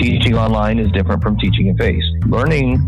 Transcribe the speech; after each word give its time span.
Teaching 0.00 0.34
online 0.34 0.78
is 0.78 0.90
different 0.92 1.22
from 1.22 1.36
teaching 1.38 1.66
in 1.66 1.76
face. 1.76 2.04
Learning 2.26 2.78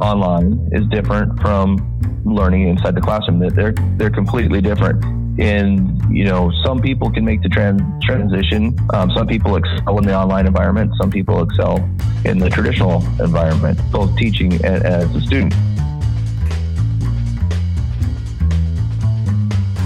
online 0.00 0.68
is 0.72 0.86
different 0.88 1.38
from 1.40 1.76
learning 2.24 2.68
inside 2.68 2.94
the 2.94 3.00
classroom. 3.00 3.38
That 3.40 3.54
They're 3.54 3.74
they're 3.96 4.10
completely 4.10 4.60
different. 4.60 5.04
And 5.38 6.00
you 6.10 6.24
know, 6.24 6.50
some 6.64 6.80
people 6.80 7.10
can 7.10 7.24
make 7.26 7.42
the 7.42 7.50
trans- 7.50 7.82
transition. 8.02 8.74
Um, 8.94 9.10
some 9.14 9.26
people 9.26 9.56
excel 9.56 9.98
in 9.98 10.06
the 10.06 10.14
online 10.14 10.46
environment. 10.46 10.92
Some 10.98 11.10
people 11.10 11.42
excel 11.42 11.76
in 12.24 12.38
the 12.38 12.48
traditional 12.48 13.04
environment, 13.20 13.78
both 13.92 14.16
teaching 14.16 14.54
and 14.64 14.82
as 14.82 15.14
a 15.14 15.20
student. 15.20 15.54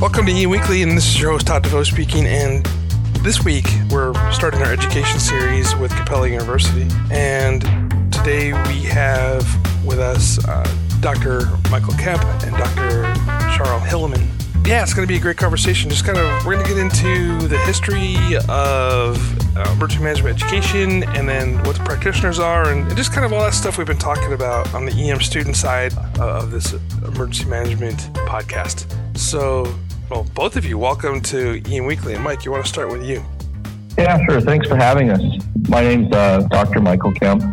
Welcome 0.00 0.26
to 0.26 0.32
E 0.32 0.46
Weekly, 0.46 0.82
and 0.82 0.92
this 0.92 1.06
is 1.08 1.20
your 1.20 1.32
host 1.32 1.48
Todd 1.48 1.64
DeVoe 1.64 1.82
speaking. 1.82 2.26
And 2.26 2.66
this 3.22 3.44
week, 3.44 3.66
we're 3.90 4.14
starting 4.32 4.62
our 4.62 4.72
education 4.72 5.20
series 5.20 5.76
with 5.76 5.94
Capella 5.94 6.28
University, 6.28 6.86
and 7.10 7.60
today 8.10 8.52
we 8.68 8.80
have 8.84 9.44
with 9.84 9.98
us 9.98 10.42
uh, 10.46 10.64
Dr. 11.00 11.42
Michael 11.70 11.92
Kemp 11.94 12.24
and 12.44 12.56
Dr. 12.56 13.02
Charles 13.54 13.82
Hilleman. 13.82 14.26
Yeah, 14.66 14.82
it's 14.82 14.94
going 14.94 15.06
to 15.06 15.12
be 15.12 15.18
a 15.18 15.20
great 15.20 15.36
conversation. 15.36 15.90
Just 15.90 16.06
kind 16.06 16.16
of, 16.16 16.46
we're 16.46 16.54
going 16.54 16.66
to 16.66 16.74
get 16.74 16.78
into 16.78 17.46
the 17.46 17.58
history 17.58 18.16
of 18.48 19.56
uh, 19.56 19.70
emergency 19.72 20.02
management 20.02 20.42
education 20.42 21.02
and 21.04 21.28
then 21.28 21.62
what 21.64 21.76
the 21.76 21.84
practitioners 21.84 22.38
are, 22.38 22.70
and 22.70 22.96
just 22.96 23.12
kind 23.12 23.26
of 23.26 23.34
all 23.34 23.42
that 23.42 23.52
stuff 23.52 23.76
we've 23.76 23.86
been 23.86 23.98
talking 23.98 24.32
about 24.32 24.72
on 24.72 24.86
the 24.86 24.92
EM 24.92 25.20
student 25.20 25.56
side 25.56 25.92
of 26.18 26.50
this 26.50 26.72
emergency 27.04 27.44
management 27.44 27.98
podcast. 28.14 28.86
So, 29.14 29.74
well, 30.10 30.26
both 30.34 30.56
of 30.56 30.64
you, 30.64 30.76
welcome 30.76 31.20
to 31.20 31.62
EM 31.70 31.86
Weekly. 31.86 32.14
And 32.14 32.24
Mike, 32.24 32.44
you 32.44 32.50
want 32.50 32.64
to 32.64 32.68
start 32.68 32.90
with 32.90 33.04
you? 33.04 33.24
Yeah, 33.96 34.18
sure. 34.28 34.40
Thanks 34.40 34.66
for 34.66 34.74
having 34.74 35.10
us. 35.10 35.22
My 35.68 35.82
name's 35.82 36.12
uh, 36.12 36.46
Dr. 36.50 36.80
Michael 36.80 37.12
Kemp. 37.12 37.44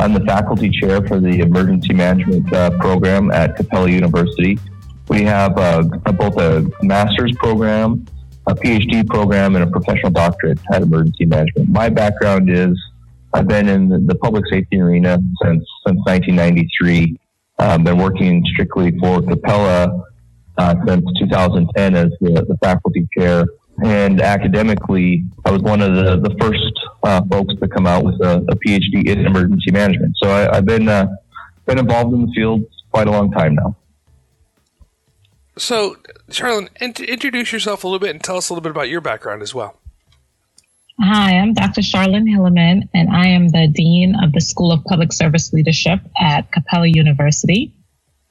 I'm 0.00 0.12
the 0.12 0.24
faculty 0.26 0.68
chair 0.68 1.06
for 1.06 1.20
the 1.20 1.40
emergency 1.40 1.94
management 1.94 2.52
uh, 2.52 2.70
program 2.78 3.30
at 3.30 3.56
Capella 3.56 3.88
University. 3.88 4.58
We 5.08 5.22
have 5.22 5.56
uh, 5.56 5.82
both 5.82 6.38
a 6.38 6.68
master's 6.82 7.32
program, 7.36 8.04
a 8.48 8.54
PhD 8.54 9.06
program, 9.06 9.54
and 9.54 9.64
a 9.64 9.70
professional 9.70 10.10
doctorate 10.10 10.58
at 10.72 10.82
emergency 10.82 11.26
management. 11.26 11.68
My 11.68 11.88
background 11.88 12.50
is 12.50 12.76
I've 13.32 13.46
been 13.46 13.68
in 13.68 14.06
the 14.06 14.14
public 14.16 14.44
safety 14.48 14.80
arena 14.80 15.20
since 15.42 15.64
since 15.86 16.00
1993. 16.06 17.16
I've 17.58 17.70
um, 17.70 17.84
been 17.84 17.98
working 17.98 18.44
strictly 18.52 18.98
for 18.98 19.22
Capella 19.22 20.04
uh, 20.58 20.74
since 20.86 21.04
2010 21.18 21.94
as 21.94 22.10
the, 22.20 22.44
the, 22.48 22.56
faculty 22.62 23.08
chair. 23.16 23.44
And 23.82 24.20
academically, 24.20 25.24
I 25.44 25.50
was 25.50 25.62
one 25.62 25.80
of 25.80 25.94
the, 25.94 26.28
the 26.28 26.36
first 26.38 26.72
uh, 27.02 27.22
folks 27.30 27.54
to 27.60 27.68
come 27.68 27.86
out 27.86 28.04
with 28.04 28.20
a, 28.20 28.44
a 28.48 28.56
PhD 28.56 29.08
in 29.08 29.26
emergency 29.26 29.70
management. 29.70 30.14
So 30.18 30.30
I, 30.30 30.56
have 30.56 30.66
been 30.66 30.88
uh, 30.88 31.06
been 31.66 31.78
involved 31.78 32.14
in 32.14 32.26
the 32.26 32.32
field 32.32 32.64
quite 32.90 33.08
a 33.08 33.10
long 33.10 33.30
time 33.30 33.54
now. 33.54 33.76
So, 35.56 35.96
Charlene, 36.30 36.68
introduce 36.80 37.52
yourself 37.52 37.84
a 37.84 37.86
little 37.86 37.98
bit 37.98 38.10
and 38.10 38.22
tell 38.22 38.36
us 38.36 38.48
a 38.48 38.52
little 38.52 38.62
bit 38.62 38.70
about 38.70 38.88
your 38.88 39.00
background 39.00 39.42
as 39.42 39.54
well. 39.54 39.78
Hi, 41.00 41.36
I'm 41.38 41.52
Dr. 41.52 41.80
Charlene 41.80 42.28
Hilleman, 42.28 42.88
and 42.94 43.10
I 43.10 43.26
am 43.26 43.48
the 43.48 43.66
Dean 43.66 44.14
of 44.22 44.32
the 44.32 44.40
School 44.40 44.72
of 44.72 44.84
Public 44.84 45.12
Service 45.12 45.52
Leadership 45.52 46.00
at 46.20 46.50
Capella 46.52 46.86
University. 46.86 47.72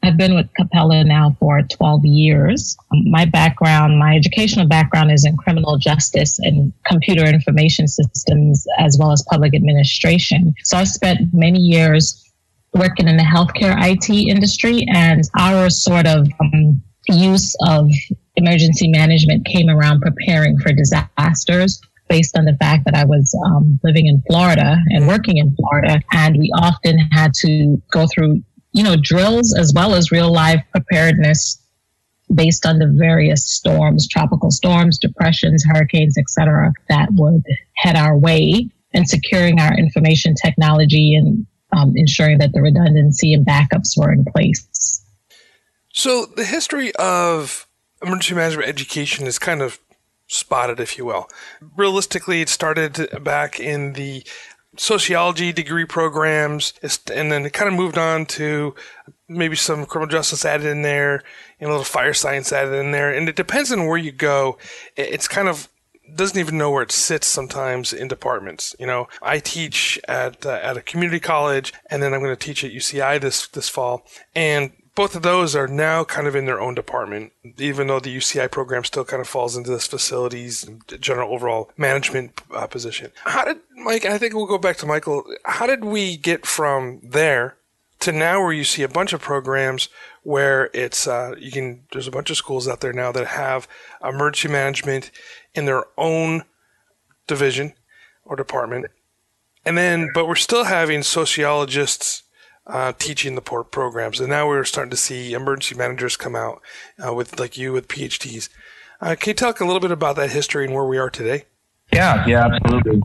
I've 0.03 0.17
been 0.17 0.34
with 0.34 0.47
Capella 0.56 1.03
now 1.03 1.35
for 1.39 1.62
12 1.62 2.06
years. 2.06 2.75
My 2.91 3.25
background, 3.25 4.00
my 4.00 4.16
educational 4.16 4.67
background 4.67 5.12
is 5.12 5.25
in 5.25 5.38
criminal 5.38 5.78
justice 5.78 6.39
and 6.39 6.73
computer 6.85 7.25
information 7.25 7.88
systems, 7.88 8.66
as 8.79 8.97
well 9.00 9.11
as 9.11 9.23
public 9.29 9.53
administration. 9.53 10.56
So 10.63 10.78
I 10.78 10.85
spent 10.85 11.34
many 11.34 11.59
years 11.59 12.31
working 12.73 13.07
in 13.07 13.17
the 13.17 13.23
healthcare 13.23 13.75
IT 13.78 14.09
industry, 14.09 14.85
and 14.90 15.23
our 15.38 15.69
sort 15.69 16.07
of 16.07 16.28
um, 16.40 16.81
use 17.07 17.56
of 17.67 17.90
emergency 18.38 18.88
management 18.88 19.45
came 19.45 19.69
around 19.69 20.01
preparing 20.01 20.57
for 20.57 20.72
disasters 20.72 21.79
based 22.09 22.38
on 22.38 22.45
the 22.45 22.57
fact 22.59 22.84
that 22.85 22.95
I 22.95 23.06
was 23.06 23.34
um, 23.45 23.79
living 23.84 24.07
in 24.07 24.22
Florida 24.28 24.78
and 24.90 25.07
working 25.07 25.38
in 25.38 25.56
Florida. 25.56 26.01
And 26.11 26.38
we 26.38 26.51
often 26.59 27.00
had 27.00 27.34
to 27.35 27.81
go 27.91 28.06
through 28.13 28.44
you 28.73 28.83
know, 28.83 28.95
drills 28.95 29.55
as 29.57 29.73
well 29.73 29.93
as 29.93 30.11
real 30.11 30.31
life 30.31 30.63
preparedness 30.71 31.61
based 32.33 32.65
on 32.65 32.79
the 32.79 32.87
various 32.87 33.45
storms, 33.45 34.07
tropical 34.07 34.51
storms, 34.51 34.97
depressions, 34.97 35.65
hurricanes, 35.67 36.17
etc., 36.17 36.71
that 36.89 37.09
would 37.13 37.43
head 37.75 37.95
our 37.95 38.17
way 38.17 38.69
and 38.93 39.07
securing 39.07 39.59
our 39.59 39.77
information 39.77 40.35
technology 40.35 41.15
and 41.15 41.45
um, 41.75 41.93
ensuring 41.95 42.37
that 42.39 42.51
the 42.53 42.61
redundancy 42.61 43.33
and 43.33 43.45
backups 43.45 43.97
were 43.97 44.11
in 44.11 44.25
place. 44.25 45.03
So 45.93 46.25
the 46.25 46.45
history 46.45 46.93
of 46.95 47.67
emergency 48.01 48.35
management 48.35 48.67
education 48.67 49.27
is 49.27 49.37
kind 49.37 49.61
of 49.61 49.79
spotted, 50.27 50.79
if 50.79 50.97
you 50.97 51.05
will. 51.05 51.29
Realistically, 51.75 52.41
it 52.41 52.49
started 52.49 53.09
back 53.23 53.59
in 53.59 53.93
the 53.93 54.23
sociology 54.77 55.51
degree 55.51 55.85
programs, 55.85 56.73
and 57.13 57.31
then 57.31 57.45
it 57.45 57.53
kind 57.53 57.67
of 57.67 57.73
moved 57.73 57.97
on 57.97 58.25
to 58.25 58.73
maybe 59.27 59.55
some 59.55 59.85
criminal 59.85 60.11
justice 60.11 60.45
added 60.45 60.67
in 60.67 60.81
there, 60.81 61.23
and 61.59 61.69
a 61.69 61.71
little 61.71 61.83
fire 61.83 62.13
science 62.13 62.51
added 62.51 62.73
in 62.73 62.91
there. 62.91 63.13
And 63.13 63.27
it 63.29 63.35
depends 63.35 63.71
on 63.71 63.85
where 63.85 63.97
you 63.97 64.11
go. 64.11 64.57
It's 64.95 65.27
kind 65.27 65.47
of 65.47 65.67
doesn't 66.15 66.39
even 66.39 66.57
know 66.57 66.71
where 66.71 66.83
it 66.83 66.91
sits 66.91 67.27
sometimes 67.27 67.93
in 67.93 68.07
departments. 68.07 68.75
You 68.79 68.85
know, 68.85 69.07
I 69.21 69.39
teach 69.39 69.99
at 70.07 70.45
uh, 70.45 70.59
at 70.61 70.77
a 70.77 70.81
community 70.81 71.19
college, 71.19 71.73
and 71.89 72.01
then 72.01 72.13
I'm 72.13 72.21
going 72.21 72.35
to 72.35 72.45
teach 72.45 72.63
at 72.63 72.71
UCI 72.71 73.19
this 73.21 73.47
this 73.47 73.69
fall, 73.69 74.05
and 74.35 74.71
both 75.01 75.16
of 75.16 75.23
those 75.23 75.56
are 75.56 75.67
now 75.67 76.03
kind 76.03 76.28
of 76.28 76.35
in 76.35 76.45
their 76.45 76.62
own 76.62 76.75
department, 76.75 77.31
even 77.57 77.88
though 77.88 78.00
the 78.00 78.16
UCI 78.16 78.51
program 78.51 78.84
still 78.84 79.03
kind 79.03 79.19
of 79.19 79.28
falls 79.28 79.57
into 79.57 79.72
this 79.72 79.88
facilities 79.88 80.69
general 81.00 81.34
overall 81.34 81.72
management 81.75 82.39
uh, 82.53 82.67
position. 82.67 83.11
How 83.23 83.44
did 83.44 83.57
Mike? 83.78 84.06
And 84.06 84.13
I 84.13 84.19
think 84.19 84.35
we'll 84.35 84.45
go 84.45 84.59
back 84.59 84.78
to 84.78 84.85
Michael. 84.85 85.23
How 85.44 85.66
did 85.66 85.84
we 85.84 86.17
get 86.17 86.45
from 86.45 87.00
there 87.01 87.56
to 88.01 88.11
now, 88.11 88.44
where 88.44 88.53
you 88.53 88.63
see 88.63 88.84
a 88.84 88.88
bunch 88.88 89.11
of 89.11 89.22
programs 89.22 89.90
where 90.22 90.69
it's 90.72 91.07
uh, 91.07 91.34
you 91.35 91.50
can? 91.50 91.81
There's 91.91 92.07
a 92.07 92.11
bunch 92.11 92.29
of 92.29 92.38
schools 92.38 92.67
out 92.67 92.81
there 92.81 92.94
now 92.94 93.11
that 93.11 93.25
have 93.25 93.67
emergency 94.03 94.53
management 94.53 95.09
in 95.56 95.66
their 95.66 95.85
own 95.97 96.44
division 97.25 97.73
or 98.23 98.35
department, 98.35 98.85
and 99.66 99.75
then 99.75 100.11
but 100.13 100.28
we're 100.28 100.35
still 100.35 100.66
having 100.66 101.01
sociologists 101.01 102.22
uh, 102.67 102.94
teaching 102.97 103.35
the 103.35 103.41
port 103.41 103.72
programs. 103.72 104.19
And 104.19 104.29
now 104.29 104.47
we're 104.47 104.63
starting 104.63 104.91
to 104.91 104.97
see 104.97 105.33
emergency 105.33 105.75
managers 105.75 106.16
come 106.16 106.35
out 106.35 106.61
uh, 107.05 107.13
with 107.13 107.39
like 107.39 107.57
you 107.57 107.73
with 107.73 107.88
PhDs. 107.88 108.49
Uh, 108.99 109.16
can 109.19 109.31
you 109.31 109.33
talk 109.33 109.59
a 109.59 109.66
little 109.66 109.79
bit 109.79 109.91
about 109.91 110.16
that 110.17 110.31
history 110.31 110.66
and 110.66 110.73
where 110.73 110.85
we 110.85 110.97
are 110.97 111.09
today? 111.09 111.45
Yeah, 111.91 112.25
yeah, 112.27 112.45
absolutely. 112.45 113.01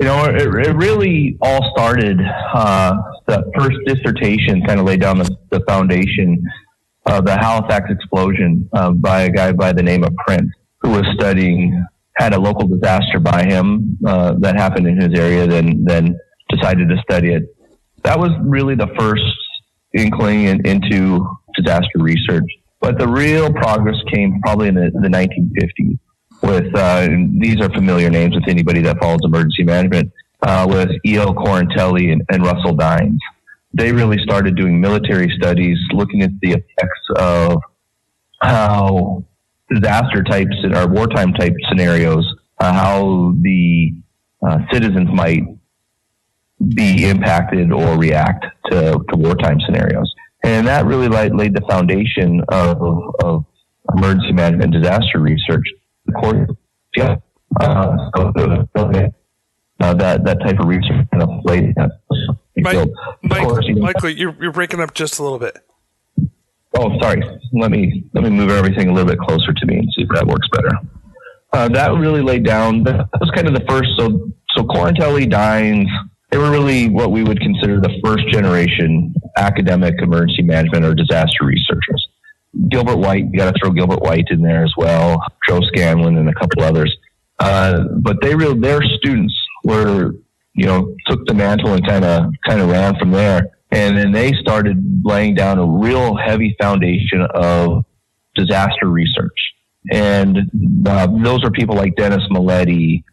You 0.00 0.06
know, 0.06 0.24
it, 0.24 0.66
it 0.66 0.76
really 0.76 1.38
all 1.40 1.70
started. 1.72 2.20
Uh, 2.54 2.94
the 3.26 3.50
first 3.56 3.78
dissertation 3.86 4.62
kind 4.66 4.78
of 4.78 4.86
laid 4.86 5.00
down 5.00 5.18
the, 5.18 5.36
the 5.50 5.60
foundation 5.66 6.44
of 7.06 7.24
the 7.24 7.36
Halifax 7.36 7.90
explosion 7.90 8.68
uh, 8.74 8.90
by 8.90 9.22
a 9.22 9.30
guy 9.30 9.52
by 9.52 9.72
the 9.72 9.82
name 9.82 10.04
of 10.04 10.14
Prince, 10.26 10.50
who 10.80 10.90
was 10.90 11.04
studying 11.14 11.84
had 12.16 12.34
a 12.34 12.38
local 12.38 12.66
disaster 12.66 13.20
by 13.20 13.44
him 13.44 13.96
uh, 14.04 14.34
that 14.40 14.56
happened 14.56 14.86
in 14.86 15.00
his 15.00 15.18
area, 15.18 15.46
then 15.46 15.84
then 15.84 16.18
decided 16.50 16.88
to 16.88 16.96
study 17.02 17.32
it 17.32 17.42
that 18.04 18.18
was 18.18 18.30
really 18.42 18.74
the 18.74 18.88
first 18.98 19.22
inkling 19.96 20.44
in, 20.44 20.66
into 20.66 21.26
disaster 21.56 21.98
research. 21.98 22.44
But 22.80 22.98
the 22.98 23.08
real 23.08 23.52
progress 23.52 23.96
came 24.12 24.40
probably 24.42 24.68
in 24.68 24.74
the, 24.74 24.90
the 24.94 25.08
1950s 25.08 25.98
with, 26.42 26.74
uh, 26.76 27.08
these 27.40 27.60
are 27.60 27.68
familiar 27.70 28.10
names 28.10 28.34
with 28.34 28.48
anybody 28.48 28.80
that 28.82 28.98
follows 29.00 29.20
emergency 29.24 29.64
management, 29.64 30.12
uh, 30.42 30.66
with 30.68 30.90
E.L. 31.04 31.34
Quarantelli 31.34 32.12
and, 32.12 32.22
and 32.30 32.44
Russell 32.44 32.74
Dynes. 32.74 33.20
They 33.74 33.92
really 33.92 34.18
started 34.22 34.56
doing 34.56 34.80
military 34.80 35.32
studies, 35.36 35.78
looking 35.92 36.22
at 36.22 36.30
the 36.40 36.52
effects 36.52 37.00
of 37.16 37.60
how 38.40 39.24
disaster 39.68 40.22
types 40.22 40.54
or 40.72 40.86
wartime 40.86 41.32
type 41.34 41.52
scenarios, 41.68 42.24
uh, 42.60 42.72
how 42.72 43.34
the 43.42 43.92
uh, 44.46 44.58
citizens 44.72 45.08
might 45.12 45.42
be 46.74 47.08
impacted 47.08 47.72
or 47.72 47.96
react 47.96 48.44
to, 48.70 48.98
to 49.08 49.16
wartime 49.16 49.58
scenarios. 49.66 50.12
And 50.44 50.66
that 50.66 50.86
really 50.86 51.08
laid, 51.08 51.34
laid 51.34 51.54
the 51.54 51.62
foundation 51.68 52.42
of, 52.48 52.78
of 53.22 53.44
emergency 53.96 54.32
management 54.32 54.72
disaster 54.72 55.18
research. 55.18 55.64
Of 56.08 56.14
course, 56.14 56.50
yeah, 56.96 57.16
uh, 57.60 58.10
uh, 58.14 59.94
that, 59.94 60.24
that 60.24 60.38
type 60.44 60.58
of 60.58 60.66
research 60.66 61.06
kind 61.10 61.22
of 61.22 61.30
laid 61.44 61.74
Mike, 62.56 62.88
Mike, 63.22 63.46
course, 63.46 63.66
you 63.66 63.74
know, 63.74 63.82
Michael, 63.82 64.10
you're, 64.10 64.36
you're 64.40 64.52
breaking 64.52 64.80
up 64.80 64.94
just 64.94 65.18
a 65.18 65.22
little 65.22 65.38
bit. 65.38 65.58
Oh, 66.76 66.98
sorry. 67.00 67.22
Let 67.52 67.70
me 67.70 68.04
let 68.12 68.24
me 68.24 68.30
move 68.30 68.50
everything 68.50 68.88
a 68.88 68.92
little 68.92 69.08
bit 69.08 69.18
closer 69.18 69.52
to 69.52 69.66
me 69.66 69.78
and 69.78 69.88
see 69.96 70.02
if 70.02 70.08
that 70.10 70.26
works 70.26 70.46
better. 70.52 70.70
Uh, 71.52 71.68
that 71.68 71.92
really 71.94 72.20
laid 72.20 72.44
down. 72.44 72.82
That 72.84 73.08
was 73.20 73.30
kind 73.34 73.48
of 73.48 73.54
the 73.54 73.64
first. 73.68 73.88
So 73.96 74.30
so 74.54 74.64
Quarantelli, 74.64 75.30
Dynes, 75.30 75.88
they 76.30 76.38
were 76.38 76.50
really 76.50 76.88
what 76.88 77.10
we 77.10 77.22
would 77.22 77.40
consider 77.40 77.80
the 77.80 77.98
first 78.04 78.26
generation 78.30 79.14
academic 79.36 79.94
emergency 80.00 80.42
management 80.42 80.84
or 80.84 80.94
disaster 80.94 81.44
researchers. 81.44 82.08
Gilbert 82.70 82.96
White, 82.96 83.24
you 83.30 83.38
got 83.38 83.54
to 83.54 83.60
throw 83.60 83.70
Gilbert 83.70 84.02
White 84.02 84.26
in 84.30 84.42
there 84.42 84.64
as 84.64 84.72
well. 84.76 85.22
Joe 85.48 85.60
Scanlon 85.68 86.16
and 86.16 86.28
a 86.28 86.34
couple 86.34 86.62
others. 86.62 86.94
Uh, 87.38 87.84
but 88.00 88.16
they 88.20 88.34
real 88.34 88.58
their 88.58 88.80
students 88.82 89.34
were 89.64 90.12
you 90.54 90.66
know 90.66 90.94
took 91.06 91.24
the 91.26 91.34
mantle 91.34 91.72
and 91.72 91.86
kind 91.86 92.04
of 92.04 92.32
kind 92.46 92.60
of 92.60 92.68
ran 92.68 92.96
from 92.98 93.10
there. 93.10 93.42
And 93.70 93.96
then 93.96 94.12
they 94.12 94.32
started 94.40 95.02
laying 95.04 95.34
down 95.34 95.58
a 95.58 95.64
real 95.64 96.16
heavy 96.16 96.56
foundation 96.60 97.26
of 97.34 97.84
disaster 98.34 98.86
research. 98.86 99.36
And 99.92 100.38
uh, 100.86 101.06
those 101.22 101.44
are 101.44 101.50
people 101.50 101.76
like 101.76 101.94
Dennis 101.96 102.22
Mileti. 102.30 103.04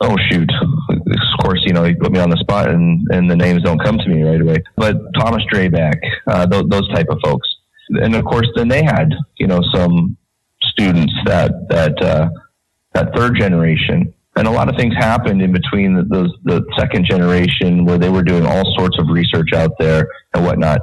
Oh 0.00 0.16
shoot! 0.30 0.50
Of 0.90 1.44
course, 1.44 1.62
you 1.64 1.72
know 1.72 1.84
he 1.84 1.94
put 1.94 2.12
me 2.12 2.18
on 2.18 2.28
the 2.28 2.36
spot, 2.36 2.68
and, 2.68 3.06
and 3.10 3.30
the 3.30 3.36
names 3.36 3.62
don't 3.62 3.82
come 3.82 3.96
to 3.96 4.08
me 4.08 4.22
right 4.22 4.40
away. 4.40 4.62
But 4.76 4.96
Thomas 5.14 5.42
Drabek, 5.50 5.98
uh, 6.26 6.46
th- 6.46 6.66
those 6.68 6.86
type 6.92 7.06
of 7.08 7.18
folks, 7.24 7.48
and 7.88 8.14
of 8.14 8.24
course, 8.24 8.48
then 8.56 8.68
they 8.68 8.84
had 8.84 9.14
you 9.36 9.46
know 9.46 9.60
some 9.74 10.16
students 10.62 11.12
that 11.24 11.52
that 11.70 12.02
uh, 12.02 12.28
that 12.92 13.14
third 13.14 13.38
generation 13.38 14.12
and 14.36 14.46
a 14.46 14.50
lot 14.50 14.68
of 14.68 14.76
things 14.76 14.94
happened 14.94 15.40
in 15.40 15.50
between 15.50 15.94
the, 15.94 16.02
those 16.02 16.30
the 16.44 16.62
second 16.78 17.06
generation 17.06 17.84
where 17.84 17.98
they 17.98 18.10
were 18.10 18.22
doing 18.22 18.46
all 18.46 18.64
sorts 18.76 18.98
of 18.98 19.08
research 19.08 19.48
out 19.54 19.72
there 19.78 20.08
and 20.34 20.44
whatnot. 20.44 20.80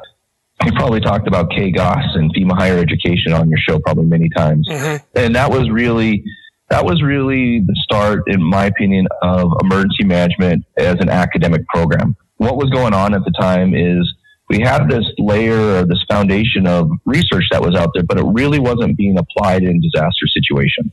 You 0.66 0.72
probably 0.74 1.02
talked 1.02 1.28
about 1.28 1.52
Kay 1.52 1.72
Goss 1.72 2.04
and 2.16 2.34
FEMA 2.34 2.58
higher 2.58 2.78
education 2.78 3.34
on 3.34 3.50
your 3.50 3.60
show 3.60 3.80
probably 3.80 4.06
many 4.06 4.30
times, 4.30 4.68
mm-hmm. 4.70 5.04
and 5.16 5.36
that 5.36 5.52
was 5.52 5.70
really 5.70 6.24
that 6.70 6.86
was 6.86 7.02
really 7.04 7.60
the 7.60 7.76
start, 7.84 8.24
in 8.28 8.42
my 8.42 8.66
opinion, 8.66 9.08
of 9.22 9.52
emergency 9.64 10.06
management 10.06 10.66
as 10.78 10.96
an 11.00 11.10
academic 11.10 11.68
program. 11.68 12.16
What 12.38 12.58
was 12.58 12.70
going 12.70 12.94
on 12.94 13.14
at 13.14 13.24
the 13.26 13.34
time 13.40 13.76
is 13.76 14.12
we 14.50 14.60
had 14.60 14.90
this 14.90 15.06
layer 15.18 15.78
or 15.78 15.86
this 15.86 16.04
foundation 16.10 16.68
of 16.68 16.90
research 17.06 17.46
that 17.52 17.62
was 17.62 17.76
out 17.76 17.90
there, 17.94 18.04
but 18.04 18.18
it 18.18 18.26
really 18.26 18.60
wasn't 18.60 18.98
being 18.98 19.18
applied 19.18 19.64
in 19.64 19.82
disaster 19.82 20.28
situations. 20.28 20.92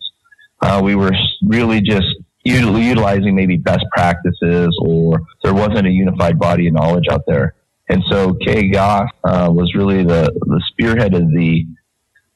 Uh, 0.60 0.80
we 0.82 0.94
were 0.94 1.12
really 1.42 1.80
just 1.80 2.06
utilizing 2.44 3.34
maybe 3.34 3.56
best 3.56 3.84
practices 3.92 4.76
or 4.82 5.20
there 5.42 5.54
wasn't 5.54 5.86
a 5.86 5.90
unified 5.90 6.38
body 6.38 6.68
of 6.68 6.74
knowledge 6.74 7.04
out 7.10 7.22
there. 7.26 7.54
And 7.88 8.02
so 8.10 8.34
Kay 8.34 8.70
Goss 8.70 9.08
uh, 9.24 9.50
was 9.52 9.74
really 9.74 10.04
the, 10.04 10.30
the 10.46 10.62
spearhead 10.68 11.14
of 11.14 11.28
the, 11.30 11.66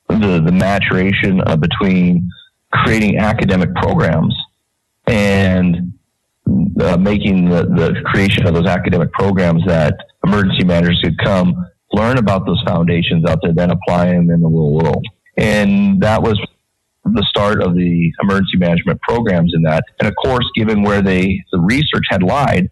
the, 0.08 0.42
the 0.44 0.52
maturation 0.52 1.40
uh, 1.46 1.56
between 1.56 2.28
creating 2.74 3.18
academic 3.18 3.74
programs 3.74 4.34
and 5.06 5.92
uh, 6.80 6.96
making 6.96 7.48
the, 7.48 7.62
the 7.64 8.00
creation 8.04 8.46
of 8.46 8.54
those 8.54 8.66
academic 8.66 9.12
programs 9.12 9.62
that 9.66 9.94
emergency 10.26 10.64
managers 10.64 11.00
could 11.02 11.16
come 11.18 11.54
learn 11.92 12.18
about 12.18 12.46
those 12.46 12.62
foundations 12.66 13.24
out 13.24 13.38
there, 13.42 13.52
then 13.52 13.70
apply 13.70 14.06
them 14.06 14.30
in 14.30 14.40
the 14.40 14.48
real 14.48 14.72
world. 14.72 15.04
And 15.36 16.02
that 16.02 16.22
was 16.22 16.38
the 17.04 17.24
start 17.28 17.62
of 17.62 17.74
the 17.74 18.12
emergency 18.22 18.56
management 18.58 19.00
programs 19.02 19.52
in 19.54 19.62
that. 19.62 19.84
And 20.00 20.08
of 20.08 20.14
course, 20.22 20.44
given 20.56 20.82
where 20.82 21.02
they 21.02 21.42
the 21.52 21.60
research 21.60 22.04
had 22.08 22.22
lied, 22.22 22.70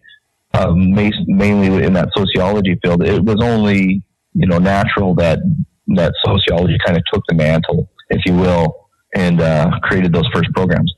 um, 0.53 0.93
mainly 0.93 1.83
in 1.83 1.93
that 1.93 2.09
sociology 2.15 2.77
field, 2.83 3.03
it 3.03 3.23
was 3.23 3.37
only 3.41 4.03
you 4.33 4.47
know 4.47 4.57
natural 4.57 5.15
that 5.15 5.39
that 5.95 6.13
sociology 6.25 6.77
kind 6.85 6.97
of 6.97 7.03
took 7.13 7.23
the 7.27 7.35
mantle, 7.35 7.89
if 8.09 8.25
you 8.25 8.33
will, 8.33 8.82
and 9.15 9.41
uh, 9.41 9.79
created 9.83 10.13
those 10.13 10.27
first 10.33 10.51
programs. 10.53 10.93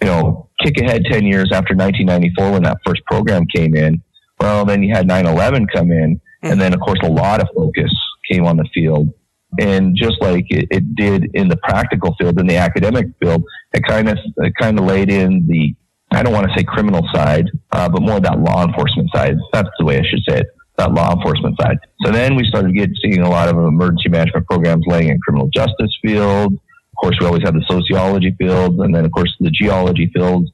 You 0.00 0.08
know, 0.08 0.48
kick 0.62 0.78
ahead 0.78 1.02
ten 1.10 1.24
years 1.24 1.50
after 1.52 1.74
1994 1.74 2.52
when 2.52 2.62
that 2.64 2.78
first 2.86 3.04
program 3.06 3.44
came 3.54 3.74
in. 3.74 4.02
Well, 4.40 4.64
then 4.64 4.82
you 4.82 4.94
had 4.94 5.08
9/11 5.08 5.66
come 5.72 5.90
in, 5.90 6.20
and 6.42 6.60
then 6.60 6.74
of 6.74 6.80
course 6.80 6.98
a 7.02 7.10
lot 7.10 7.40
of 7.40 7.48
focus 7.54 7.92
came 8.30 8.44
on 8.46 8.56
the 8.56 8.68
field 8.74 9.12
and 9.60 9.96
just 9.96 10.20
like 10.20 10.46
it, 10.48 10.66
it, 10.70 10.94
did 10.96 11.30
in 11.34 11.48
the 11.48 11.56
practical 11.58 12.14
field, 12.18 12.38
in 12.40 12.46
the 12.46 12.56
academic 12.56 13.06
field, 13.20 13.44
it 13.72 13.82
kind 13.86 14.08
of 14.08 14.18
it 14.38 14.52
kind 14.60 14.78
of 14.78 14.84
laid 14.84 15.10
in 15.10 15.46
the 15.46 15.74
I 16.12 16.22
don't 16.22 16.32
want 16.32 16.46
to 16.46 16.52
say 16.56 16.64
criminal 16.64 17.02
side, 17.12 17.46
uh, 17.72 17.88
but 17.88 18.02
more 18.02 18.20
that 18.20 18.38
law 18.38 18.64
enforcement 18.64 19.10
side. 19.14 19.36
That's 19.52 19.68
the 19.78 19.84
way 19.84 19.98
I 19.98 20.02
should 20.02 20.22
say 20.28 20.40
it. 20.40 20.46
That 20.76 20.92
law 20.92 21.12
enforcement 21.14 21.56
side. 21.60 21.78
So 22.04 22.10
then 22.10 22.34
we 22.36 22.44
started 22.44 22.74
getting 22.74 22.94
seeing 23.02 23.20
a 23.20 23.30
lot 23.30 23.48
of 23.48 23.56
emergency 23.56 24.08
management 24.08 24.46
programs 24.46 24.84
laying 24.86 25.08
in 25.08 25.18
criminal 25.20 25.48
justice 25.54 25.96
field. 26.02 26.58
Course, 27.04 27.18
we 27.20 27.26
always 27.26 27.42
had 27.42 27.54
the 27.54 27.64
sociology 27.68 28.34
field, 28.38 28.80
and 28.80 28.94
then 28.94 29.04
of 29.04 29.12
course 29.12 29.30
the 29.38 29.50
geology 29.50 30.10
field. 30.14 30.48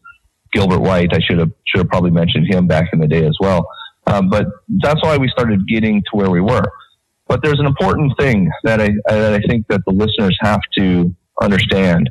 Gilbert 0.52 0.80
White, 0.80 1.10
I 1.12 1.20
should 1.20 1.38
have 1.38 1.52
should 1.64 1.78
have 1.78 1.88
probably 1.88 2.10
mentioned 2.10 2.52
him 2.52 2.66
back 2.66 2.86
in 2.92 2.98
the 2.98 3.06
day 3.06 3.24
as 3.24 3.36
well. 3.38 3.68
Um, 4.08 4.28
but 4.28 4.46
that's 4.82 5.00
why 5.00 5.16
we 5.16 5.28
started 5.28 5.68
getting 5.68 6.02
to 6.10 6.16
where 6.16 6.28
we 6.28 6.40
were. 6.40 6.64
But 7.28 7.44
there's 7.44 7.60
an 7.60 7.66
important 7.66 8.14
thing 8.18 8.50
that 8.64 8.80
I, 8.80 8.90
that 9.06 9.32
I 9.32 9.38
think 9.48 9.68
that 9.68 9.82
the 9.86 9.92
listeners 9.92 10.36
have 10.40 10.58
to 10.78 11.14
understand. 11.40 12.10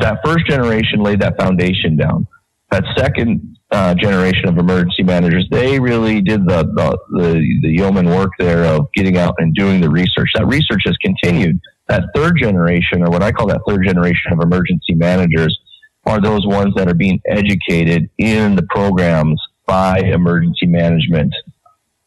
That 0.00 0.18
first 0.24 0.48
generation 0.48 1.00
laid 1.04 1.20
that 1.20 1.38
foundation 1.38 1.96
down. 1.96 2.26
That 2.72 2.82
second 2.96 3.56
uh, 3.70 3.94
generation 3.94 4.48
of 4.48 4.58
emergency 4.58 5.04
managers, 5.04 5.46
they 5.52 5.78
really 5.78 6.20
did 6.20 6.44
the, 6.44 6.64
the, 6.64 6.98
the, 7.12 7.58
the 7.62 7.68
yeoman 7.68 8.06
work 8.06 8.30
there 8.40 8.64
of 8.64 8.88
getting 8.96 9.16
out 9.16 9.36
and 9.38 9.54
doing 9.54 9.80
the 9.80 9.90
research. 9.90 10.30
That 10.34 10.48
research 10.48 10.82
has 10.86 10.96
continued. 10.96 11.60
That 11.90 12.04
third 12.14 12.38
generation, 12.40 13.02
or 13.02 13.10
what 13.10 13.22
I 13.22 13.32
call 13.32 13.48
that 13.48 13.60
third 13.68 13.84
generation 13.84 14.32
of 14.32 14.40
emergency 14.40 14.94
managers, 14.94 15.58
are 16.06 16.20
those 16.20 16.46
ones 16.46 16.72
that 16.76 16.88
are 16.88 16.94
being 16.94 17.20
educated 17.28 18.08
in 18.16 18.54
the 18.54 18.62
programs 18.70 19.42
by 19.66 19.98
emergency 19.98 20.66
management 20.66 21.34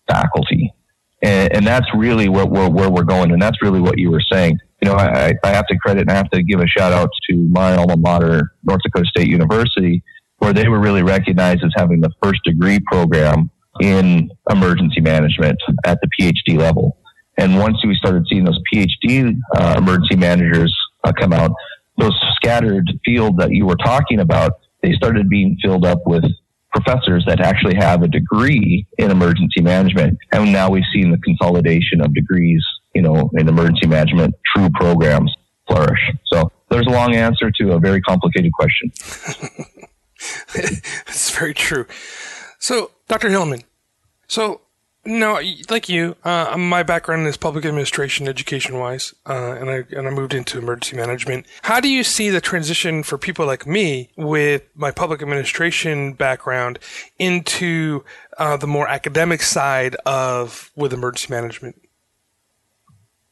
faculty. 0.08 0.74
And, 1.22 1.53
and 1.53 1.67
that's 1.67 1.86
really 1.93 2.29
what 2.29 2.50
we're, 2.50 2.69
where 2.69 2.89
we're 2.89 3.03
going. 3.03 3.31
And 3.31 3.41
that's 3.41 3.62
really 3.62 3.81
what 3.81 4.00
you 4.00 4.10
were 4.10 4.24
saying. 4.31 4.58
You 4.81 4.89
know, 4.89 4.96
I, 4.96 5.34
I 5.43 5.50
have 5.50 5.67
to 5.67 5.77
credit 5.77 6.01
and 6.01 6.12
I 6.12 6.15
have 6.15 6.29
to 6.31 6.41
give 6.43 6.62
a 6.62 6.67
shout 6.67 6.93
out 6.93 7.10
to 7.29 7.36
my 7.36 7.75
alma 7.75 7.98
mater, 7.98 8.53
North 8.63 8.81
Dakota 8.84 9.05
State 9.05 9.27
University, 9.27 10.01
where 10.38 10.53
they 10.53 10.69
were 10.69 10.79
really 10.79 11.03
recognized 11.03 11.63
as 11.63 11.72
having 11.75 12.00
the 12.01 12.12
first 12.22 12.41
degree 12.46 12.79
program 12.89 13.50
in 13.81 14.29
emergency 14.50 15.01
management 15.01 15.58
at 15.86 16.00
the 16.01 16.10
PhD 16.17 16.58
level. 16.58 16.98
And 17.38 17.58
once 17.58 17.78
we 17.86 17.96
started 17.96 18.25
seeing 18.30 18.46
those 18.46 18.60
PhD 18.72 19.36
uh, 19.56 19.75
emergency 19.78 20.16
managers 20.16 20.75
uh, 21.04 21.12
come 21.20 21.34
out, 21.34 21.52
those 21.98 22.13
scattered 22.36 22.88
field 23.06 23.38
that 23.38 23.52
you 23.52 23.66
were 23.66 23.75
talking 23.75 24.20
about, 24.20 24.54
they 24.82 24.94
started 24.94 25.30
being 25.30 25.58
filled 25.62 25.86
up 25.86 26.00
with 26.06 26.24
professors 26.72 27.24
that 27.28 27.40
actually 27.40 27.75
have 27.75 28.02
a 28.02 28.08
degree 28.08 28.86
in 28.98 29.12
emergency 29.12 29.62
management. 29.62 30.18
And 30.32 30.52
now 30.52 30.70
we've 30.70 30.84
seen 30.94 31.12
the 31.12 31.18
consolidation 31.20 32.02
of 32.02 32.13
degrees, 32.13 32.63
you 32.94 33.02
know, 33.02 33.30
in 33.36 33.48
emergency 33.48 33.88
management, 33.88 34.34
true 34.56 34.70
programs 34.74 35.34
flourish. 35.68 36.00
So 36.32 36.52
there's 36.70 36.88
a 36.88 36.92
long 36.92 37.16
answer 37.16 37.52
to 37.60 37.74
a 37.74 37.80
very 37.80 38.02
complicated 38.02 38.52
question. 38.54 38.92
It's 40.56 41.32
very 41.32 41.54
true. 41.54 41.86
So, 42.60 42.92
Dr. 43.08 43.30
Hillman, 43.30 43.63
so 44.28 44.62
no, 45.05 45.39
like 45.69 45.89
you, 45.89 46.15
uh, 46.24 46.55
my 46.57 46.81
background 46.81 47.27
is 47.27 47.36
public 47.36 47.65
administration, 47.65 48.27
education 48.27 48.77
wise, 48.79 49.13
uh, 49.27 49.57
and 49.60 49.69
I 49.69 49.83
and 49.91 50.07
I 50.07 50.12
moved 50.12 50.33
into 50.33 50.57
emergency 50.57 50.95
management. 50.95 51.45
How 51.63 51.81
do 51.81 51.89
you 51.89 52.03
see 52.03 52.29
the 52.29 52.39
transition 52.39 53.03
for 53.03 53.17
people 53.17 53.45
like 53.45 53.67
me 53.67 54.10
with 54.15 54.63
my 54.75 54.91
public 54.91 55.22
administration 55.22 56.13
background 56.13 56.79
into 57.19 58.05
uh, 58.38 58.55
the 58.55 58.67
more 58.67 58.88
academic 58.88 59.41
side 59.41 59.95
of 60.05 60.72
with 60.75 60.93
emergency 60.93 61.33
management? 61.33 61.83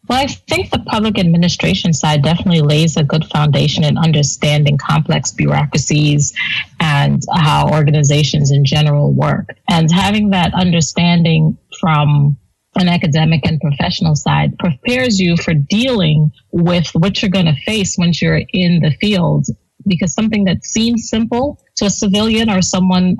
Well, 0.09 0.19
I 0.19 0.27
think 0.27 0.71
the 0.71 0.79
public 0.79 1.19
administration 1.19 1.93
side 1.93 2.23
definitely 2.23 2.61
lays 2.61 2.97
a 2.97 3.03
good 3.03 3.25
foundation 3.25 3.83
in 3.83 3.97
understanding 3.97 4.77
complex 4.77 5.31
bureaucracies 5.31 6.33
and 6.79 7.21
how 7.33 7.69
organizations 7.71 8.51
in 8.51 8.65
general 8.65 9.13
work. 9.13 9.49
And 9.69 9.91
having 9.91 10.31
that 10.31 10.53
understanding 10.55 11.57
from 11.79 12.37
an 12.75 12.87
academic 12.87 13.45
and 13.45 13.61
professional 13.61 14.15
side 14.15 14.57
prepares 14.57 15.19
you 15.19 15.37
for 15.37 15.53
dealing 15.53 16.31
with 16.51 16.89
what 16.93 17.21
you're 17.21 17.31
going 17.31 17.45
to 17.45 17.61
face 17.65 17.97
once 17.97 18.21
you're 18.21 18.41
in 18.53 18.79
the 18.79 18.91
field. 18.99 19.45
Because 19.85 20.13
something 20.13 20.45
that 20.45 20.63
seems 20.63 21.09
simple 21.09 21.63
to 21.77 21.85
a 21.85 21.89
civilian 21.89 22.49
or 22.49 22.61
someone 22.61 23.17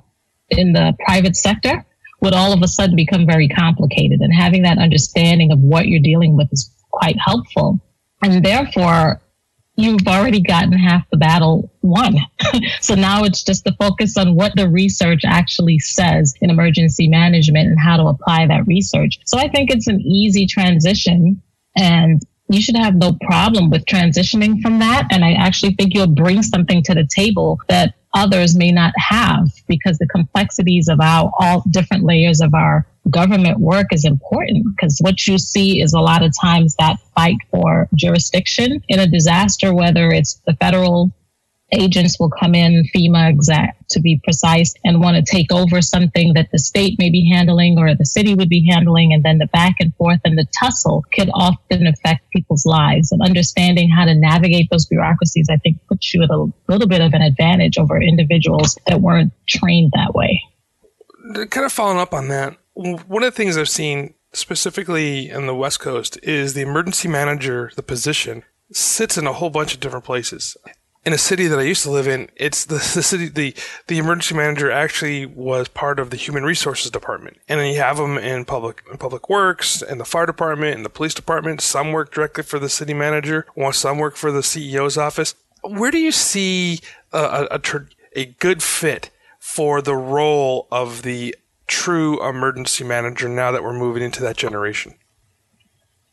in 0.49 0.73
the 0.73 0.95
private 1.05 1.35
sector 1.35 1.85
would 2.21 2.33
all 2.33 2.53
of 2.53 2.61
a 2.61 2.67
sudden 2.67 2.95
become 2.95 3.25
very 3.25 3.47
complicated. 3.47 4.21
And 4.21 4.33
having 4.33 4.61
that 4.63 4.77
understanding 4.77 5.51
of 5.51 5.59
what 5.59 5.87
you're 5.87 5.99
dealing 5.99 6.37
with 6.37 6.47
is 6.51 6.71
quite 6.91 7.17
helpful. 7.19 7.79
And 8.21 8.45
therefore, 8.45 9.21
you've 9.75 10.07
already 10.07 10.41
gotten 10.41 10.73
half 10.73 11.09
the 11.09 11.17
battle 11.17 11.71
won. 11.81 12.15
so 12.81 12.93
now 12.93 13.23
it's 13.23 13.43
just 13.43 13.63
the 13.63 13.75
focus 13.79 14.17
on 14.17 14.35
what 14.35 14.55
the 14.55 14.69
research 14.69 15.21
actually 15.25 15.79
says 15.79 16.33
in 16.41 16.49
emergency 16.49 17.07
management 17.07 17.67
and 17.67 17.79
how 17.79 17.97
to 17.97 18.03
apply 18.03 18.45
that 18.47 18.67
research. 18.67 19.19
So 19.25 19.37
I 19.37 19.47
think 19.47 19.71
it's 19.71 19.87
an 19.87 20.01
easy 20.01 20.45
transition 20.45 21.41
and 21.75 22.21
you 22.49 22.61
should 22.61 22.75
have 22.75 22.95
no 22.95 23.17
problem 23.21 23.69
with 23.69 23.85
transitioning 23.85 24.61
from 24.61 24.79
that. 24.79 25.07
And 25.11 25.23
I 25.23 25.33
actually 25.33 25.73
think 25.73 25.93
you'll 25.93 26.07
bring 26.07 26.43
something 26.43 26.83
to 26.83 26.93
the 26.93 27.07
table 27.07 27.59
that 27.69 27.95
others 28.13 28.55
may 28.55 28.71
not 28.71 28.93
have 28.97 29.49
because 29.67 29.97
the 29.97 30.07
complexities 30.07 30.87
of 30.87 30.99
our 30.99 31.31
all 31.39 31.63
different 31.69 32.03
layers 32.03 32.41
of 32.41 32.53
our 32.53 32.85
government 33.09 33.59
work 33.59 33.87
is 33.91 34.05
important. 34.05 34.65
Because 34.75 34.99
what 34.99 35.27
you 35.27 35.37
see 35.37 35.81
is 35.81 35.93
a 35.93 35.99
lot 35.99 36.23
of 36.23 36.33
times 36.39 36.75
that 36.77 36.97
fight 37.15 37.37
for 37.49 37.87
jurisdiction 37.95 38.83
in 38.87 38.99
a 38.99 39.07
disaster, 39.07 39.73
whether 39.73 40.09
it's 40.09 40.41
the 40.45 40.53
federal 40.55 41.11
agents 41.71 42.19
will 42.19 42.29
come 42.29 42.53
in, 42.55 42.83
FEMA 42.95 43.29
exact 43.29 43.89
to 43.91 43.99
be 43.99 44.19
precise, 44.23 44.73
and 44.83 45.01
want 45.01 45.17
to 45.17 45.31
take 45.31 45.51
over 45.51 45.81
something 45.81 46.33
that 46.33 46.49
the 46.51 46.59
state 46.59 46.97
may 46.99 47.09
be 47.09 47.29
handling 47.29 47.77
or 47.77 47.93
the 47.95 48.05
city 48.05 48.35
would 48.35 48.49
be 48.49 48.67
handling. 48.69 49.13
And 49.13 49.23
then 49.23 49.37
the 49.37 49.47
back 49.47 49.75
and 49.79 49.93
forth 49.95 50.19
and 50.25 50.37
the 50.37 50.45
tussle 50.59 51.03
could 51.13 51.29
often 51.33 51.87
affect 51.87 52.29
people's 52.31 52.65
lives. 52.65 53.11
And 53.11 53.21
understanding 53.21 53.89
how 53.89 54.05
to 54.05 54.15
navigate 54.15 54.69
those 54.69 54.85
bureaucracies, 54.85 55.47
I 55.49 55.57
think, 55.57 55.77
puts 55.87 56.13
you 56.13 56.23
at 56.23 56.29
a 56.29 56.51
little 56.67 56.87
bit 56.87 57.01
of 57.01 57.13
an 57.13 57.21
advantage 57.21 57.77
over 57.77 58.01
individuals 58.01 58.77
that 58.87 59.01
weren't 59.01 59.33
trained 59.47 59.91
that 59.95 60.13
way. 60.13 60.41
Kind 61.49 61.65
of 61.65 61.71
following 61.71 61.99
up 61.99 62.13
on 62.13 62.27
that, 62.29 62.57
one 62.73 63.23
of 63.23 63.31
the 63.31 63.35
things 63.35 63.57
I've 63.57 63.69
seen 63.69 64.15
specifically 64.33 65.29
in 65.29 65.45
the 65.45 65.55
West 65.55 65.79
Coast 65.79 66.17
is 66.23 66.53
the 66.53 66.61
emergency 66.61 67.07
manager, 67.07 67.71
the 67.75 67.83
position, 67.83 68.43
sits 68.71 69.17
in 69.17 69.27
a 69.27 69.33
whole 69.33 69.49
bunch 69.49 69.73
of 69.73 69.79
different 69.81 70.05
places 70.05 70.55
in 71.03 71.13
a 71.13 71.17
city 71.17 71.47
that 71.47 71.57
I 71.57 71.63
used 71.63 71.83
to 71.83 71.91
live 71.91 72.07
in, 72.07 72.29
it's 72.35 72.65
the, 72.65 72.75
the 72.75 73.03
city, 73.03 73.27
the, 73.27 73.55
the 73.87 73.97
emergency 73.97 74.35
manager 74.35 74.71
actually 74.71 75.25
was 75.25 75.67
part 75.67 75.99
of 75.99 76.09
the 76.11 76.17
human 76.17 76.43
resources 76.43 76.91
department. 76.91 77.37
And 77.47 77.59
then 77.59 77.73
you 77.73 77.79
have 77.79 77.97
them 77.97 78.17
in 78.17 78.45
public, 78.45 78.83
in 78.91 78.97
public 78.97 79.29
works 79.29 79.81
and 79.81 79.99
the 79.99 80.05
fire 80.05 80.25
department 80.25 80.75
and 80.75 80.85
the 80.85 80.89
police 80.89 81.13
department. 81.13 81.61
Some 81.61 81.91
work 81.91 82.13
directly 82.13 82.43
for 82.43 82.59
the 82.59 82.69
city 82.69 82.93
manager, 82.93 83.47
while 83.55 83.73
some 83.73 83.97
work 83.97 84.15
for 84.15 84.31
the 84.31 84.41
CEO's 84.41 84.97
office. 84.97 85.33
Where 85.63 85.91
do 85.91 85.97
you 85.97 86.11
see 86.11 86.81
a, 87.11 87.47
a, 87.51 87.59
a, 87.59 87.85
a 88.15 88.25
good 88.25 88.61
fit 88.61 89.09
for 89.39 89.81
the 89.81 89.95
role 89.95 90.67
of 90.71 91.01
the 91.01 91.35
true 91.67 92.23
emergency 92.27 92.83
manager 92.83 93.27
now 93.27 93.51
that 93.51 93.63
we're 93.63 93.73
moving 93.73 94.03
into 94.03 94.21
that 94.21 94.37
generation? 94.37 94.95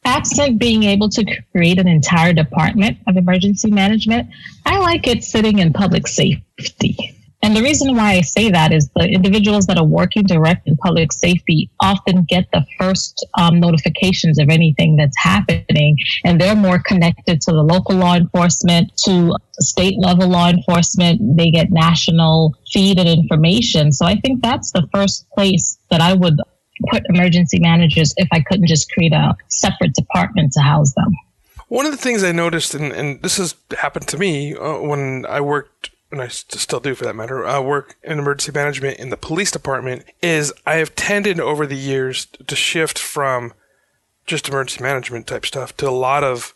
Absent 0.09 0.59
being 0.59 0.83
able 0.85 1.09
to 1.11 1.23
create 1.53 1.79
an 1.79 1.87
entire 1.87 2.33
department 2.33 2.97
of 3.07 3.17
emergency 3.17 3.71
management, 3.71 4.29
I 4.65 4.79
like 4.79 5.07
it 5.07 5.23
sitting 5.23 5.59
in 5.59 5.73
public 5.73 6.07
safety. 6.07 6.97
And 7.43 7.55
the 7.57 7.63
reason 7.63 7.95
why 7.95 8.15
I 8.15 8.23
say 8.23 8.51
that 8.51 8.73
is 8.73 8.91
the 8.97 9.07
individuals 9.09 9.67
that 9.67 9.79
are 9.79 9.85
working 9.85 10.25
direct 10.25 10.67
in 10.67 10.77
public 10.77 11.13
safety 11.13 11.71
often 11.81 12.25
get 12.25 12.47
the 12.53 12.65
first 12.79 13.25
um, 13.39 13.61
notifications 13.61 14.41
of 14.41 14.49
anything 14.49 14.97
that's 14.97 15.17
happening, 15.17 15.97
and 16.25 16.41
they're 16.41 16.57
more 16.57 16.81
connected 16.81 17.41
to 17.43 17.53
the 17.53 17.63
local 17.63 17.95
law 17.95 18.17
enforcement, 18.17 18.91
to 19.05 19.37
state 19.61 19.99
level 20.01 20.29
law 20.29 20.49
enforcement. 20.49 21.37
They 21.37 21.51
get 21.53 21.71
national 21.71 22.57
feed 22.73 22.99
and 22.99 23.09
information. 23.09 23.93
So 23.93 24.05
I 24.05 24.17
think 24.17 24.43
that's 24.43 24.73
the 24.73 24.89
first 24.93 25.31
place 25.31 25.79
that 25.91 26.01
I 26.01 26.15
would 26.15 26.41
put 26.91 27.03
emergency 27.09 27.59
managers 27.61 28.15
if 28.17 28.29
I 28.33 28.41
couldn't 28.41 28.67
just 28.67 28.91
create 28.93 29.13
a 29.13 29.37
separate 29.49 29.95
department 29.95 30.53
to 30.53 30.61
house 30.61 30.93
them. 30.95 31.17
One 31.69 31.85
of 31.85 31.93
the 31.93 31.99
things 31.99 32.25
I 32.25 32.33
noticed, 32.33 32.75
and, 32.75 32.93
and 32.93 33.23
this 33.23 33.37
has 33.37 33.55
happened 33.77 34.09
to 34.09 34.19
me 34.19 34.55
uh, 34.55 34.79
when 34.79 35.27
I 35.27 35.41
worked, 35.41 35.91
and 36.11 36.23
I 36.23 36.29
still 36.29 36.81
do 36.81 36.95
for 36.95 37.05
that 37.05 37.17
matter, 37.17 37.47
I 37.47 37.59
work 37.59 37.97
in 38.03 38.19
emergency 38.19 38.53
management 38.53 38.99
in 38.99 39.11
the 39.11 39.19
police 39.19 39.51
department, 39.51 40.05
is 40.23 40.53
I 40.65 40.77
have 40.77 40.95
tended 40.95 41.39
over 41.41 41.67
the 41.67 41.77
years 41.77 42.27
to 42.47 42.57
shift 42.57 42.99
from 42.99 43.53
just 44.27 44.49
emergency 44.49 44.83
management 44.83 45.27
type 45.27 45.45
stuff 45.45 45.77
to 45.79 45.89
a 45.89 45.91
lot 45.91 46.25
of 46.25 46.55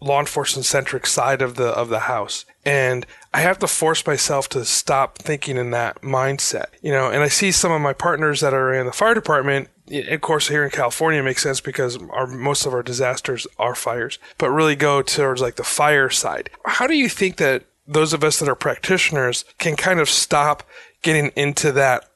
law 0.00 0.20
enforcement 0.20 0.66
centric 0.66 1.06
side 1.06 1.40
of 1.40 1.54
the 1.54 1.68
of 1.68 1.88
the 1.88 2.00
house 2.00 2.44
and 2.64 3.06
i 3.36 3.40
have 3.40 3.58
to 3.58 3.66
force 3.66 4.06
myself 4.06 4.48
to 4.48 4.64
stop 4.64 5.18
thinking 5.18 5.56
in 5.58 5.70
that 5.70 6.00
mindset 6.00 6.66
you 6.80 6.90
know 6.90 7.10
and 7.10 7.22
i 7.22 7.28
see 7.28 7.52
some 7.52 7.70
of 7.70 7.80
my 7.80 7.92
partners 7.92 8.40
that 8.40 8.54
are 8.54 8.72
in 8.72 8.86
the 8.86 8.92
fire 8.92 9.14
department. 9.14 9.68
Of 9.88 10.20
course 10.20 10.48
here 10.48 10.64
in 10.64 10.70
california 10.70 11.22
makes 11.22 11.42
sense 11.42 11.60
because 11.60 11.96
our 12.10 12.26
most 12.26 12.66
of 12.66 12.72
our 12.72 12.82
disasters 12.82 13.46
are 13.58 13.74
fires 13.74 14.18
but 14.38 14.50
really 14.50 14.74
go 14.74 15.02
towards 15.02 15.40
like 15.40 15.56
the 15.56 15.64
fire 15.64 16.10
side. 16.10 16.50
How 16.64 16.86
do 16.88 16.96
you 16.96 17.08
think 17.08 17.36
that 17.36 17.64
those 17.86 18.12
of 18.12 18.24
us 18.24 18.40
that 18.40 18.48
are 18.48 18.56
practitioners 18.56 19.44
can 19.58 19.76
kind 19.76 20.00
of 20.00 20.08
stop 20.08 20.64
getting 21.02 21.30
into 21.36 21.70
that 21.72 22.08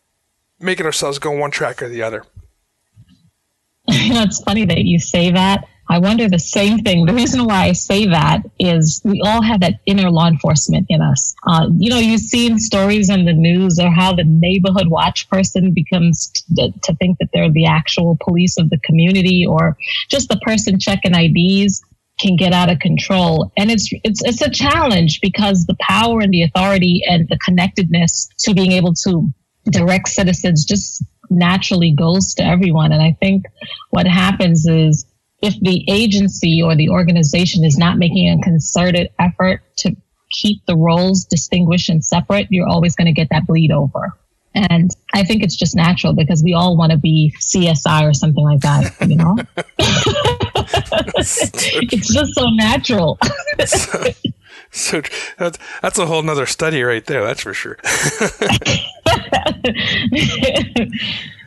making 0.58 0.86
ourselves 0.86 1.20
go 1.20 1.30
one 1.30 1.52
track 1.52 1.80
or 1.82 1.88
the 1.88 2.02
other? 2.02 2.24
It's 3.92 4.42
funny 4.42 4.64
that 4.64 4.84
you 4.84 4.98
say 4.98 5.30
that 5.30 5.64
I 5.90 5.98
wonder 5.98 6.28
the 6.28 6.38
same 6.38 6.78
thing. 6.78 7.04
The 7.04 7.12
reason 7.12 7.44
why 7.44 7.64
I 7.64 7.72
say 7.72 8.06
that 8.06 8.42
is 8.60 9.02
we 9.04 9.20
all 9.24 9.42
have 9.42 9.60
that 9.62 9.80
inner 9.86 10.08
law 10.08 10.28
enforcement 10.28 10.86
in 10.88 11.02
us. 11.02 11.34
Uh, 11.48 11.66
you 11.76 11.90
know, 11.90 11.98
you've 11.98 12.20
seen 12.20 12.60
stories 12.60 13.10
in 13.10 13.24
the 13.24 13.32
news 13.32 13.76
or 13.80 13.90
how 13.90 14.14
the 14.14 14.22
neighborhood 14.24 14.86
watch 14.86 15.28
person 15.28 15.74
becomes 15.74 16.28
t- 16.28 16.72
to 16.84 16.94
think 16.94 17.18
that 17.18 17.30
they're 17.34 17.50
the 17.50 17.66
actual 17.66 18.16
police 18.22 18.56
of 18.56 18.70
the 18.70 18.78
community 18.84 19.44
or 19.44 19.76
just 20.08 20.28
the 20.28 20.36
person 20.36 20.78
checking 20.78 21.12
IDs 21.12 21.82
can 22.20 22.36
get 22.36 22.52
out 22.52 22.70
of 22.70 22.78
control. 22.78 23.50
And 23.56 23.68
it's, 23.68 23.90
it's, 24.04 24.22
it's 24.24 24.42
a 24.42 24.50
challenge 24.50 25.20
because 25.20 25.64
the 25.64 25.76
power 25.80 26.20
and 26.20 26.32
the 26.32 26.44
authority 26.44 27.02
and 27.08 27.28
the 27.28 27.38
connectedness 27.38 28.28
to 28.40 28.54
being 28.54 28.70
able 28.72 28.94
to 29.06 29.28
direct 29.64 30.06
citizens 30.06 30.64
just 30.64 31.02
naturally 31.30 31.92
goes 31.92 32.34
to 32.34 32.44
everyone. 32.44 32.92
And 32.92 33.02
I 33.02 33.16
think 33.20 33.46
what 33.90 34.06
happens 34.06 34.66
is 34.66 35.04
if 35.42 35.58
the 35.60 35.84
agency 35.88 36.62
or 36.62 36.76
the 36.76 36.88
organization 36.88 37.64
is 37.64 37.78
not 37.78 37.98
making 37.98 38.30
a 38.30 38.42
concerted 38.42 39.08
effort 39.18 39.62
to 39.78 39.96
keep 40.30 40.64
the 40.66 40.76
roles 40.76 41.24
distinguished 41.24 41.88
and 41.88 42.04
separate, 42.04 42.46
you're 42.50 42.68
always 42.68 42.94
going 42.94 43.06
to 43.06 43.12
get 43.12 43.28
that 43.30 43.46
bleed 43.46 43.72
over. 43.72 44.12
And 44.54 44.90
I 45.14 45.24
think 45.24 45.42
it's 45.42 45.56
just 45.56 45.76
natural 45.76 46.12
because 46.12 46.42
we 46.42 46.54
all 46.54 46.76
want 46.76 46.92
to 46.92 46.98
be 46.98 47.34
CSI 47.38 48.08
or 48.08 48.12
something 48.12 48.42
like 48.42 48.60
that, 48.60 48.94
you 49.08 49.16
know? 49.16 49.36
it's 51.16 52.12
just 52.12 52.34
so 52.34 52.48
natural. 52.50 53.18
so, 53.64 54.04
so 54.72 55.02
that's, 55.38 55.58
that's 55.82 55.98
a 55.98 56.06
whole 56.06 56.22
nother 56.22 56.46
study 56.46 56.82
right 56.82 57.04
there. 57.06 57.24
That's 57.24 57.42
for 57.42 57.54
sure. 57.54 57.78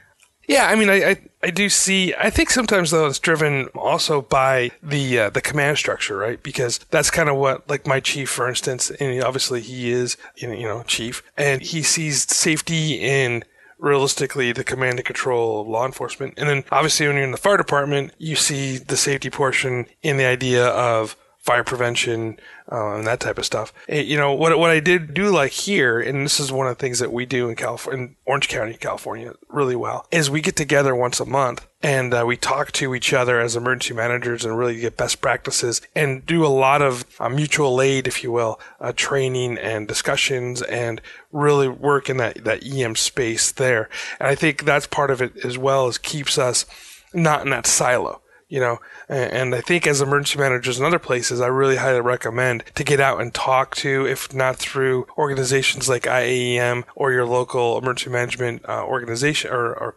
Yeah, 0.47 0.67
I 0.67 0.75
mean, 0.75 0.89
I, 0.89 1.11
I, 1.11 1.21
I, 1.41 1.49
do 1.51 1.69
see. 1.69 2.13
I 2.15 2.29
think 2.29 2.49
sometimes 2.49 2.91
though 2.91 3.07
it's 3.07 3.19
driven 3.19 3.67
also 3.75 4.21
by 4.21 4.71
the 4.81 5.19
uh, 5.19 5.29
the 5.29 5.41
command 5.41 5.77
structure, 5.77 6.17
right? 6.17 6.41
Because 6.41 6.79
that's 6.91 7.09
kind 7.09 7.29
of 7.29 7.37
what, 7.37 7.69
like 7.69 7.87
my 7.87 8.01
chief, 8.01 8.29
for 8.29 8.49
instance, 8.49 8.89
and 8.91 9.23
obviously 9.23 9.61
he 9.61 9.89
is, 9.89 10.17
you 10.35 10.47
know, 10.47 10.53
you 10.53 10.67
know, 10.67 10.83
chief, 10.83 11.23
and 11.37 11.61
he 11.61 11.81
sees 11.81 12.29
safety 12.29 12.95
in 12.95 13.45
realistically 13.77 14.51
the 14.51 14.63
command 14.63 14.99
and 14.99 15.05
control 15.05 15.61
of 15.61 15.67
law 15.67 15.85
enforcement, 15.85 16.33
and 16.37 16.49
then 16.49 16.65
obviously 16.71 17.07
when 17.07 17.15
you're 17.15 17.25
in 17.25 17.31
the 17.31 17.37
fire 17.37 17.57
department, 17.57 18.11
you 18.17 18.35
see 18.35 18.77
the 18.77 18.97
safety 18.97 19.29
portion 19.29 19.85
in 20.01 20.17
the 20.17 20.25
idea 20.25 20.67
of 20.67 21.15
fire 21.37 21.63
prevention 21.63 22.37
uh, 22.71 22.95
and 22.95 23.07
that 23.07 23.19
type 23.19 23.37
of 23.37 23.45
stuff. 23.45 23.73
you 23.87 24.17
know 24.17 24.33
what 24.33 24.57
what 24.57 24.69
I 24.69 24.79
did 24.79 25.13
do 25.13 25.29
like 25.29 25.51
here, 25.51 25.99
and 25.99 26.25
this 26.25 26.39
is 26.39 26.51
one 26.51 26.67
of 26.67 26.77
the 26.77 26.81
things 26.81 26.99
that 26.99 27.11
we 27.11 27.25
do 27.25 27.49
in 27.49 27.55
California, 27.55 28.05
in 28.05 28.15
Orange 28.25 28.47
County, 28.47 28.73
California, 28.75 29.33
really 29.49 29.75
well, 29.75 30.07
is 30.11 30.29
we 30.29 30.41
get 30.41 30.55
together 30.55 30.95
once 30.95 31.19
a 31.19 31.25
month 31.25 31.67
and 31.81 32.13
uh, 32.13 32.23
we 32.25 32.37
talk 32.37 32.71
to 32.71 32.95
each 32.95 33.13
other 33.13 33.39
as 33.39 33.55
emergency 33.55 33.93
managers 33.93 34.45
and 34.45 34.57
really 34.57 34.79
get 34.79 34.95
best 34.95 35.19
practices 35.19 35.81
and 35.93 36.25
do 36.25 36.45
a 36.45 36.47
lot 36.47 36.81
of 36.81 37.05
uh, 37.19 37.27
mutual 37.27 37.81
aid, 37.81 38.07
if 38.07 38.23
you 38.23 38.31
will, 38.31 38.59
uh, 38.79 38.93
training 38.95 39.57
and 39.57 39.87
discussions 39.87 40.61
and 40.61 41.01
really 41.31 41.67
work 41.67 42.09
in 42.09 42.17
that 42.17 42.43
that 42.45 42.65
EM 42.65 42.95
space 42.95 43.51
there. 43.51 43.89
And 44.19 44.29
I 44.29 44.35
think 44.35 44.63
that's 44.63 44.87
part 44.87 45.11
of 45.11 45.21
it 45.21 45.45
as 45.45 45.57
well 45.57 45.87
as 45.87 45.97
keeps 45.97 46.37
us 46.37 46.65
not 47.13 47.43
in 47.43 47.51
that 47.51 47.67
silo 47.67 48.22
you 48.53 48.59
know, 48.59 48.79
and 49.09 49.55
I 49.55 49.61
think 49.61 49.87
as 49.87 49.99
emergency 49.99 50.37
managers 50.37 50.77
in 50.77 50.85
other 50.85 50.99
places, 50.99 51.41
I 51.41 51.47
really 51.47 51.77
highly 51.77 52.01
recommend 52.01 52.63
to 52.75 52.83
get 52.83 52.99
out 52.99 53.19
and 53.19 53.33
talk 53.33 53.75
to, 53.77 54.05
if 54.05 54.31
not 54.31 54.57
through 54.57 55.07
organizations 55.17 55.89
like 55.89 56.03
IAEM 56.03 56.83
or 56.93 57.11
your 57.11 57.25
local 57.25 57.79
emergency 57.79 58.11
management 58.11 58.63
uh, 58.69 58.83
organization 58.85 59.49
or, 59.49 59.73
or 59.73 59.95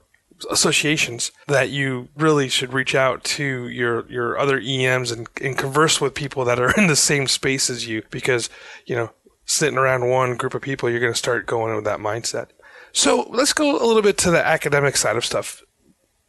associations 0.50 1.32
that 1.48 1.68
you 1.68 2.08
really 2.16 2.48
should 2.48 2.72
reach 2.72 2.94
out 2.94 3.22
to 3.24 3.68
your 3.68 4.10
your 4.10 4.38
other 4.38 4.58
EMs 4.58 5.10
and, 5.10 5.28
and 5.42 5.58
converse 5.58 6.00
with 6.00 6.14
people 6.14 6.46
that 6.46 6.58
are 6.58 6.72
in 6.78 6.86
the 6.86 6.96
same 6.96 7.26
space 7.26 7.68
as 7.68 7.86
you 7.86 8.04
because 8.10 8.48
you 8.86 8.96
know 8.96 9.10
sitting 9.44 9.78
around 9.78 10.08
one 10.08 10.34
group 10.34 10.54
of 10.54 10.62
people 10.62 10.88
you're 10.88 11.00
going 11.00 11.12
to 11.12 11.18
start 11.18 11.46
going 11.46 11.74
with 11.76 11.84
that 11.84 12.00
mindset 12.00 12.48
So 12.92 13.28
let's 13.28 13.52
go 13.52 13.76
a 13.76 13.84
little 13.86 14.00
bit 14.00 14.16
to 14.18 14.30
the 14.30 14.42
academic 14.44 14.96
side 14.96 15.16
of 15.16 15.24
stuff. 15.26 15.62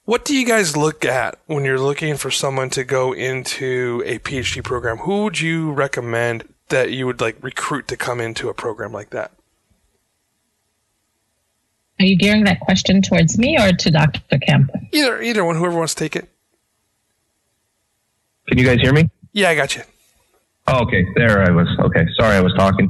What 0.08 0.24
do 0.24 0.34
you 0.34 0.46
guys 0.46 0.78
look 0.78 1.04
at 1.04 1.38
when 1.48 1.66
you're 1.66 1.78
looking 1.78 2.16
for 2.16 2.32
someone 2.32 2.70
to 2.70 2.86
go 2.86 3.12
into 3.12 4.02
a 4.06 4.20
PhD 4.20 4.64
program? 4.64 5.00
Who 5.00 5.26
would 5.26 5.42
you 5.42 5.74
recommend 5.74 6.48
that 6.70 6.94
you 6.94 7.06
would 7.06 7.20
like 7.20 7.36
recruit 7.44 7.90
to 7.90 7.98
come 7.98 8.22
into 8.22 8.48
a 8.48 8.54
program 8.54 8.94
like 8.94 9.10
that? 9.10 9.32
Are 12.00 12.06
you 12.06 12.18
gearing 12.18 12.46
that 12.46 12.62
question 12.62 13.02
towards 13.02 13.38
me 13.38 13.60
or 13.60 13.74
to 13.74 13.92
Dr. 13.92 14.40
Kemp? 14.40 14.72
Either 14.94 15.22
either 15.22 15.44
one, 15.44 15.58
whoever 15.58 15.78
wants 15.78 15.94
to 15.96 16.06
take 16.06 16.16
it. 16.16 16.30
Can 18.48 18.58
you 18.58 18.64
guys 18.64 18.80
hear 18.80 18.94
me? 18.94 19.10
Yeah, 19.34 19.50
I 19.50 19.56
got 19.56 19.76
you. 19.76 19.82
Oh, 20.68 20.84
okay, 20.84 21.06
there 21.18 21.44
I 21.46 21.52
was. 21.52 21.68
Okay, 21.82 22.08
sorry, 22.18 22.38
I 22.38 22.42
was 22.42 22.54
talking. 22.54 22.90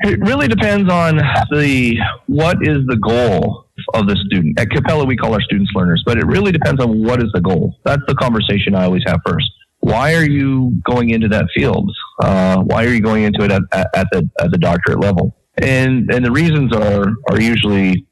It 0.00 0.20
really 0.20 0.46
depends 0.46 0.92
on 0.92 1.16
the 1.50 1.98
what 2.26 2.58
is 2.60 2.84
the 2.86 2.96
goal 2.96 3.65
of 3.94 4.06
the 4.06 4.16
student. 4.26 4.58
At 4.58 4.70
Capella, 4.70 5.04
we 5.04 5.16
call 5.16 5.34
our 5.34 5.40
students 5.40 5.70
learners, 5.74 6.02
but 6.06 6.18
it 6.18 6.26
really 6.26 6.52
depends 6.52 6.82
on 6.82 7.02
what 7.02 7.22
is 7.22 7.30
the 7.32 7.40
goal. 7.40 7.78
That's 7.84 8.02
the 8.06 8.14
conversation 8.14 8.74
I 8.74 8.84
always 8.84 9.02
have 9.06 9.20
first. 9.26 9.50
Why 9.80 10.14
are 10.14 10.24
you 10.24 10.72
going 10.84 11.10
into 11.10 11.28
that 11.28 11.46
field? 11.54 11.90
Uh, 12.20 12.62
why 12.62 12.84
are 12.84 12.88
you 12.88 13.00
going 13.00 13.24
into 13.24 13.44
it 13.44 13.52
at, 13.52 13.62
at, 13.72 14.06
the 14.10 14.28
at 14.40 14.50
the 14.50 14.58
doctorate 14.58 15.00
level? 15.00 15.36
And 15.58 16.10
and 16.12 16.24
the 16.24 16.32
reasons 16.32 16.74
are 16.74 17.06
are 17.30 17.40
usually 17.40 18.06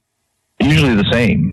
usually 0.61 0.95
the 0.95 1.11
same. 1.13 1.53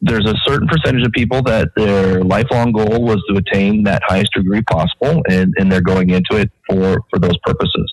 There's 0.00 0.26
a 0.26 0.34
certain 0.46 0.68
percentage 0.68 1.04
of 1.04 1.12
people 1.12 1.42
that 1.42 1.70
their 1.76 2.22
lifelong 2.22 2.70
goal 2.70 3.02
was 3.02 3.22
to 3.28 3.36
attain 3.36 3.82
that 3.82 4.00
highest 4.06 4.32
degree 4.32 4.62
possible, 4.62 5.22
and, 5.28 5.52
and 5.58 5.70
they're 5.70 5.80
going 5.80 6.10
into 6.10 6.36
it 6.36 6.50
for 6.68 7.02
for 7.10 7.18
those 7.18 7.36
purposes 7.44 7.92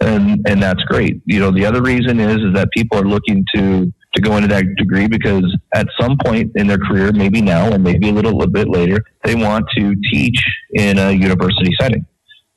and 0.00 0.46
and 0.46 0.62
that's 0.62 0.82
great. 0.84 1.20
You 1.24 1.40
know, 1.40 1.50
the 1.50 1.64
other 1.64 1.82
reason 1.82 2.20
is 2.20 2.36
is 2.36 2.54
that 2.54 2.68
people 2.76 2.98
are 2.98 3.04
looking 3.04 3.44
to 3.54 3.92
to 4.16 4.22
go 4.22 4.36
into 4.36 4.48
that 4.48 4.64
degree 4.76 5.06
because 5.06 5.44
at 5.74 5.86
some 6.00 6.16
point 6.24 6.50
in 6.56 6.66
their 6.66 6.78
career, 6.78 7.12
maybe 7.12 7.40
now 7.40 7.72
or 7.72 7.78
maybe 7.78 8.08
a 8.08 8.12
little, 8.12 8.32
little 8.32 8.50
bit 8.50 8.68
later, 8.68 8.98
they 9.22 9.34
want 9.34 9.64
to 9.76 9.94
teach 10.10 10.42
in 10.74 10.98
a 10.98 11.12
university 11.12 11.70
setting. 11.78 12.04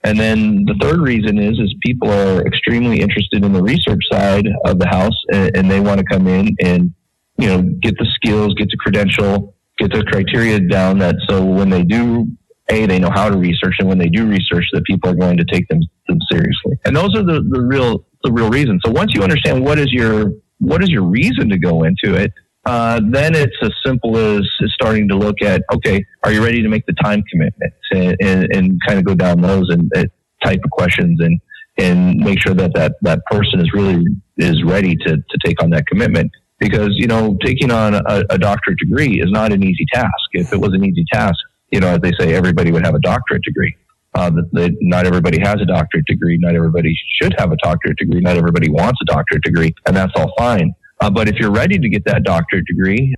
And 0.03 0.17
then 0.17 0.63
the 0.65 0.75
third 0.79 1.01
reason 1.01 1.37
is 1.37 1.59
is 1.59 1.75
people 1.85 2.09
are 2.09 2.47
extremely 2.47 3.01
interested 3.01 3.43
in 3.43 3.51
the 3.51 3.61
research 3.61 4.01
side 4.09 4.47
of 4.65 4.79
the 4.79 4.87
house, 4.87 5.15
and, 5.31 5.55
and 5.55 5.69
they 5.69 5.81
want 5.81 5.99
to 5.99 6.05
come 6.05 6.25
in 6.25 6.55
and 6.63 6.93
you 7.37 7.47
know 7.47 7.61
get 7.81 7.97
the 7.97 8.07
skills, 8.15 8.53
get 8.55 8.69
the 8.69 8.77
credential, 8.77 9.55
get 9.77 9.91
the 9.91 10.03
criteria 10.05 10.61
down. 10.61 10.99
That 10.99 11.15
so 11.27 11.43
when 11.43 11.69
they 11.69 11.83
do 11.83 12.27
a 12.69 12.85
they 12.85 12.97
know 12.97 13.11
how 13.13 13.29
to 13.29 13.37
research, 13.37 13.75
and 13.79 13.89
when 13.89 13.97
they 13.97 14.07
do 14.07 14.25
research, 14.25 14.63
that 14.71 14.85
people 14.85 15.09
are 15.09 15.15
going 15.15 15.35
to 15.35 15.45
take 15.51 15.67
them 15.67 15.81
them 16.07 16.19
seriously. 16.31 16.79
And 16.85 16.95
those 16.95 17.13
are 17.17 17.23
the, 17.23 17.43
the 17.49 17.59
real 17.59 18.05
the 18.23 18.31
real 18.31 18.49
reasons. 18.49 18.81
So 18.85 18.91
once 18.91 19.11
you 19.13 19.21
understand 19.21 19.65
what 19.65 19.79
is 19.79 19.91
your 19.91 20.31
what 20.59 20.83
is 20.83 20.89
your 20.89 21.03
reason 21.03 21.49
to 21.49 21.57
go 21.57 21.83
into 21.83 22.15
it, 22.15 22.31
uh, 22.65 22.99
then 23.09 23.35
it's 23.35 23.55
as 23.61 23.71
simple 23.85 24.17
as, 24.17 24.41
starting 24.73 25.07
to 25.07 25.15
look 25.15 25.41
at 25.41 25.63
okay, 25.73 26.03
are 26.23 26.31
you 26.31 26.43
ready 26.43 26.61
to 26.61 26.69
make 26.69 26.85
the 26.85 26.93
time 27.01 27.23
commitment 27.29 27.73
and, 27.91 28.15
and, 28.21 28.55
and 28.55 28.79
kind 28.87 28.99
of 28.99 29.05
go 29.05 29.15
down 29.15 29.41
those 29.41 29.69
and 29.69 29.91
uh, 29.95 30.05
type 30.43 30.59
of 30.63 30.71
questions 30.71 31.19
and 31.21 31.39
and 31.77 32.17
make 32.17 32.39
sure 32.41 32.53
that 32.53 32.73
that, 32.75 32.95
that 33.01 33.21
person 33.31 33.61
is 33.61 33.71
really 33.73 34.03
is 34.37 34.61
ready 34.63 34.95
to, 34.95 35.15
to 35.15 35.37
take 35.45 35.63
on 35.63 35.69
that 35.69 35.87
commitment 35.87 36.29
because 36.59 36.89
you 36.91 37.07
know 37.07 37.37
taking 37.43 37.71
on 37.71 37.95
a, 37.95 38.23
a 38.29 38.37
doctorate 38.37 38.77
degree 38.77 39.21
is 39.21 39.31
not 39.31 39.51
an 39.51 39.63
easy 39.63 39.85
task. 39.93 40.11
If 40.33 40.53
it 40.53 40.59
was 40.59 40.73
an 40.73 40.83
easy 40.83 41.05
task, 41.11 41.37
you 41.71 41.79
know, 41.79 41.87
as 41.87 41.99
they 42.01 42.11
say, 42.19 42.33
everybody 42.33 42.71
would 42.71 42.85
have 42.85 42.95
a 42.95 42.99
doctorate 42.99 43.43
degree. 43.43 43.75
Uh, 44.15 44.31
that, 44.53 44.75
not 44.81 45.05
everybody 45.05 45.39
has 45.39 45.55
a 45.61 45.65
doctorate 45.65 46.05
degree. 46.05 46.37
Not 46.37 46.55
everybody 46.55 46.97
should 47.21 47.33
have 47.37 47.51
a 47.51 47.55
doctorate 47.57 47.97
degree. 47.97 48.21
Not 48.21 48.37
everybody 48.37 48.69
wants 48.69 48.99
a 49.01 49.05
doctorate 49.05 49.43
degree, 49.43 49.73
and 49.85 49.95
that's 49.95 50.11
all 50.15 50.33
fine. 50.37 50.73
Uh, 50.99 51.09
but 51.09 51.27
if 51.29 51.35
you're 51.35 51.51
ready 51.51 51.77
to 51.77 51.89
get 51.89 52.03
that 52.05 52.23
doctorate 52.23 52.65
degree 52.65 53.13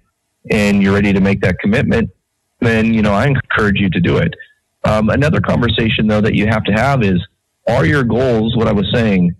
and 0.49 0.83
you're 0.83 0.93
ready 0.93 1.13
to 1.13 1.21
make 1.21 1.41
that 1.41 1.57
commitment, 1.59 2.09
then 2.59 2.93
you 2.93 3.01
know 3.01 3.13
I 3.13 3.27
encourage 3.27 3.79
you 3.79 3.89
to 3.89 3.99
do 3.99 4.17
it. 4.17 4.33
Um, 4.83 5.09
another 5.09 5.39
conversation 5.39 6.07
though 6.07 6.21
that 6.21 6.35
you 6.35 6.47
have 6.47 6.63
to 6.65 6.73
have 6.73 7.03
is: 7.03 7.19
Are 7.67 7.85
your 7.85 8.03
goals 8.03 8.55
what 8.57 8.67
I 8.67 8.73
was 8.73 8.89
saying? 8.93 9.35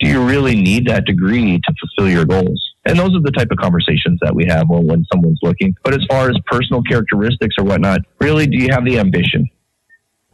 Do 0.00 0.08
you 0.08 0.24
really 0.24 0.56
need 0.56 0.88
that 0.88 1.04
degree 1.04 1.58
to 1.58 1.74
fulfill 1.80 2.12
your 2.12 2.24
goals? 2.24 2.60
And 2.86 2.98
those 2.98 3.14
are 3.14 3.22
the 3.22 3.30
type 3.30 3.48
of 3.50 3.58
conversations 3.58 4.18
that 4.22 4.34
we 4.34 4.44
have 4.46 4.68
when, 4.68 4.86
when 4.86 5.04
someone's 5.12 5.38
looking. 5.42 5.74
But 5.84 5.94
as 5.94 6.04
far 6.10 6.28
as 6.28 6.36
personal 6.46 6.82
characteristics 6.82 7.54
or 7.58 7.64
whatnot, 7.64 8.00
really, 8.20 8.46
do 8.46 8.58
you 8.58 8.68
have 8.70 8.84
the 8.84 8.98
ambition? 8.98 9.48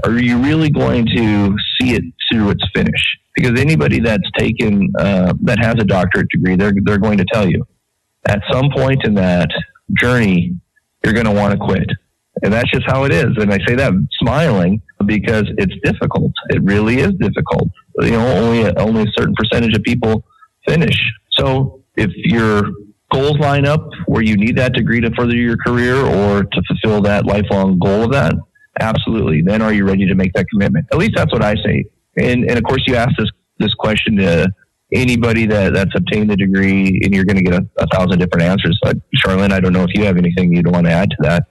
Are 0.05 0.19
you 0.19 0.39
really 0.39 0.71
going 0.71 1.07
to 1.07 1.57
see 1.79 1.95
it 1.95 2.05
through 2.31 2.51
its 2.51 2.65
finish? 2.75 3.19
Because 3.35 3.61
anybody 3.61 4.01
that's 4.01 4.29
taken 4.37 4.93
uh, 4.99 5.33
that 5.43 5.59
has 5.61 5.75
a 5.79 5.85
doctorate 5.85 6.29
degree, 6.31 6.57
they're 6.57 6.73
they're 6.85 6.99
going 6.99 7.19
to 7.19 7.25
tell 7.33 7.49
you 7.49 7.65
at 8.27 8.41
some 8.51 8.71
point 8.75 9.05
in 9.05 9.15
that 9.15 9.49
journey, 9.99 10.55
you're 11.05 11.15
going 11.15 11.27
to 11.27 11.33
want 11.33 11.53
to 11.53 11.59
quit, 11.59 11.89
and 12.43 12.53
that's 12.53 12.71
just 12.71 12.85
how 12.87 13.05
it 13.05 13.13
is. 13.13 13.31
And 13.37 13.53
I 13.53 13.59
say 13.67 13.75
that 13.77 13.93
smiling 14.21 14.81
because 15.07 15.45
it's 15.59 15.75
difficult. 15.83 16.33
It 16.51 16.63
really 16.63 16.99
is 16.99 17.13
difficult. 17.21 17.69
You 18.01 18.13
know, 18.13 18.27
only 18.37 18.77
only 18.77 19.03
a 19.03 19.13
certain 19.17 19.35
percentage 19.35 19.77
of 19.77 19.83
people 19.83 20.25
finish. 20.67 20.99
So 21.39 21.83
if 21.97 22.11
your 22.17 22.63
goals 23.13 23.39
line 23.39 23.67
up 23.67 23.89
where 24.07 24.23
you 24.23 24.37
need 24.37 24.57
that 24.57 24.73
degree 24.73 25.01
to 25.01 25.11
further 25.17 25.35
your 25.35 25.57
career 25.57 25.97
or 25.97 26.45
to 26.45 26.63
fulfill 26.69 27.01
that 27.03 27.27
lifelong 27.27 27.79
goal 27.79 28.05
of 28.05 28.13
that, 28.13 28.35
Absolutely. 28.79 29.43
Then 29.43 29.63
are 29.63 29.73
you 29.73 29.85
ready 29.85 30.07
to 30.07 30.15
make 30.15 30.33
that 30.35 30.47
commitment? 30.49 30.87
At 30.93 30.99
least 30.99 31.13
that's 31.17 31.33
what 31.33 31.43
I 31.43 31.55
say. 31.57 31.85
And, 32.17 32.45
and 32.45 32.57
of 32.57 32.65
course, 32.65 32.83
you 32.87 32.95
ask 32.97 33.11
this, 33.19 33.31
this 33.59 33.75
question 33.75 34.17
to 34.17 34.49
anybody 34.93 35.47
that, 35.47 35.73
that's 35.73 35.95
obtained 35.95 36.31
the 36.31 36.37
degree, 36.37 37.01
and 37.03 37.15
you're 37.15 37.25
going 37.25 37.37
to 37.37 37.43
get 37.43 37.55
a, 37.55 37.69
a 37.79 37.87
thousand 37.89 38.19
different 38.19 38.45
answers. 38.45 38.79
But 38.83 38.97
Charlene, 39.25 39.53
I 39.53 39.61
don't 39.61 39.73
know 39.73 39.85
if 39.85 39.95
you 39.95 40.05
have 40.05 40.17
anything 40.17 40.55
you'd 40.55 40.71
want 40.71 40.87
to 40.87 40.93
add 40.93 41.11
to 41.11 41.17
that. 41.21 41.45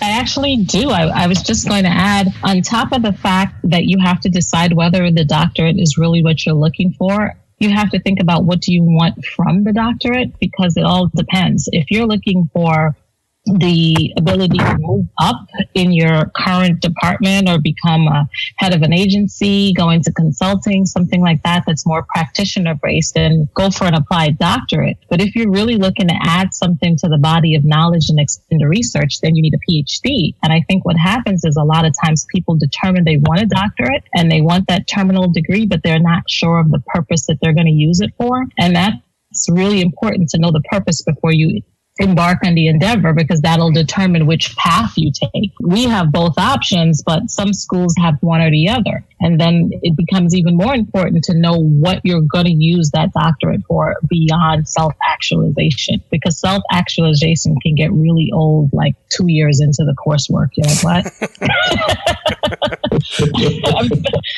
I 0.00 0.10
actually 0.10 0.56
do. 0.56 0.90
I, 0.90 1.24
I, 1.24 1.26
was 1.26 1.42
just 1.42 1.68
going 1.68 1.84
to 1.84 1.90
add, 1.90 2.28
on 2.42 2.62
top 2.62 2.92
of 2.92 3.02
the 3.02 3.12
fact 3.12 3.56
that 3.64 3.84
you 3.84 3.98
have 4.00 4.20
to 4.20 4.28
decide 4.28 4.72
whether 4.72 5.10
the 5.10 5.24
doctorate 5.24 5.78
is 5.78 5.98
really 5.98 6.22
what 6.22 6.44
you're 6.44 6.54
looking 6.54 6.92
for, 6.94 7.34
you 7.58 7.70
have 7.70 7.90
to 7.90 8.00
think 8.00 8.18
about 8.18 8.44
what 8.44 8.60
do 8.60 8.72
you 8.72 8.82
want 8.82 9.24
from 9.24 9.64
the 9.64 9.72
doctorate 9.72 10.38
because 10.40 10.76
it 10.76 10.84
all 10.84 11.08
depends. 11.14 11.68
If 11.72 11.90
you're 11.90 12.06
looking 12.06 12.50
for 12.52 12.96
the 13.44 14.12
ability 14.18 14.56
to 14.56 14.76
move 14.78 15.06
up 15.20 15.46
in 15.74 15.92
your 15.92 16.30
current 16.36 16.80
department 16.80 17.48
or 17.48 17.58
become 17.58 18.06
a 18.06 18.28
head 18.58 18.72
of 18.72 18.82
an 18.82 18.92
agency, 18.92 19.72
go 19.72 19.90
into 19.90 20.12
consulting, 20.12 20.86
something 20.86 21.20
like 21.20 21.42
that 21.42 21.64
that's 21.66 21.84
more 21.84 22.06
practitioner 22.14 22.78
based 22.80 23.16
and 23.16 23.48
go 23.54 23.68
for 23.68 23.86
an 23.86 23.94
applied 23.94 24.38
doctorate. 24.38 24.96
But 25.10 25.20
if 25.20 25.34
you're 25.34 25.50
really 25.50 25.76
looking 25.76 26.06
to 26.08 26.14
add 26.22 26.54
something 26.54 26.96
to 26.98 27.08
the 27.08 27.18
body 27.18 27.56
of 27.56 27.64
knowledge 27.64 28.08
and 28.08 28.20
extend 28.20 28.60
the 28.60 28.68
research, 28.68 29.20
then 29.20 29.34
you 29.34 29.42
need 29.42 29.54
a 29.54 29.70
PhD. 29.70 30.34
And 30.44 30.52
I 30.52 30.60
think 30.68 30.84
what 30.84 30.96
happens 30.96 31.44
is 31.44 31.56
a 31.56 31.64
lot 31.64 31.84
of 31.84 31.94
times 32.04 32.26
people 32.32 32.56
determine 32.56 33.04
they 33.04 33.16
want 33.16 33.42
a 33.42 33.46
doctorate 33.46 34.04
and 34.14 34.30
they 34.30 34.40
want 34.40 34.68
that 34.68 34.86
terminal 34.86 35.32
degree, 35.32 35.66
but 35.66 35.80
they're 35.82 35.98
not 35.98 36.30
sure 36.30 36.60
of 36.60 36.70
the 36.70 36.82
purpose 36.86 37.26
that 37.26 37.38
they're 37.42 37.54
going 37.54 37.66
to 37.66 37.72
use 37.72 38.00
it 38.00 38.12
for. 38.16 38.46
And 38.56 38.76
that's 38.76 39.48
really 39.50 39.80
important 39.80 40.28
to 40.30 40.38
know 40.38 40.52
the 40.52 40.62
purpose 40.70 41.02
before 41.02 41.32
you 41.32 41.60
embark 41.98 42.38
on 42.44 42.54
the 42.54 42.68
endeavor 42.68 43.12
because 43.12 43.40
that'll 43.42 43.70
determine 43.70 44.26
which 44.26 44.56
path 44.56 44.92
you 44.96 45.12
take. 45.12 45.52
We 45.60 45.84
have 45.84 46.10
both 46.10 46.38
options, 46.38 47.02
but 47.02 47.30
some 47.30 47.52
schools 47.52 47.94
have 47.98 48.14
one 48.20 48.40
or 48.40 48.50
the 48.50 48.68
other. 48.68 49.04
And 49.20 49.40
then 49.40 49.70
it 49.82 49.96
becomes 49.96 50.34
even 50.34 50.56
more 50.56 50.74
important 50.74 51.24
to 51.24 51.34
know 51.34 51.54
what 51.54 52.00
you're 52.02 52.22
going 52.22 52.46
to 52.46 52.52
use 52.52 52.90
that 52.92 53.12
doctorate 53.12 53.62
for 53.68 53.96
beyond 54.08 54.68
self 54.68 54.94
actualization 55.06 56.02
because 56.10 56.40
self 56.40 56.62
actualization 56.72 57.56
can 57.62 57.74
get 57.74 57.92
really 57.92 58.30
old 58.32 58.70
like 58.72 58.94
two 59.10 59.26
years 59.28 59.60
into 59.60 59.84
the 59.84 59.94
coursework. 59.94 60.48
You're 60.56 60.66
like, 60.66 61.04
what? 61.04 62.38
I'm, 62.52 63.90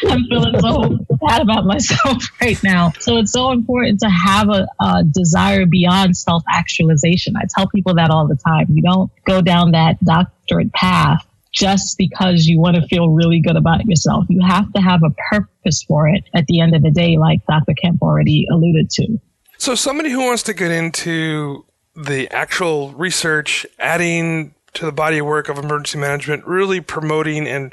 I'm, 0.09 0.24
feeling 0.29 0.61
so 0.61 0.98
bad 1.27 1.42
about 1.42 1.64
myself 1.66 2.24
right 2.40 2.62
now. 2.62 2.92
So 2.98 3.18
it's 3.18 3.33
so 3.33 3.50
important 3.50 4.00
to 4.00 4.09
have 4.09 4.48
a, 4.48 4.66
a 4.81 5.05
desire 5.05 5.66
beyond 5.66 6.16
self 6.16 6.42
actualization. 6.50 7.35
I 7.37 7.42
tell 7.57 7.68
people 7.68 7.94
that 7.94 8.11
all 8.11 8.27
the 8.27 8.37
time. 8.37 8.66
You 8.70 8.83
don't 8.83 9.11
go 9.24 9.40
down 9.40 9.72
that 9.72 10.03
doctorate 10.05 10.72
path 10.72 11.27
just 11.53 11.96
because 11.96 12.46
you 12.46 12.59
want 12.59 12.77
to 12.77 12.83
feel 12.88 13.11
really 13.11 13.40
good 13.40 13.57
about 13.57 13.85
yourself. 13.87 14.24
You 14.29 14.44
have 14.46 14.72
to 14.72 14.81
have 14.81 15.03
a 15.05 15.11
purpose 15.31 15.83
for 15.83 16.09
it 16.09 16.24
at 16.35 16.46
the 16.46 16.61
end 16.61 16.74
of 16.74 16.83
the 16.83 16.90
day, 16.90 17.16
like 17.16 17.44
Dr. 17.46 17.74
Kemp 17.74 18.03
already 18.03 18.46
alluded 18.50 18.90
to. 18.90 19.20
So, 19.57 19.74
somebody 19.74 20.11
who 20.11 20.20
wants 20.20 20.42
to 20.44 20.55
get 20.55 20.70
into 20.72 21.64
the 21.94 22.29
actual 22.31 22.92
research, 22.92 23.64
adding 23.79 24.55
to 24.74 24.85
the 24.85 24.92
body 24.92 25.18
of 25.18 25.27
work 25.27 25.48
of 25.48 25.59
emergency 25.59 25.98
management, 25.98 26.44
really 26.46 26.81
promoting 26.81 27.46
and 27.46 27.72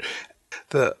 the 0.72 0.96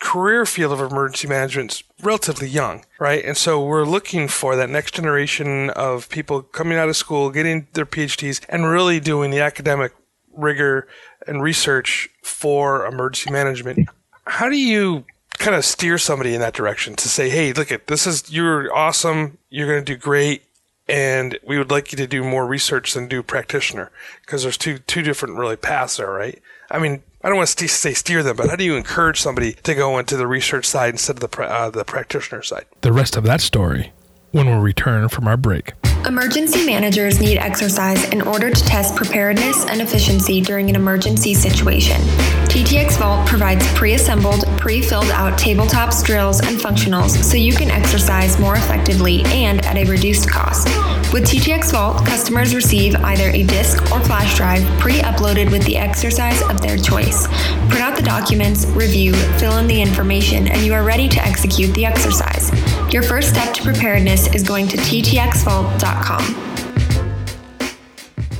career 0.00 0.44
field 0.44 0.72
of 0.72 0.80
emergency 0.80 1.28
management 1.28 1.72
is 1.72 1.84
relatively 2.02 2.48
young, 2.48 2.84
right? 2.98 3.24
And 3.24 3.36
so 3.36 3.64
we're 3.64 3.84
looking 3.84 4.28
for 4.28 4.56
that 4.56 4.68
next 4.68 4.94
generation 4.94 5.70
of 5.70 6.08
people 6.08 6.42
coming 6.42 6.76
out 6.76 6.88
of 6.88 6.96
school, 6.96 7.30
getting 7.30 7.68
their 7.74 7.86
PhDs, 7.86 8.40
and 8.48 8.66
really 8.66 8.98
doing 8.98 9.30
the 9.30 9.40
academic 9.40 9.92
rigor 10.34 10.88
and 11.26 11.42
research 11.42 12.08
for 12.22 12.86
emergency 12.86 13.30
management. 13.30 13.88
How 14.26 14.48
do 14.48 14.56
you 14.56 15.04
kind 15.38 15.56
of 15.56 15.64
steer 15.64 15.98
somebody 15.98 16.34
in 16.34 16.40
that 16.40 16.54
direction 16.54 16.94
to 16.96 17.08
say, 17.08 17.30
hey, 17.30 17.52
look 17.52 17.72
at 17.72 17.86
this 17.86 18.06
is 18.06 18.30
you're 18.32 18.74
awesome, 18.74 19.38
you're 19.48 19.66
going 19.66 19.84
to 19.84 19.94
do 19.94 19.98
great, 19.98 20.42
and 20.88 21.38
we 21.46 21.58
would 21.58 21.70
like 21.70 21.92
you 21.92 21.96
to 21.96 22.06
do 22.06 22.22
more 22.22 22.46
research 22.46 22.94
than 22.94 23.08
do 23.08 23.22
practitioner 23.22 23.90
because 24.22 24.42
there's 24.42 24.56
two 24.56 24.78
two 24.78 25.02
different 25.02 25.36
really 25.36 25.56
paths 25.56 25.96
there, 25.96 26.10
right? 26.10 26.40
I 26.70 26.78
mean, 26.78 27.02
I 27.22 27.28
don't 27.28 27.36
want 27.36 27.50
to 27.50 27.68
say 27.68 27.92
steer 27.92 28.22
them, 28.22 28.36
but 28.36 28.48
how 28.48 28.56
do 28.56 28.64
you 28.64 28.76
encourage 28.76 29.20
somebody 29.20 29.52
to 29.64 29.74
go 29.74 29.98
into 29.98 30.16
the 30.16 30.26
research 30.26 30.64
side 30.64 30.94
instead 30.94 31.22
of 31.22 31.30
the 31.30 31.42
uh, 31.42 31.68
the 31.68 31.84
practitioner 31.84 32.42
side? 32.42 32.64
The 32.80 32.92
rest 32.92 33.14
of 33.14 33.24
that 33.24 33.42
story 33.42 33.92
when 34.30 34.46
we 34.46 34.54
return 34.54 35.08
from 35.08 35.26
our 35.26 35.36
break. 35.36 35.72
Emergency 36.06 36.64
managers 36.64 37.20
need 37.20 37.36
exercise 37.36 38.08
in 38.10 38.22
order 38.22 38.48
to 38.48 38.64
test 38.64 38.96
preparedness 38.96 39.66
and 39.66 39.82
efficiency 39.82 40.40
during 40.40 40.70
an 40.70 40.76
emergency 40.76 41.34
situation. 41.34 42.00
TTX 42.46 42.96
Vault 42.98 43.28
provides 43.28 43.70
pre 43.74 43.94
assembled, 43.94 44.46
pre 44.58 44.80
filled 44.80 45.10
out 45.10 45.38
tabletops, 45.38 46.02
drills, 46.02 46.40
and 46.40 46.56
functionals 46.56 47.10
so 47.22 47.36
you 47.36 47.52
can 47.52 47.70
exercise 47.70 48.38
more 48.40 48.54
effectively 48.54 49.22
and 49.26 49.64
at 49.66 49.76
a 49.76 49.84
reduced 49.84 50.30
cost. 50.30 50.68
With 51.12 51.24
TTX 51.24 51.72
Vault, 51.72 52.06
customers 52.06 52.54
receive 52.54 52.94
either 52.94 53.30
a 53.30 53.42
disk 53.42 53.82
or 53.90 53.98
flash 53.98 54.36
drive 54.36 54.62
pre 54.78 55.00
uploaded 55.00 55.50
with 55.50 55.64
the 55.64 55.76
exercise 55.76 56.40
of 56.42 56.60
their 56.60 56.78
choice. 56.78 57.26
Print 57.68 57.80
out 57.80 57.96
the 57.96 58.02
documents, 58.02 58.64
review, 58.66 59.12
fill 59.40 59.58
in 59.58 59.66
the 59.66 59.82
information, 59.82 60.46
and 60.46 60.62
you 60.62 60.72
are 60.72 60.84
ready 60.84 61.08
to 61.08 61.20
execute 61.26 61.74
the 61.74 61.84
exercise. 61.84 62.52
Your 62.92 63.02
first 63.02 63.30
step 63.30 63.52
to 63.54 63.62
preparedness 63.64 64.32
is 64.32 64.44
going 64.44 64.68
to 64.68 64.76
ttxvault.com. 64.76 66.46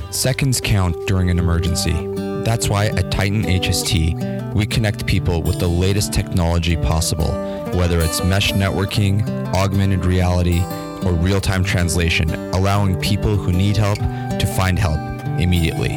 Seconds 0.09 0.61
count 0.61 0.95
during 1.07 1.29
an 1.29 1.39
emergency. 1.39 2.07
That's 2.45 2.69
why 2.69 2.85
at 2.85 3.11
Titan 3.11 3.43
HST, 3.43 4.53
we 4.53 4.65
connect 4.65 5.05
people 5.05 5.41
with 5.41 5.59
the 5.59 5.67
latest 5.67 6.13
technology 6.13 6.77
possible, 6.77 7.33
whether 7.73 7.99
it's 7.99 8.23
mesh 8.23 8.53
networking, 8.53 9.27
augmented 9.53 10.05
reality, 10.05 10.63
or 11.05 11.13
real 11.13 11.41
time 11.41 11.63
translation, 11.63 12.29
allowing 12.53 12.99
people 12.99 13.35
who 13.35 13.51
need 13.51 13.77
help 13.77 13.97
to 13.97 14.45
find 14.55 14.77
help 14.77 14.99
immediately. 15.39 15.89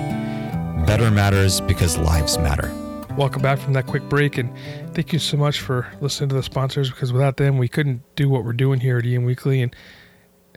Better 0.87 1.11
matters 1.11 1.61
because 1.61 1.97
lives 1.97 2.39
matter. 2.39 2.73
Welcome 3.17 3.43
back 3.43 3.59
from 3.59 3.75
that 3.75 3.87
quick 3.87 4.03
break, 4.09 4.39
and 4.39 4.53
thank 4.93 5.13
you 5.13 5.19
so 5.19 5.37
much 5.37 5.61
for 5.61 5.87
listening 6.01 6.31
to 6.31 6.35
the 6.35 6.43
sponsors 6.43 6.91
because 6.91 7.13
without 7.13 7.37
them, 7.37 7.59
we 7.59 7.69
couldn't 7.69 8.03
do 8.17 8.29
what 8.29 8.45
we're 8.45 8.53
doing 8.53 8.81
here 8.81 8.99
at 8.99 9.07
EM 9.07 9.25
Weekly. 9.25 9.63
And 9.63 9.75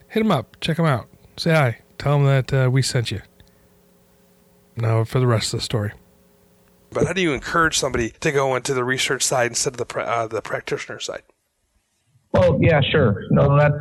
hit 0.08 0.22
them 0.22 0.32
up, 0.32 0.60
check 0.60 0.78
them 0.78 0.86
out, 0.86 1.08
say 1.38 1.52
hi, 1.52 1.80
tell 1.98 2.18
them 2.18 2.26
that 2.26 2.54
uh, 2.54 2.70
we 2.72 2.82
sent 2.82 3.12
you. 3.12 3.22
Now 4.76 5.04
for 5.04 5.20
the 5.20 5.28
rest 5.28 5.54
of 5.54 5.60
the 5.60 5.64
story. 5.64 5.92
But 6.92 7.06
how 7.06 7.14
do 7.14 7.22
you 7.22 7.34
encourage 7.34 7.78
somebody 7.78 8.12
to 8.22 8.32
go 8.32 8.56
into 8.56 8.74
the 8.74 8.84
research 8.84 9.22
side 9.22 9.52
instead 9.52 9.80
of 9.80 9.88
the 9.88 10.00
uh, 10.00 10.28
the 10.28 10.42
practitioner 10.42 11.00
side? 11.00 11.24
Well, 12.32 12.60
yeah, 12.62 12.82
sure. 12.82 13.24
No, 13.30 13.58
that's 13.58 13.76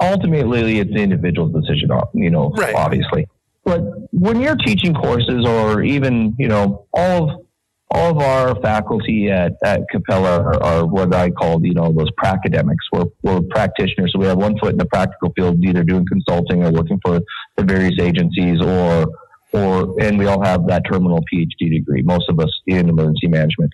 ultimately 0.00 0.78
it's 0.78 0.92
the 0.92 1.00
individual's 1.00 1.52
decision. 1.52 1.90
You 2.14 2.30
know, 2.30 2.50
right. 2.50 2.74
obviously. 2.74 3.26
But 3.64 3.82
when 4.12 4.40
you're 4.40 4.56
teaching 4.56 4.94
courses, 4.94 5.46
or 5.46 5.82
even 5.82 6.34
you 6.38 6.48
know, 6.48 6.86
all 6.92 7.30
of 7.30 7.44
all 7.90 8.10
of 8.10 8.18
our 8.18 8.60
faculty 8.60 9.30
at, 9.30 9.52
at 9.64 9.82
Capella 9.90 10.40
are, 10.40 10.62
are, 10.62 10.86
what 10.86 11.14
I 11.14 11.30
call, 11.30 11.64
you 11.64 11.74
know, 11.74 11.92
those 11.92 12.10
pracademics. 12.12 12.84
We're, 12.92 13.04
we're 13.22 13.40
practitioners. 13.50 14.12
So 14.12 14.18
we 14.18 14.26
have 14.26 14.36
one 14.38 14.58
foot 14.58 14.72
in 14.72 14.78
the 14.78 14.86
practical 14.86 15.32
field, 15.36 15.64
either 15.64 15.84
doing 15.84 16.04
consulting 16.10 16.64
or 16.64 16.72
working 16.72 16.98
for 17.04 17.20
the 17.56 17.62
various 17.62 17.94
agencies 18.00 18.60
or 18.60 19.06
or 19.52 19.94
and 20.00 20.18
we 20.18 20.26
all 20.26 20.42
have 20.42 20.66
that 20.66 20.82
terminal 20.90 21.20
PhD 21.32 21.70
degree. 21.70 22.02
Most 22.02 22.28
of 22.28 22.40
us 22.40 22.50
in 22.66 22.88
emergency 22.88 23.28
management. 23.28 23.70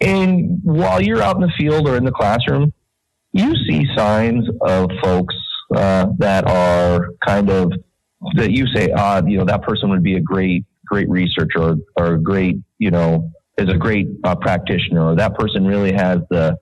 And 0.00 0.60
while 0.62 1.02
you're 1.02 1.20
out 1.20 1.36
in 1.36 1.42
the 1.42 1.52
field 1.58 1.86
or 1.86 1.96
in 1.96 2.04
the 2.04 2.12
classroom, 2.12 2.72
you 3.32 3.54
see 3.68 3.84
signs 3.94 4.48
of 4.62 4.90
folks 5.02 5.34
uh, 5.78 6.06
that 6.18 6.46
are 6.48 7.10
kind 7.24 7.50
of 7.50 7.72
that 8.34 8.50
you 8.50 8.66
say, 8.74 8.90
ah, 8.96 9.22
you 9.24 9.38
know, 9.38 9.44
that 9.44 9.62
person 9.62 9.90
would 9.90 10.02
be 10.02 10.16
a 10.16 10.20
great, 10.20 10.64
great 10.84 11.08
researcher 11.08 11.76
or, 11.96 12.14
a 12.14 12.20
great, 12.20 12.56
you 12.78 12.90
know, 12.90 13.30
is 13.56 13.68
a 13.68 13.76
great 13.76 14.08
uh, 14.24 14.34
practitioner, 14.34 15.12
or 15.12 15.14
that 15.16 15.34
person 15.34 15.64
really 15.66 15.92
has 15.92 16.18
the 16.30 16.56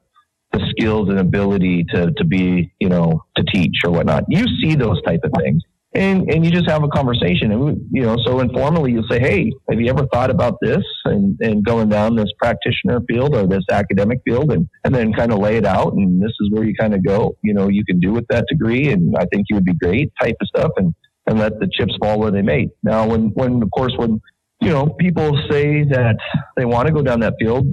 the 0.52 0.60
skills 0.70 1.08
and 1.08 1.18
ability 1.18 1.84
to 1.92 2.12
to 2.12 2.24
be, 2.24 2.72
you 2.78 2.88
know, 2.88 3.24
to 3.36 3.44
teach 3.54 3.74
or 3.84 3.90
whatnot. 3.90 4.24
You 4.28 4.44
see 4.60 4.74
those 4.74 5.00
type 5.02 5.20
of 5.24 5.32
things 5.40 5.62
and 5.96 6.30
and 6.30 6.44
you 6.44 6.50
just 6.50 6.68
have 6.68 6.82
a 6.82 6.88
conversation. 6.88 7.52
And 7.52 7.80
you 7.90 8.02
know 8.02 8.16
so 8.24 8.40
informally 8.40 8.92
you'll 8.92 9.08
say 9.10 9.18
hey 9.18 9.50
have 9.70 9.80
you 9.80 9.88
ever 9.88 10.06
thought 10.12 10.30
about 10.30 10.58
this 10.60 10.84
and 11.04 11.36
and 11.40 11.64
going 11.64 11.88
down 11.88 12.16
this 12.16 12.30
practitioner 12.38 13.00
field 13.08 13.34
or 13.34 13.46
this 13.46 13.64
academic 13.70 14.20
field 14.24 14.52
and 14.52 14.68
and 14.84 14.94
then 14.94 15.12
kind 15.12 15.32
of 15.32 15.38
lay 15.38 15.56
it 15.56 15.64
out 15.64 15.94
and 15.94 16.22
this 16.22 16.32
is 16.40 16.50
where 16.50 16.64
you 16.64 16.74
kind 16.78 16.94
of 16.94 17.04
go. 17.04 17.36
You 17.42 17.54
know 17.54 17.68
you 17.68 17.84
can 17.84 17.98
do 17.98 18.12
with 18.12 18.26
that 18.28 18.44
degree 18.48 18.90
and 18.90 19.16
i 19.16 19.24
think 19.32 19.46
you 19.48 19.56
would 19.56 19.64
be 19.64 19.74
great 19.74 20.12
type 20.20 20.36
of 20.40 20.48
stuff 20.48 20.72
and 20.76 20.94
and 21.28 21.38
let 21.40 21.58
the 21.58 21.68
chips 21.72 21.94
fall 22.00 22.20
where 22.20 22.30
they 22.30 22.42
may. 22.42 22.68
Now 22.82 23.08
when 23.08 23.30
when 23.34 23.62
of 23.62 23.70
course 23.70 23.94
when 23.96 24.20
you 24.60 24.70
know 24.70 24.86
people 25.00 25.38
say 25.50 25.84
that 25.84 26.16
they 26.56 26.64
want 26.64 26.86
to 26.86 26.94
go 26.94 27.02
down 27.02 27.20
that 27.20 27.34
field 27.40 27.66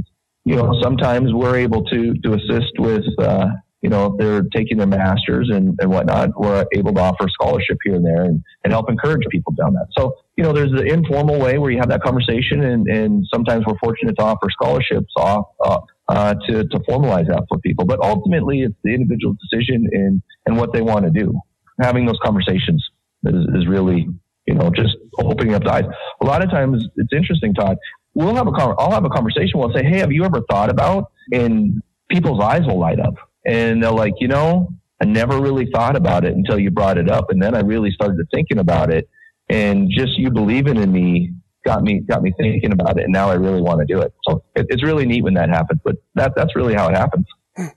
you 0.45 0.55
know 0.55 0.79
sometimes 0.81 1.33
we're 1.33 1.57
able 1.57 1.83
to 1.85 2.13
to 2.23 2.33
assist 2.33 2.73
with 2.77 3.05
uh, 3.19 3.47
you 3.83 3.89
know, 3.89 4.05
if 4.05 4.17
they're 4.17 4.43
taking 4.43 4.77
their 4.77 4.87
masters 4.87 5.49
and, 5.53 5.77
and 5.81 5.91
whatnot, 5.91 6.29
we're 6.39 6.65
able 6.73 6.93
to 6.93 7.01
offer 7.01 7.27
scholarship 7.27 7.77
here 7.83 7.95
and 7.95 8.05
there 8.05 8.23
and, 8.23 8.41
and 8.63 8.71
help 8.71 8.89
encourage 8.89 9.27
people 9.29 9.53
down 9.59 9.73
that. 9.73 9.87
So, 9.91 10.15
you 10.37 10.43
know, 10.43 10.53
there's 10.53 10.71
the 10.71 10.85
informal 10.85 11.37
way 11.37 11.57
where 11.57 11.69
you 11.69 11.79
have 11.79 11.89
that 11.89 12.01
conversation 12.01 12.63
and, 12.63 12.87
and 12.87 13.25
sometimes 13.31 13.65
we're 13.67 13.77
fortunate 13.83 14.15
to 14.17 14.23
offer 14.23 14.47
scholarships 14.49 15.11
off, 15.17 15.47
uh, 15.59 15.79
uh, 16.07 16.33
to, 16.47 16.63
to 16.63 16.79
formalize 16.89 17.27
that 17.27 17.43
for 17.49 17.57
people. 17.59 17.83
But 17.83 17.99
ultimately 18.01 18.61
it's 18.61 18.75
the 18.85 18.95
individual 18.95 19.35
decision 19.51 19.85
and, 19.91 20.21
and 20.45 20.57
what 20.57 20.71
they 20.71 20.81
want 20.81 21.03
to 21.03 21.11
do. 21.11 21.37
Having 21.81 22.05
those 22.05 22.19
conversations 22.23 22.81
is, 23.25 23.45
is 23.53 23.67
really, 23.67 24.07
you 24.47 24.53
know, 24.53 24.71
just 24.73 24.95
opening 25.19 25.55
up 25.55 25.63
the 25.65 25.73
eyes. 25.73 25.83
A 26.21 26.25
lot 26.25 26.41
of 26.41 26.49
times 26.49 26.87
it's 26.95 27.11
interesting, 27.11 27.53
Todd. 27.53 27.75
We'll 28.13 28.35
have 28.35 28.47
a, 28.47 28.51
I'll 28.51 28.91
have 28.91 29.03
a 29.03 29.09
conversation. 29.09 29.59
We'll 29.59 29.73
say, 29.73 29.83
Hey, 29.83 29.97
have 29.97 30.13
you 30.13 30.23
ever 30.23 30.41
thought 30.49 30.69
about, 30.69 31.11
and 31.33 31.81
people's 32.09 32.41
eyes 32.41 32.61
will 32.65 32.79
light 32.79 33.01
up 33.01 33.15
and 33.45 33.83
they're 33.83 33.91
like, 33.91 34.13
you 34.19 34.27
know, 34.27 34.69
I 35.01 35.05
never 35.05 35.41
really 35.41 35.67
thought 35.73 35.95
about 35.95 36.23
it 36.23 36.33
until 36.33 36.57
you 36.57 36.71
brought 36.71 36.97
it 36.97 37.09
up. 37.09 37.29
And 37.29 37.41
then 37.41 37.55
I 37.55 37.59
really 37.59 37.91
started 37.91 38.25
thinking 38.33 38.59
about 38.59 38.91
it. 38.91 39.09
And 39.49 39.89
just 39.91 40.17
you 40.17 40.31
believing 40.31 40.77
in 40.77 40.91
me 40.91 41.33
got 41.65 41.83
me 41.83 41.99
got 41.99 42.21
me 42.21 42.33
thinking 42.37 42.71
about 42.71 42.97
it. 42.97 43.03
And 43.03 43.13
now 43.13 43.29
I 43.29 43.33
really 43.33 43.61
want 43.61 43.79
to 43.79 43.85
do 43.85 44.01
it. 44.01 44.13
So 44.23 44.43
it, 44.55 44.67
it's 44.69 44.83
really 44.83 45.05
neat 45.05 45.23
when 45.23 45.33
that 45.33 45.49
happens. 45.49 45.81
But 45.83 45.97
that 46.15 46.33
that's 46.35 46.55
really 46.55 46.73
how 46.73 46.87
it 46.87 46.95
happens. 46.95 47.25
Hmm. 47.57 47.67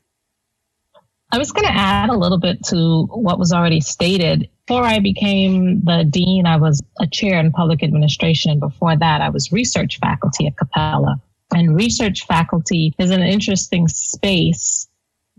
I 1.33 1.39
was 1.39 1.51
going 1.51 1.67
to 1.67 1.73
add 1.73 2.11
a 2.11 2.17
little 2.17 2.39
bit 2.39 2.63
to 2.67 3.07
what 3.07 3.39
was 3.39 3.53
already 3.53 3.81
stated. 3.81 4.49
Before 4.67 4.85
I 4.85 5.01
became 5.01 5.83
the 5.85 6.05
dean, 6.05 6.47
I 6.47 6.57
was 6.57 6.83
a 7.01 7.07
chair 7.07 7.41
in 7.41 7.51
public 7.51 7.83
administration. 7.83 8.61
Before 8.61 8.97
that, 8.97 9.21
I 9.21 9.31
was 9.31 9.53
research 9.53 9.99
faculty 9.99 10.47
at 10.47 10.57
Capella. 10.57 11.21
And 11.55 11.77
research 11.77 12.27
faculty 12.27 12.95
is 12.99 13.11
an 13.11 13.23
interesting 13.23 13.87
space 13.89 14.89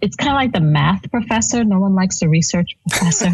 it's 0.02 0.16
kind 0.16 0.30
of 0.30 0.36
like 0.36 0.52
the 0.52 0.62
math 0.62 1.10
professor. 1.10 1.64
No 1.64 1.80
one 1.80 1.96
likes 1.96 2.20
the 2.20 2.30
research 2.30 2.78
professor 2.88 3.30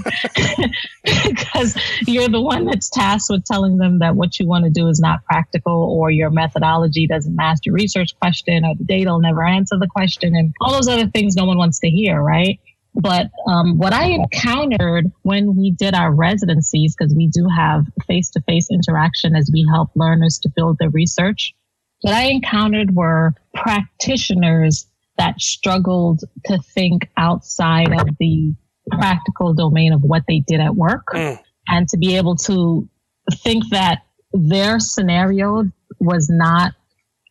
because 1.04 1.78
you're 2.08 2.30
the 2.30 2.42
one 2.42 2.66
that's 2.66 2.90
tasked 2.90 3.30
with 3.30 3.44
telling 3.44 3.78
them 3.78 4.00
that 4.00 4.16
what 4.16 4.40
you 4.40 4.48
want 4.48 4.64
to 4.64 4.70
do 4.70 4.88
is 4.88 5.00
not 5.00 5.26
practical 5.26 5.74
or 5.74 6.10
your 6.10 6.30
methodology 6.30 7.06
doesn't 7.06 7.36
match 7.36 7.60
your 7.66 7.76
research 7.76 8.18
question 8.20 8.64
or 8.64 8.76
the 8.76 8.86
data 8.86 9.12
will 9.12 9.20
never 9.20 9.46
answer 9.46 9.78
the 9.78 9.88
question 9.88 10.36
and 10.36 10.54
all 10.62 10.72
those 10.72 10.88
other 10.88 11.08
things 11.08 11.36
no 11.36 11.46
one 11.46 11.58
wants 11.58 11.80
to 11.80 11.90
hear, 11.90 12.22
right? 12.22 12.60
But 12.96 13.32
um, 13.48 13.78
what 13.78 13.92
I 13.92 14.06
encountered 14.06 15.12
when 15.24 15.56
we 15.56 15.72
did 15.72 15.96
our 15.96 16.14
residencies, 16.14 16.96
because 16.96 17.14
we 17.14 17.28
do 17.28 17.48
have 17.48 17.88
face 18.08 18.30
to 18.32 18.42
face 18.42 18.70
interaction 18.72 19.36
as 19.36 19.50
we 19.52 19.66
help 19.70 19.90
learners 19.96 20.40
to 20.44 20.50
build 20.56 20.78
their 20.78 20.92
research, 20.92 21.54
what 22.02 22.14
I 22.14 22.26
encountered 22.26 22.96
were 22.96 23.34
practitioners 23.56 24.88
that 25.18 25.40
struggled 25.40 26.22
to 26.46 26.58
think 26.60 27.10
outside 27.18 27.92
of 27.94 28.08
the 28.20 28.54
practical 28.92 29.54
domain 29.54 29.94
of 29.94 30.02
what 30.02 30.24
they 30.28 30.40
did 30.40 30.60
at 30.60 30.76
work 30.76 31.06
mm. 31.14 31.40
and 31.68 31.88
to 31.90 31.98
be 31.98 32.18
able 32.18 32.36
to 32.36 32.88
think 33.32 33.64
that 33.70 34.00
their 34.34 34.80
scenario 34.80 35.64
was 36.00 36.30
not 36.30 36.74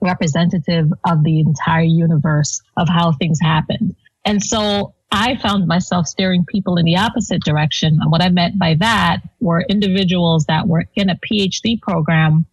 representative 0.01 0.91
of 1.07 1.23
the 1.25 1.41
entire 1.41 1.83
universe 1.83 2.61
of 2.77 2.89
how 2.89 3.13
things 3.13 3.39
happened. 3.41 3.95
And 4.25 4.43
so 4.43 4.95
I 5.11 5.37
found 5.37 5.67
myself 5.67 6.07
steering 6.07 6.45
people 6.47 6.77
in 6.77 6.87
the 6.87 6.97
opposite 6.97 7.43
direction. 7.43 7.99
And 8.01 8.11
what 8.11 8.23
I 8.23 8.31
meant 8.31 8.59
by 8.59 8.75
that 8.77 9.19
were 9.41 9.63
individuals 9.69 10.47
that 10.47 10.67
were 10.67 10.87
in 10.95 11.11
a 11.11 11.17
PhD 11.17 11.81
program 11.81 12.47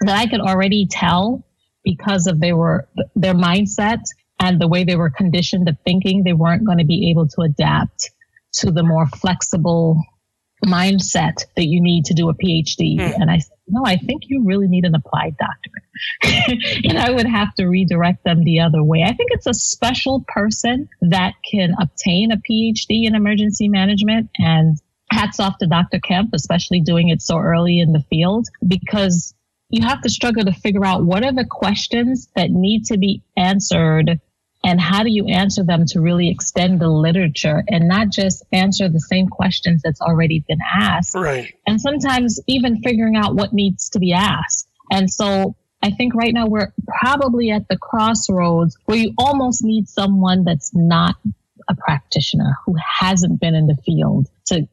that 0.00 0.16
I 0.16 0.26
could 0.26 0.40
already 0.40 0.86
tell 0.90 1.44
because 1.84 2.26
of 2.26 2.40
they 2.40 2.52
were 2.52 2.88
their 3.14 3.34
mindset 3.34 4.00
and 4.40 4.60
the 4.60 4.68
way 4.68 4.84
they 4.84 4.96
were 4.96 5.10
conditioned 5.10 5.66
to 5.66 5.76
thinking, 5.84 6.22
they 6.24 6.32
weren't 6.32 6.64
going 6.64 6.78
to 6.78 6.84
be 6.84 7.10
able 7.10 7.28
to 7.28 7.42
adapt 7.42 8.10
to 8.54 8.70
the 8.70 8.82
more 8.82 9.06
flexible 9.06 10.00
mindset 10.64 11.44
that 11.56 11.66
you 11.66 11.80
need 11.80 12.06
to 12.06 12.14
do 12.14 12.28
a 12.28 12.34
PhD. 12.34 12.98
Mm. 12.98 13.20
And 13.20 13.30
I 13.30 13.38
said, 13.38 13.56
no, 13.66 13.82
I 13.84 13.96
think 13.96 14.22
you 14.26 14.44
really 14.44 14.68
need 14.68 14.84
an 14.84 14.94
applied 14.94 15.36
doctorate. 15.38 16.80
and 16.84 16.98
I 16.98 17.10
would 17.10 17.26
have 17.26 17.54
to 17.54 17.66
redirect 17.66 18.24
them 18.24 18.44
the 18.44 18.60
other 18.60 18.82
way. 18.82 19.02
I 19.02 19.14
think 19.14 19.30
it's 19.32 19.46
a 19.46 19.54
special 19.54 20.24
person 20.28 20.88
that 21.00 21.34
can 21.50 21.74
obtain 21.80 22.32
a 22.32 22.36
PhD 22.36 23.06
in 23.06 23.14
emergency 23.14 23.68
management 23.68 24.30
and 24.38 24.78
hats 25.10 25.38
off 25.38 25.58
to 25.58 25.66
Dr. 25.66 26.00
Kemp, 26.00 26.30
especially 26.32 26.80
doing 26.80 27.08
it 27.08 27.22
so 27.22 27.38
early 27.38 27.80
in 27.80 27.92
the 27.92 28.04
field, 28.10 28.48
because 28.66 29.34
you 29.74 29.84
have 29.84 30.00
to 30.02 30.08
struggle 30.08 30.44
to 30.44 30.52
figure 30.52 30.84
out 30.84 31.04
what 31.04 31.24
are 31.24 31.32
the 31.32 31.44
questions 31.44 32.28
that 32.36 32.50
need 32.50 32.84
to 32.84 32.96
be 32.96 33.24
answered 33.36 34.20
and 34.64 34.80
how 34.80 35.02
do 35.02 35.10
you 35.10 35.26
answer 35.26 35.64
them 35.64 35.84
to 35.84 36.00
really 36.00 36.30
extend 36.30 36.80
the 36.80 36.88
literature 36.88 37.64
and 37.66 37.88
not 37.88 38.08
just 38.08 38.44
answer 38.52 38.88
the 38.88 39.00
same 39.00 39.26
questions 39.26 39.82
that's 39.82 40.00
already 40.00 40.44
been 40.46 40.60
asked. 40.78 41.16
Right. 41.16 41.52
And 41.66 41.80
sometimes 41.80 42.40
even 42.46 42.82
figuring 42.82 43.16
out 43.16 43.34
what 43.34 43.52
needs 43.52 43.90
to 43.90 43.98
be 43.98 44.12
asked. 44.12 44.68
And 44.92 45.10
so 45.10 45.56
I 45.82 45.90
think 45.90 46.14
right 46.14 46.32
now 46.32 46.46
we're 46.46 46.72
probably 47.00 47.50
at 47.50 47.66
the 47.68 47.76
crossroads 47.76 48.76
where 48.84 48.96
you 48.96 49.12
almost 49.18 49.64
need 49.64 49.88
someone 49.88 50.44
that's 50.44 50.70
not 50.72 51.16
a 51.68 51.74
practitioner 51.74 52.56
who 52.64 52.76
hasn't 53.00 53.40
been 53.40 53.56
in 53.56 53.66
the 53.66 53.76
field 53.84 54.28
to 54.46 54.68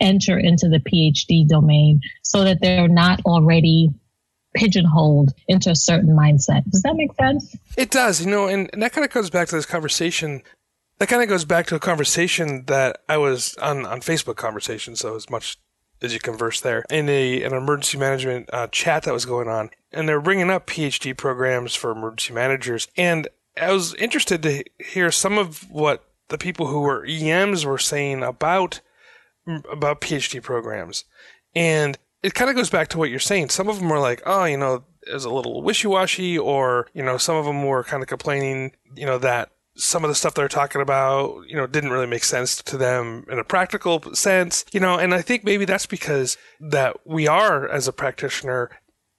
enter 0.00 0.38
into 0.38 0.70
the 0.70 0.80
PhD 0.80 1.46
domain 1.46 2.00
so 2.22 2.42
that 2.44 2.62
they're 2.62 2.88
not 2.88 3.20
already 3.26 3.90
pigeonholed 4.56 5.32
into 5.46 5.70
a 5.70 5.76
certain 5.76 6.16
mindset. 6.16 6.64
Does 6.70 6.82
that 6.82 6.96
make 6.96 7.14
sense? 7.14 7.54
It 7.76 7.90
does, 7.90 8.24
you 8.24 8.30
know, 8.30 8.48
and, 8.48 8.68
and 8.72 8.82
that 8.82 8.92
kind 8.92 9.04
of 9.04 9.12
goes 9.12 9.30
back 9.30 9.48
to 9.48 9.56
this 9.56 9.66
conversation. 9.66 10.42
That 10.98 11.08
kind 11.08 11.22
of 11.22 11.28
goes 11.28 11.44
back 11.44 11.66
to 11.66 11.76
a 11.76 11.80
conversation 11.80 12.64
that 12.66 13.02
I 13.08 13.18
was 13.18 13.54
on, 13.56 13.86
on 13.86 14.00
Facebook 14.00 14.36
conversation. 14.36 14.96
So 14.96 15.14
as 15.14 15.30
much 15.30 15.58
as 16.02 16.12
you 16.12 16.20
converse 16.20 16.60
there 16.60 16.84
in 16.90 17.08
a 17.08 17.42
an 17.42 17.52
emergency 17.52 17.98
management 17.98 18.50
uh, 18.52 18.66
chat 18.68 19.04
that 19.04 19.14
was 19.14 19.24
going 19.26 19.48
on, 19.48 19.70
and 19.92 20.08
they're 20.08 20.20
bringing 20.20 20.50
up 20.50 20.66
PhD 20.66 21.16
programs 21.16 21.74
for 21.74 21.90
emergency 21.90 22.32
managers, 22.32 22.88
and 22.96 23.28
I 23.60 23.72
was 23.72 23.94
interested 23.94 24.42
to 24.42 24.64
hear 24.78 25.10
some 25.10 25.38
of 25.38 25.70
what 25.70 26.04
the 26.28 26.38
people 26.38 26.66
who 26.66 26.80
were 26.80 27.06
EMs 27.06 27.64
were 27.64 27.78
saying 27.78 28.22
about 28.22 28.80
about 29.70 30.00
PhD 30.00 30.42
programs, 30.42 31.04
and 31.54 31.98
it 32.26 32.34
kind 32.34 32.50
of 32.50 32.56
goes 32.56 32.70
back 32.70 32.88
to 32.88 32.98
what 32.98 33.08
you're 33.08 33.20
saying. 33.20 33.50
Some 33.50 33.68
of 33.68 33.78
them 33.78 33.88
were 33.88 34.00
like, 34.00 34.20
oh, 34.26 34.44
you 34.44 34.56
know, 34.56 34.82
is 35.04 35.24
a 35.24 35.30
little 35.30 35.62
wishy 35.62 35.86
washy, 35.86 36.36
or 36.36 36.88
you 36.92 37.02
know, 37.02 37.18
some 37.18 37.36
of 37.36 37.44
them 37.44 37.64
were 37.64 37.84
kind 37.84 38.02
of 38.02 38.08
complaining, 38.08 38.72
you 38.96 39.06
know, 39.06 39.16
that 39.18 39.50
some 39.76 40.02
of 40.02 40.08
the 40.08 40.14
stuff 40.14 40.34
they're 40.34 40.48
talking 40.48 40.80
about, 40.80 41.44
you 41.46 41.54
know, 41.54 41.68
didn't 41.68 41.90
really 41.90 42.06
make 42.06 42.24
sense 42.24 42.60
to 42.62 42.76
them 42.76 43.24
in 43.30 43.38
a 43.38 43.44
practical 43.44 44.02
sense, 44.12 44.64
you 44.72 44.80
know, 44.80 44.98
and 44.98 45.14
I 45.14 45.22
think 45.22 45.44
maybe 45.44 45.66
that's 45.66 45.86
because 45.86 46.36
that 46.58 46.96
we 47.06 47.28
are 47.28 47.68
as 47.68 47.86
a 47.86 47.92
practitioner 47.92 48.70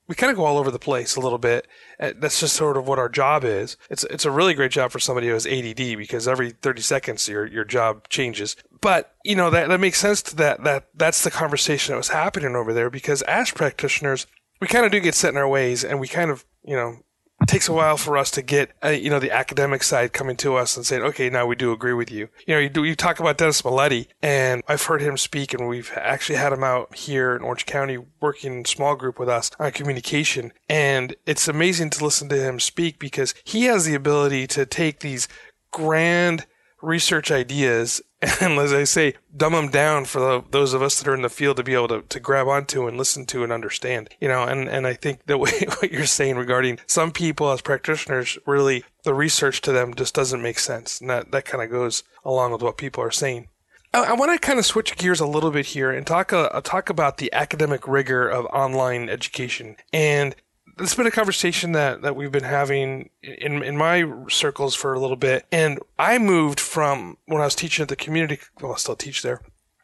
we 0.08 0.16
kind 0.16 0.32
of 0.32 0.38
go 0.38 0.46
all 0.46 0.58
over 0.58 0.72
the 0.72 0.80
place 0.80 1.16
a 1.16 1.20
little 1.20 1.38
bit. 1.38 1.68
That's 2.00 2.40
just 2.40 2.56
sort 2.56 2.78
of 2.78 2.88
what 2.88 3.00
our 3.00 3.10
job 3.10 3.44
is. 3.44 3.78
It's 3.90 4.04
it's 4.06 4.26
a 4.26 4.32
really 4.32 4.54
great 4.54 4.72
job 4.72 4.92
for 4.92 5.00
somebody 5.00 5.28
who 5.28 5.34
has 5.34 5.46
ADD 5.46 5.98
because 5.98 6.28
every 6.28 6.52
30 6.52 6.82
seconds 6.82 7.28
your 7.28 7.46
your 7.46 7.66
job 7.66 8.08
changes. 8.10 8.56
But 8.80 9.14
you 9.24 9.36
know 9.36 9.50
that 9.50 9.68
that 9.68 9.80
makes 9.80 10.00
sense 10.00 10.22
to 10.24 10.36
that 10.38 10.64
that 10.64 10.88
that's 10.96 11.24
the 11.24 11.32
conversation 11.32 11.94
that 11.94 11.98
was 11.98 12.10
happening 12.10 12.56
over 12.56 12.74
there 12.74 12.90
because 12.90 13.22
as 13.24 13.52
practitioners 13.52 14.28
we 14.60 14.68
kind 14.68 14.86
of 14.86 14.92
do 14.92 15.00
get 15.00 15.16
set 15.16 15.32
in 15.32 15.38
our 15.38 15.48
ways 15.48 15.84
and 15.84 16.00
we 16.00 16.08
kind 16.08 16.32
of 16.32 16.46
you 16.64 16.76
know 16.76 16.98
takes 17.46 17.70
a 17.70 17.74
while 17.74 17.98
for 17.98 18.18
us 18.18 18.32
to 18.32 18.42
get, 18.42 18.72
uh, 18.84 18.90
you 18.90 19.10
know, 19.10 19.20
the 19.20 19.32
academic 19.32 19.84
side 19.84 20.12
coming 20.12 20.36
to 20.38 20.56
us 20.56 20.76
and 20.76 20.86
saying, 20.86 21.04
okay, 21.04 21.30
now 21.30 21.46
we 21.46 21.56
do 21.56 21.72
agree 21.72 21.94
with 21.94 22.12
you. 22.12 22.30
You 22.48 22.56
know, 22.56 22.60
you 22.60 22.70
do, 22.70 22.84
you 22.84 22.96
talk 22.96 23.20
about 23.20 23.38
Dennis 23.38 23.62
Mileti 23.62 24.08
and 24.22 24.64
I've 24.68 24.84
heard 24.84 25.02
him 25.02 25.18
speak 25.18 25.54
and 25.54 25.68
we've 25.68 25.92
actually 25.96 26.38
had 26.38 26.52
him 26.52 26.64
out 26.64 26.96
here 26.96 27.36
in 27.36 27.44
Orange 27.44 27.66
County 27.66 28.00
working 28.20 28.54
in 28.54 28.66
small 28.66 28.96
group 28.96 29.20
with 29.20 29.30
us 29.30 29.52
on 29.60 29.72
communication. 29.72 30.52
And 30.68 31.16
it's 31.26 31.48
amazing 31.48 31.92
to 31.92 32.04
listen 32.04 32.28
to 32.30 32.42
him 32.42 32.60
speak 32.60 32.98
because 32.98 33.36
he 33.44 33.66
has 33.66 33.86
the 33.86 33.96
ability 33.96 34.48
to 34.48 34.66
take 34.66 35.00
these 35.00 35.28
grand 35.72 36.48
research 36.82 37.32
ideas 37.32 38.02
and 38.42 38.58
as 38.58 38.74
I 38.74 38.84
say, 38.84 39.14
dumb 39.36 39.54
them 39.54 39.70
down 39.70 40.06
for 40.06 40.20
the, 40.20 40.44
those 40.50 40.74
of 40.74 40.82
us 40.82 40.98
that 40.98 41.08
are 41.08 41.14
in 41.14 41.22
the 41.22 41.30
field 41.30 41.58
to 41.58 41.64
be 41.64 41.76
able 41.76 41.88
to, 41.90 42.02
to 42.02 42.20
grab 42.20 42.48
onto 42.48 42.88
and 42.88 42.98
listen 42.98 43.28
to 43.28 43.44
and 43.44 43.52
understand. 43.52 44.10
You 44.20 44.28
know, 44.28 44.44
and, 44.44 44.68
and 44.68 44.88
I 44.88 44.94
think 44.94 45.26
that 45.28 45.38
what 45.40 45.92
you're 45.92 46.06
saying 46.06 46.38
regarding 46.38 46.80
some 46.88 47.12
people 47.12 47.52
as 47.52 47.62
practitioners, 47.62 48.38
really 48.48 48.84
the 49.04 49.14
research 49.14 49.62
to 49.62 49.72
them 49.72 49.94
just 49.94 50.16
doesn't 50.16 50.42
make 50.42 50.58
sense. 50.58 51.00
And 51.00 51.10
that, 51.12 51.32
that 51.32 51.46
kind 51.46 51.64
of 51.64 51.70
goes 51.70 52.04
along 52.26 52.54
with 52.54 52.64
what 52.64 52.78
people 52.78 53.04
are 53.04 53.12
saying. 53.12 53.50
I, 53.94 54.06
I 54.06 54.14
want 54.14 54.32
to 54.32 54.40
kind 54.40 54.58
of 54.58 54.66
switch 54.66 54.96
gears 54.98 55.20
a 55.20 55.28
little 55.28 55.52
bit 55.52 55.68
here 55.68 55.92
and 55.92 56.06
talk 56.06 56.34
uh, 56.34 56.60
talk 56.62 56.90
about 56.90 57.18
the 57.18 57.32
academic 57.34 57.88
rigor 57.88 58.28
of 58.28 58.46
online 58.48 59.10
education. 59.10 59.78
And 59.94 60.36
it's 60.80 60.96
been 60.96 61.08
a 61.08 61.12
conversation 61.12 61.72
that, 61.74 62.02
that 62.02 62.16
we've 62.16 62.32
been 62.32 62.44
having 62.44 63.10
in, 63.22 63.64
in 63.64 63.78
my 63.78 64.06
circles 64.30 64.76
for 64.76 64.94
a 64.94 65.00
little 65.00 65.16
bit. 65.16 65.46
And 65.52 65.80
I 65.98 66.18
moved 66.18 66.60
from 66.60 67.18
when 67.26 67.42
I 67.42 67.46
was 67.46 67.56
teaching 67.56 67.84
at 67.84 67.90
the 67.90 67.96
community, 67.96 68.40
well, 68.62 68.74
I 68.74 68.78
still 68.78 68.96
teach 68.96 69.22
there, 69.22 69.42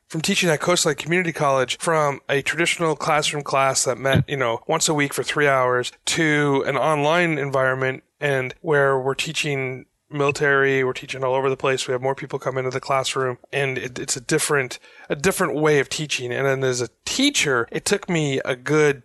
from 0.08 0.22
teaching 0.22 0.50
at 0.50 0.60
Coastline 0.60 0.96
Community 0.96 1.34
College 1.34 1.78
from 1.80 2.20
a 2.30 2.42
traditional 2.42 2.96
classroom 2.96 3.44
class 3.44 3.84
that 3.86 3.98
met, 3.98 4.28
you 4.30 4.38
know, 4.38 4.62
once 4.68 4.88
a 4.88 4.94
week 4.94 5.14
for 5.14 5.24
three 5.24 5.48
hours 5.48 5.92
to 6.06 6.64
an 6.68 6.78
online 6.78 7.38
environment 7.38 8.04
and 8.20 8.54
where 8.62 9.00
we're 9.00 9.16
teaching 9.16 9.86
military 10.10 10.84
we're 10.84 10.94
teaching 10.94 11.24
all 11.24 11.34
over 11.34 11.50
the 11.50 11.58
place 11.58 11.88
we 11.88 11.92
have 11.92 12.02
more 12.02 12.14
people 12.14 12.38
come 12.38 12.56
into 12.58 12.70
the 12.70 12.80
classroom 12.80 13.40
and 13.52 13.80
it, 13.80 13.98
it's 13.98 14.16
a 14.16 14.22
different 14.22 14.78
a 15.10 15.16
different 15.16 15.56
way 15.56 15.80
of 15.80 15.90
teaching 15.90 16.32
and 16.32 16.46
then 16.46 16.64
as 16.64 16.82
a 16.82 16.90
teacher 17.04 17.68
it 17.72 17.84
took 17.84 18.08
me 18.08 18.40
a 18.46 18.56
good 18.56 19.02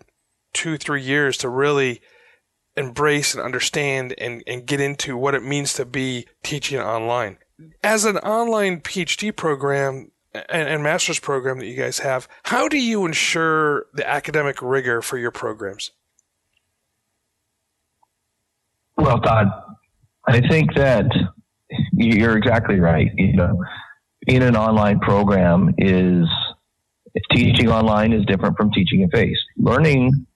two, 0.58 0.76
three 0.76 1.00
years 1.00 1.36
to 1.36 1.48
really 1.48 2.00
embrace 2.76 3.32
and 3.32 3.40
understand 3.40 4.12
and, 4.18 4.42
and 4.44 4.66
get 4.66 4.80
into 4.80 5.16
what 5.16 5.32
it 5.32 5.42
means 5.44 5.72
to 5.74 5.84
be 5.84 6.26
teaching 6.42 6.80
online. 6.80 7.38
As 7.84 8.04
an 8.04 8.16
online 8.18 8.80
PhD 8.80 9.34
program 9.34 10.10
and, 10.34 10.68
and 10.68 10.82
master's 10.82 11.20
program 11.20 11.60
that 11.60 11.66
you 11.66 11.76
guys 11.76 12.00
have, 12.00 12.26
how 12.42 12.66
do 12.66 12.76
you 12.76 13.06
ensure 13.06 13.86
the 13.94 14.08
academic 14.08 14.60
rigor 14.60 15.00
for 15.00 15.16
your 15.16 15.30
programs? 15.30 15.92
Well, 18.96 19.20
Todd, 19.20 19.46
I 20.26 20.40
think 20.40 20.74
that 20.74 21.06
you're 21.92 22.36
exactly 22.36 22.80
right. 22.80 23.12
You 23.14 23.36
know, 23.36 23.62
in 24.26 24.42
an 24.42 24.56
online 24.56 24.98
program 24.98 25.72
is 25.78 26.26
teaching 27.32 27.70
online 27.70 28.12
is 28.12 28.24
different 28.26 28.56
from 28.56 28.72
teaching 28.72 29.02
in 29.02 29.10
face. 29.10 29.38
Learning 29.56 30.26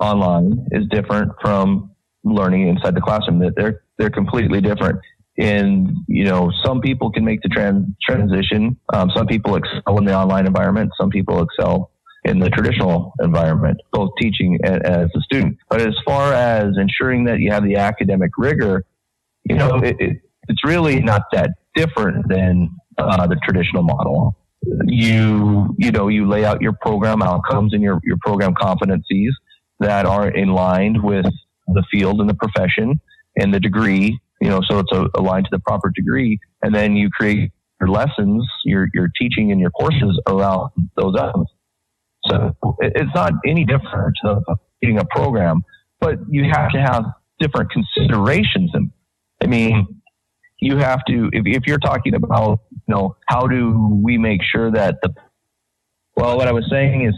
online 0.00 0.66
is 0.72 0.86
different 0.90 1.32
from 1.40 1.90
learning 2.24 2.68
inside 2.68 2.94
the 2.94 3.00
classroom. 3.00 3.38
That 3.40 3.54
they're 3.56 3.82
they're 3.98 4.10
completely 4.10 4.60
different. 4.60 4.98
And 5.38 5.90
you 6.06 6.24
know, 6.24 6.50
some 6.64 6.80
people 6.80 7.10
can 7.10 7.24
make 7.24 7.40
the 7.42 7.48
trans- 7.48 7.86
transition. 8.06 8.76
Um, 8.92 9.10
some 9.14 9.26
people 9.26 9.56
excel 9.56 9.98
in 9.98 10.04
the 10.04 10.14
online 10.14 10.46
environment. 10.46 10.90
Some 11.00 11.10
people 11.10 11.42
excel 11.42 11.90
in 12.24 12.38
the 12.38 12.50
traditional 12.50 13.14
environment, 13.22 13.78
both 13.92 14.10
teaching 14.20 14.58
and 14.62 14.84
as 14.84 15.08
a 15.16 15.20
student. 15.20 15.56
But 15.70 15.80
as 15.80 15.94
far 16.04 16.34
as 16.34 16.74
ensuring 16.76 17.24
that 17.24 17.38
you 17.38 17.50
have 17.50 17.64
the 17.64 17.76
academic 17.76 18.32
rigor, 18.36 18.84
you 19.44 19.56
know, 19.56 19.76
it, 19.76 19.96
it, 19.98 20.16
it's 20.48 20.64
really 20.64 21.00
not 21.00 21.22
that 21.32 21.50
different 21.74 22.28
than 22.28 22.68
uh, 22.98 23.26
the 23.26 23.36
traditional 23.42 23.82
model. 23.82 24.36
You, 24.84 25.74
you 25.78 25.90
know, 25.90 26.08
you 26.08 26.28
lay 26.28 26.44
out 26.44 26.60
your 26.60 26.74
program 26.82 27.22
outcomes 27.22 27.72
and 27.72 27.82
your, 27.82 27.98
your 28.04 28.18
program 28.20 28.52
competencies 28.54 29.30
that 29.80 30.06
are 30.06 30.28
in 30.28 30.48
line 30.48 31.02
with 31.02 31.26
the 31.66 31.84
field 31.90 32.20
and 32.20 32.28
the 32.28 32.34
profession 32.34 33.00
and 33.36 33.52
the 33.52 33.60
degree, 33.60 34.18
you 34.40 34.48
know, 34.48 34.60
so 34.68 34.78
it's 34.78 34.92
aligned 35.14 35.44
to 35.46 35.50
the 35.50 35.60
proper 35.60 35.90
degree. 35.94 36.38
And 36.62 36.74
then 36.74 36.96
you 36.96 37.10
create 37.10 37.50
your 37.80 37.88
lessons, 37.88 38.46
your, 38.64 38.88
your 38.94 39.08
teaching 39.18 39.52
and 39.52 39.60
your 39.60 39.70
courses 39.70 40.20
around 40.28 40.70
those 40.96 41.14
elements. 41.18 41.52
So 42.26 42.54
it's 42.80 43.14
not 43.14 43.32
any 43.46 43.64
different 43.64 44.16
of 44.24 44.42
getting 44.82 44.98
a 44.98 45.04
program, 45.06 45.62
but 46.00 46.18
you 46.28 46.44
have 46.52 46.70
to 46.72 46.78
have 46.78 47.04
different 47.38 47.70
considerations. 47.70 48.70
And 48.74 48.90
I 49.42 49.46
mean, 49.46 50.02
you 50.60 50.76
have 50.76 51.00
to, 51.08 51.30
if, 51.32 51.44
if 51.46 51.62
you're 51.66 51.78
talking 51.78 52.14
about, 52.14 52.60
you 52.70 52.94
know, 52.94 53.16
how 53.26 53.46
do 53.46 54.00
we 54.04 54.18
make 54.18 54.40
sure 54.42 54.70
that 54.70 54.96
the, 55.02 55.14
well, 56.16 56.36
what 56.36 56.48
I 56.48 56.52
was 56.52 56.66
saying 56.70 57.06
is 57.06 57.14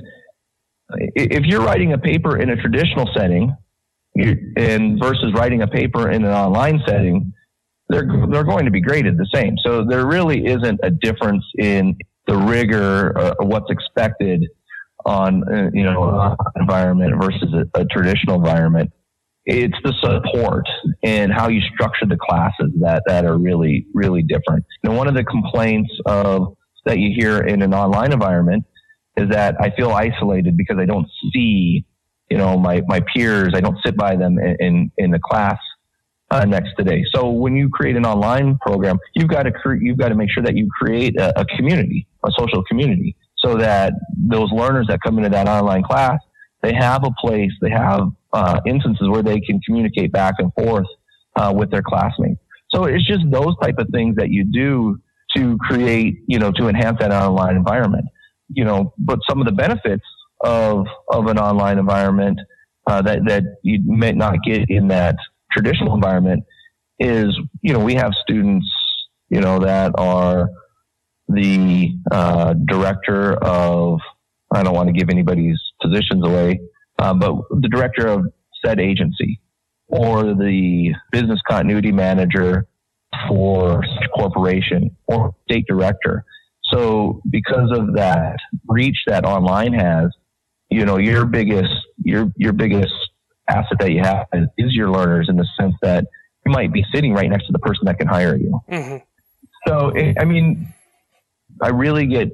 if 0.97 1.45
you're 1.45 1.63
writing 1.63 1.93
a 1.93 1.99
paper 1.99 2.39
in 2.39 2.51
a 2.51 2.57
traditional 2.57 3.09
setting 3.17 3.55
and 4.57 5.01
versus 5.01 5.33
writing 5.35 5.63
a 5.63 5.67
paper 5.67 6.11
in 6.11 6.25
an 6.25 6.33
online 6.33 6.83
setting, 6.87 7.33
they're 7.89 8.07
they're 8.31 8.45
going 8.45 8.65
to 8.65 8.71
be 8.71 8.81
graded 8.81 9.17
the 9.17 9.29
same. 9.33 9.55
So 9.65 9.85
there 9.89 10.07
really 10.07 10.47
isn't 10.47 10.81
a 10.83 10.91
difference 10.91 11.45
in 11.59 11.97
the 12.27 12.37
rigor 12.37 13.11
of 13.11 13.47
what's 13.47 13.71
expected 13.71 14.45
on 15.05 15.43
uh, 15.53 15.71
you 15.73 15.85
know 15.85 16.37
environment 16.57 17.15
versus 17.21 17.53
a, 17.55 17.81
a 17.81 17.85
traditional 17.87 18.37
environment. 18.37 18.91
It's 19.45 19.77
the 19.83 19.93
support 20.01 20.65
and 21.03 21.33
how 21.33 21.49
you 21.49 21.61
structure 21.75 22.07
the 22.07 22.17
classes 22.17 22.73
that 22.81 23.03
that 23.07 23.25
are 23.25 23.39
really 23.39 23.87
really 23.95 24.23
different. 24.23 24.65
And 24.85 24.97
one 24.97 25.09
of 25.09 25.15
the 25.15 25.25
complaints 25.25 25.91
of 26.07 26.57
that 26.85 26.99
you 26.99 27.13
hear 27.17 27.39
in 27.39 27.63
an 27.63 27.75
online 27.75 28.13
environment 28.13 28.65
is 29.17 29.29
that 29.31 29.57
I 29.61 29.71
feel 29.71 29.91
isolated 29.91 30.57
because 30.57 30.79
I 30.79 30.87
don't 30.87 31.07
see, 31.33 31.85
you 32.31 32.39
know, 32.39 32.57
my, 32.59 32.83
my 32.87 33.01
peers. 33.15 33.53
I 33.55 33.61
don't 33.61 33.77
sit 33.85 33.97
by 33.97 34.17
them 34.17 34.39
in, 34.39 34.57
in, 34.61 34.93
in 34.97 35.11
the 35.11 35.19
class 35.19 35.59
uh, 36.33 36.45
next 36.47 36.71
today. 36.79 37.05
So 37.15 37.31
when 37.31 37.55
you 37.55 37.69
create 37.69 37.95
an 37.95 38.07
online 38.07 38.57
program, 38.63 38.99
you've 39.15 39.29
got 39.29 39.43
to 39.43 39.53
you've 39.81 39.99
got 39.99 40.09
to 40.09 40.15
make 40.15 40.31
sure 40.33 40.43
that 40.43 40.57
you 40.57 40.69
create 40.81 41.21
a, 41.21 41.39
a, 41.41 41.45
community, 41.45 42.07
a 42.25 42.31
social 42.39 42.65
community. 42.65 43.15
so 43.37 43.57
that 43.57 43.93
those 44.17 44.51
learners 44.51 44.87
that 44.89 45.01
come 45.05 45.19
into 45.19 45.29
that 45.29 45.47
online 45.47 45.83
class, 45.83 46.19
they 46.63 46.73
have 46.73 47.05
a 47.05 47.11
place, 47.21 47.51
they 47.61 47.71
have 47.71 48.09
uh, 48.33 48.61
instances 48.67 49.09
where 49.09 49.23
they 49.23 49.41
can 49.41 49.61
communicate 49.61 50.11
back 50.11 50.35
and 50.39 50.53
forth 50.55 50.87
uh, 51.37 51.53
with 51.55 51.71
their 51.71 51.83
classmates. 51.83 52.41
So 52.75 52.85
it's 52.85 53.07
just 53.07 53.31
those 53.31 53.55
type 53.63 53.77
of 53.79 53.89
things 53.93 54.17
that 54.17 54.31
you 54.31 54.45
do 54.51 54.99
to 55.37 55.59
create, 55.59 56.15
you 56.27 56.39
know, 56.39 56.51
to 56.53 56.69
enhance 56.69 56.99
that 57.01 57.11
online 57.11 57.57
environment. 57.57 58.07
You 58.55 58.65
know, 58.65 58.93
but 58.99 59.19
some 59.29 59.41
of 59.41 59.47
the 59.47 59.53
benefits 59.53 60.05
of 60.43 60.87
of 61.11 61.27
an 61.27 61.39
online 61.39 61.79
environment 61.79 62.39
uh, 62.87 63.03
that 63.03 63.21
that 63.27 63.43
you 63.63 63.81
may 63.85 64.13
not 64.13 64.37
get 64.45 64.69
in 64.69 64.89
that 64.89 65.17
traditional 65.53 65.95
environment 65.95 66.45
is, 66.99 67.39
you 67.63 67.73
know, 67.73 67.81
we 67.81 67.95
have 67.95 68.13
students, 68.23 68.67
you 69.29 69.41
know, 69.41 69.59
that 69.61 69.93
are 69.97 70.49
the 71.29 71.91
uh, 72.11 72.55
director 72.67 73.35
of, 73.43 73.99
I 74.55 74.63
don't 74.63 74.75
want 74.75 74.89
to 74.89 74.93
give 74.93 75.09
anybody's 75.11 75.61
positions 75.81 76.25
away, 76.27 76.61
uh, 76.99 77.15
but 77.15 77.35
the 77.51 77.69
director 77.69 78.07
of 78.07 78.27
said 78.65 78.81
agency 78.81 79.41
or 79.89 80.23
the 80.23 80.95
business 81.11 81.41
continuity 81.49 81.93
manager 81.93 82.67
for 83.29 83.83
such 83.85 84.09
corporation 84.15 84.97
or 85.07 85.35
state 85.49 85.65
director. 85.69 86.25
So 86.73 87.21
because 87.31 87.71
of 87.77 87.95
that 87.95 88.37
reach 88.67 88.97
that 89.07 89.25
online 89.25 89.73
has, 89.75 90.11
you 90.71 90.85
know, 90.87 90.97
your 90.97 91.27
biggest, 91.27 91.73
your, 92.03 92.33
your 92.37 92.53
biggest 92.53 92.95
asset 93.49 93.79
that 93.81 93.93
you 93.93 94.01
have 94.01 94.27
is, 94.33 94.73
your 94.75 94.91
learners 94.91 95.27
in 95.29 95.37
the 95.37 95.47
sense 95.61 95.75
that 95.83 96.07
you 96.47 96.53
might 96.53 96.73
be 96.73 96.85
sitting 96.95 97.13
right 97.13 97.29
next 97.29 97.47
to 97.47 97.53
the 97.53 97.59
person 97.59 97.85
that 97.85 97.99
can 97.99 98.09
hire 98.09 98.37
you. 98.37 98.61
Mm-hmm. 98.71 98.97
So, 99.67 99.89
it, 99.91 100.17
I 100.19 100.25
mean, 100.25 100.73
I 101.61 101.69
really 101.69 102.07
get, 102.07 102.31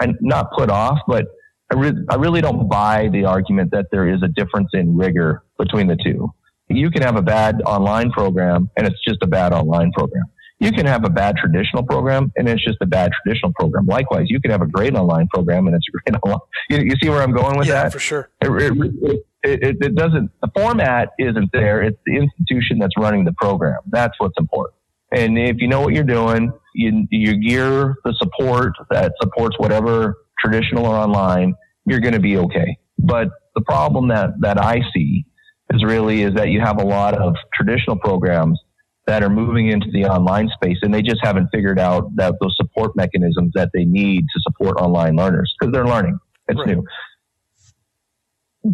I'm 0.00 0.16
not 0.20 0.50
put 0.52 0.68
off, 0.68 0.98
but 1.06 1.26
I, 1.72 1.76
re- 1.76 2.04
I 2.10 2.16
really 2.16 2.40
don't 2.40 2.68
buy 2.68 3.08
the 3.12 3.24
argument 3.24 3.70
that 3.70 3.86
there 3.90 4.08
is 4.08 4.22
a 4.22 4.28
difference 4.28 4.70
in 4.72 4.96
rigor 4.96 5.42
between 5.58 5.86
the 5.86 5.96
two. 5.96 6.32
You 6.68 6.90
can 6.90 7.02
have 7.02 7.16
a 7.16 7.22
bad 7.22 7.62
online 7.64 8.10
program 8.10 8.68
and 8.76 8.86
it's 8.86 9.02
just 9.06 9.18
a 9.22 9.26
bad 9.26 9.52
online 9.52 9.92
program. 9.92 10.24
You 10.58 10.72
can 10.72 10.86
have 10.86 11.04
a 11.04 11.10
bad 11.10 11.36
traditional 11.36 11.82
program 11.82 12.32
and 12.36 12.48
it's 12.48 12.64
just 12.64 12.78
a 12.80 12.86
bad 12.86 13.12
traditional 13.22 13.52
program. 13.58 13.86
Likewise, 13.86 14.26
you 14.28 14.40
can 14.40 14.50
have 14.50 14.62
a 14.62 14.66
great 14.66 14.94
online 14.94 15.28
program 15.28 15.66
and 15.66 15.76
it's 15.76 15.86
a 15.88 16.10
great 16.10 16.18
online. 16.24 16.40
You, 16.70 16.78
you 16.78 16.92
see 17.02 17.10
where 17.10 17.22
I'm 17.22 17.32
going 17.32 17.58
with 17.58 17.68
yeah, 17.68 17.84
that? 17.84 17.92
for 17.92 17.98
sure. 17.98 18.30
It, 18.40 18.50
it, 18.50 19.26
it, 19.42 19.76
it 19.80 19.94
doesn't, 19.94 20.30
the 20.40 20.48
format 20.56 21.10
isn't 21.18 21.50
there. 21.52 21.82
It's 21.82 21.98
the 22.06 22.16
institution 22.16 22.78
that's 22.78 22.94
running 22.96 23.24
the 23.24 23.34
program. 23.34 23.80
That's 23.90 24.14
what's 24.18 24.34
important. 24.38 24.76
And 25.12 25.38
if 25.38 25.56
you 25.58 25.68
know 25.68 25.82
what 25.82 25.94
you're 25.94 26.04
doing, 26.04 26.52
you, 26.74 27.06
you 27.10 27.36
gear 27.36 27.94
the 28.04 28.14
support 28.18 28.72
that 28.90 29.12
supports 29.20 29.56
whatever 29.58 30.16
traditional 30.42 30.86
or 30.86 30.96
online, 30.96 31.54
you're 31.84 32.00
going 32.00 32.14
to 32.14 32.20
be 32.20 32.38
okay. 32.38 32.78
But 32.98 33.28
the 33.54 33.62
problem 33.62 34.08
that, 34.08 34.30
that 34.40 34.58
I 34.62 34.80
see 34.94 35.26
is 35.72 35.84
really 35.84 36.22
is 36.22 36.34
that 36.34 36.48
you 36.48 36.60
have 36.60 36.80
a 36.80 36.84
lot 36.84 37.14
of 37.14 37.34
traditional 37.54 37.96
programs 37.96 38.60
that 39.06 39.22
are 39.22 39.30
moving 39.30 39.68
into 39.68 39.90
the 39.92 40.04
online 40.04 40.48
space 40.48 40.78
and 40.82 40.92
they 40.92 41.02
just 41.02 41.20
haven't 41.22 41.48
figured 41.52 41.78
out 41.78 42.14
that 42.16 42.34
those 42.40 42.54
support 42.56 42.96
mechanisms 42.96 43.52
that 43.54 43.70
they 43.72 43.84
need 43.84 44.22
to 44.34 44.40
support 44.40 44.76
online 44.78 45.14
learners 45.14 45.54
because 45.58 45.72
they're 45.72 45.86
learning. 45.86 46.18
It's 46.48 46.58
right. 46.58 46.76
new. 46.76 46.84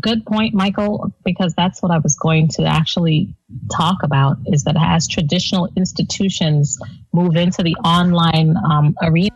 Good 0.01 0.25
point, 0.25 0.55
Michael, 0.55 1.13
because 1.23 1.53
that's 1.55 1.83
what 1.83 1.93
I 1.93 1.99
was 1.99 2.17
going 2.17 2.49
to 2.49 2.65
actually 2.65 3.35
talk 3.71 3.99
about 4.03 4.39
is 4.47 4.65
that 4.65 4.77
as 4.79 5.07
traditional 5.07 5.69
institutions 5.77 6.79
move 7.13 7.37
into 7.37 7.63
the 7.63 7.75
online 7.85 8.55
um, 8.57 8.95
arena, 9.03 9.31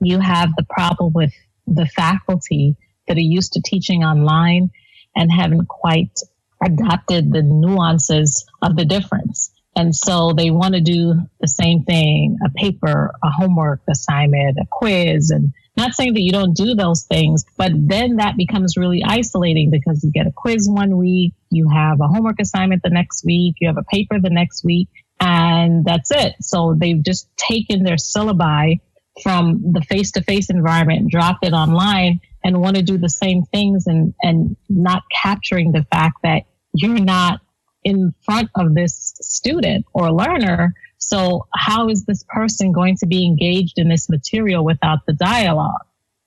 you 0.00 0.20
have 0.20 0.50
the 0.56 0.64
problem 0.70 1.12
with 1.12 1.32
the 1.66 1.86
faculty 1.86 2.76
that 3.08 3.16
are 3.16 3.20
used 3.20 3.54
to 3.54 3.62
teaching 3.62 4.04
online 4.04 4.70
and 5.16 5.32
haven't 5.32 5.66
quite 5.66 6.20
adapted 6.62 7.32
the 7.32 7.42
nuances 7.42 8.46
of 8.62 8.76
the 8.76 8.84
difference. 8.84 9.50
And 9.76 9.94
so 9.94 10.32
they 10.36 10.50
want 10.50 10.74
to 10.74 10.80
do 10.80 11.14
the 11.40 11.48
same 11.48 11.82
thing, 11.82 12.38
a 12.44 12.50
paper, 12.50 13.12
a 13.22 13.30
homework 13.30 13.80
assignment, 13.90 14.58
a 14.58 14.66
quiz, 14.70 15.30
and 15.30 15.52
not 15.76 15.94
saying 15.94 16.14
that 16.14 16.22
you 16.22 16.30
don't 16.30 16.54
do 16.54 16.74
those 16.74 17.04
things, 17.04 17.44
but 17.56 17.72
then 17.74 18.16
that 18.16 18.36
becomes 18.36 18.76
really 18.76 19.02
isolating 19.04 19.70
because 19.70 20.04
you 20.04 20.12
get 20.12 20.28
a 20.28 20.32
quiz 20.34 20.68
one 20.70 20.96
week, 20.96 21.32
you 21.50 21.68
have 21.68 22.00
a 22.00 22.06
homework 22.06 22.40
assignment 22.40 22.82
the 22.84 22.90
next 22.90 23.24
week, 23.24 23.56
you 23.60 23.66
have 23.66 23.76
a 23.76 23.82
paper 23.82 24.20
the 24.20 24.30
next 24.30 24.64
week, 24.64 24.88
and 25.18 25.84
that's 25.84 26.12
it. 26.12 26.34
So 26.40 26.76
they've 26.78 27.02
just 27.02 27.28
taken 27.36 27.82
their 27.82 27.96
syllabi 27.96 28.80
from 29.22 29.72
the 29.72 29.80
face 29.82 30.12
to 30.12 30.22
face 30.22 30.50
environment, 30.50 31.00
and 31.00 31.10
dropped 31.10 31.44
it 31.44 31.52
online 31.52 32.20
and 32.44 32.60
want 32.60 32.76
to 32.76 32.82
do 32.82 32.98
the 32.98 33.08
same 33.08 33.42
things 33.44 33.86
and, 33.86 34.14
and 34.22 34.56
not 34.68 35.02
capturing 35.22 35.72
the 35.72 35.84
fact 35.90 36.18
that 36.22 36.42
you're 36.72 36.98
not 36.98 37.40
in 37.84 38.14
front 38.24 38.50
of 38.56 38.74
this 38.74 39.14
student 39.20 39.84
or 39.92 40.10
learner. 40.12 40.74
So 40.98 41.46
how 41.54 41.88
is 41.88 42.04
this 42.04 42.24
person 42.28 42.72
going 42.72 42.96
to 42.98 43.06
be 43.06 43.26
engaged 43.26 43.74
in 43.76 43.88
this 43.88 44.08
material 44.08 44.64
without 44.64 45.00
the 45.06 45.12
dialogue? 45.12 45.82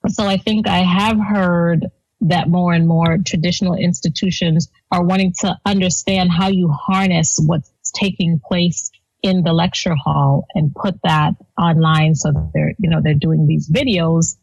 So 0.07 0.25
I 0.25 0.37
think 0.37 0.67
I 0.67 0.79
have 0.79 1.17
heard 1.19 1.87
that 2.21 2.47
more 2.47 2.73
and 2.73 2.87
more 2.87 3.17
traditional 3.25 3.75
institutions 3.75 4.69
are 4.91 5.03
wanting 5.03 5.33
to 5.39 5.57
understand 5.65 6.31
how 6.31 6.47
you 6.47 6.69
harness 6.69 7.37
what's 7.43 7.71
taking 7.93 8.39
place 8.43 8.89
in 9.23 9.43
the 9.43 9.53
lecture 9.53 9.95
hall 9.95 10.45
and 10.53 10.73
put 10.73 10.95
that 11.03 11.33
online 11.59 12.15
so 12.15 12.31
that 12.31 12.51
they're, 12.53 12.73
you 12.79 12.89
know, 12.89 13.01
they're 13.03 13.13
doing 13.13 13.47
these 13.47 13.69
videos 13.69 14.35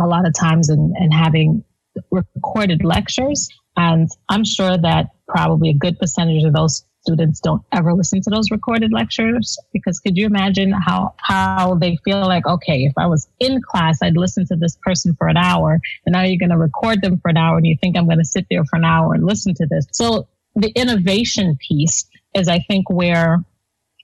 a 0.00 0.06
lot 0.06 0.26
of 0.26 0.34
times 0.34 0.68
and, 0.68 0.94
and 0.96 1.12
having 1.12 1.64
recorded 2.10 2.84
lectures. 2.84 3.48
And 3.76 4.08
I'm 4.28 4.44
sure 4.44 4.76
that 4.78 5.10
probably 5.28 5.70
a 5.70 5.74
good 5.74 5.98
percentage 5.98 6.44
of 6.44 6.52
those 6.52 6.84
students 7.06 7.40
don't 7.40 7.62
ever 7.72 7.94
listen 7.94 8.20
to 8.20 8.30
those 8.30 8.50
recorded 8.50 8.92
lectures 8.92 9.56
because 9.72 10.00
could 10.00 10.16
you 10.16 10.26
imagine 10.26 10.72
how 10.72 11.14
how 11.18 11.74
they 11.76 11.96
feel 12.04 12.20
like 12.20 12.44
okay 12.46 12.82
if 12.82 12.92
i 12.96 13.06
was 13.06 13.28
in 13.38 13.60
class 13.62 13.98
i'd 14.02 14.16
listen 14.16 14.44
to 14.44 14.56
this 14.56 14.76
person 14.82 15.14
for 15.16 15.28
an 15.28 15.36
hour 15.36 15.78
and 16.04 16.12
now 16.12 16.22
you're 16.22 16.38
going 16.38 16.50
to 16.50 16.58
record 16.58 17.00
them 17.02 17.18
for 17.20 17.28
an 17.28 17.36
hour 17.36 17.56
and 17.56 17.66
you 17.66 17.76
think 17.80 17.96
i'm 17.96 18.06
going 18.06 18.18
to 18.18 18.24
sit 18.24 18.44
there 18.50 18.64
for 18.64 18.76
an 18.76 18.84
hour 18.84 19.14
and 19.14 19.24
listen 19.24 19.54
to 19.54 19.66
this. 19.66 19.86
So 19.92 20.26
the 20.56 20.70
innovation 20.70 21.56
piece 21.68 22.06
is 22.34 22.48
i 22.48 22.58
think 22.58 22.90
where 22.90 23.38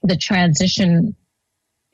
the 0.03 0.15
transition 0.15 1.15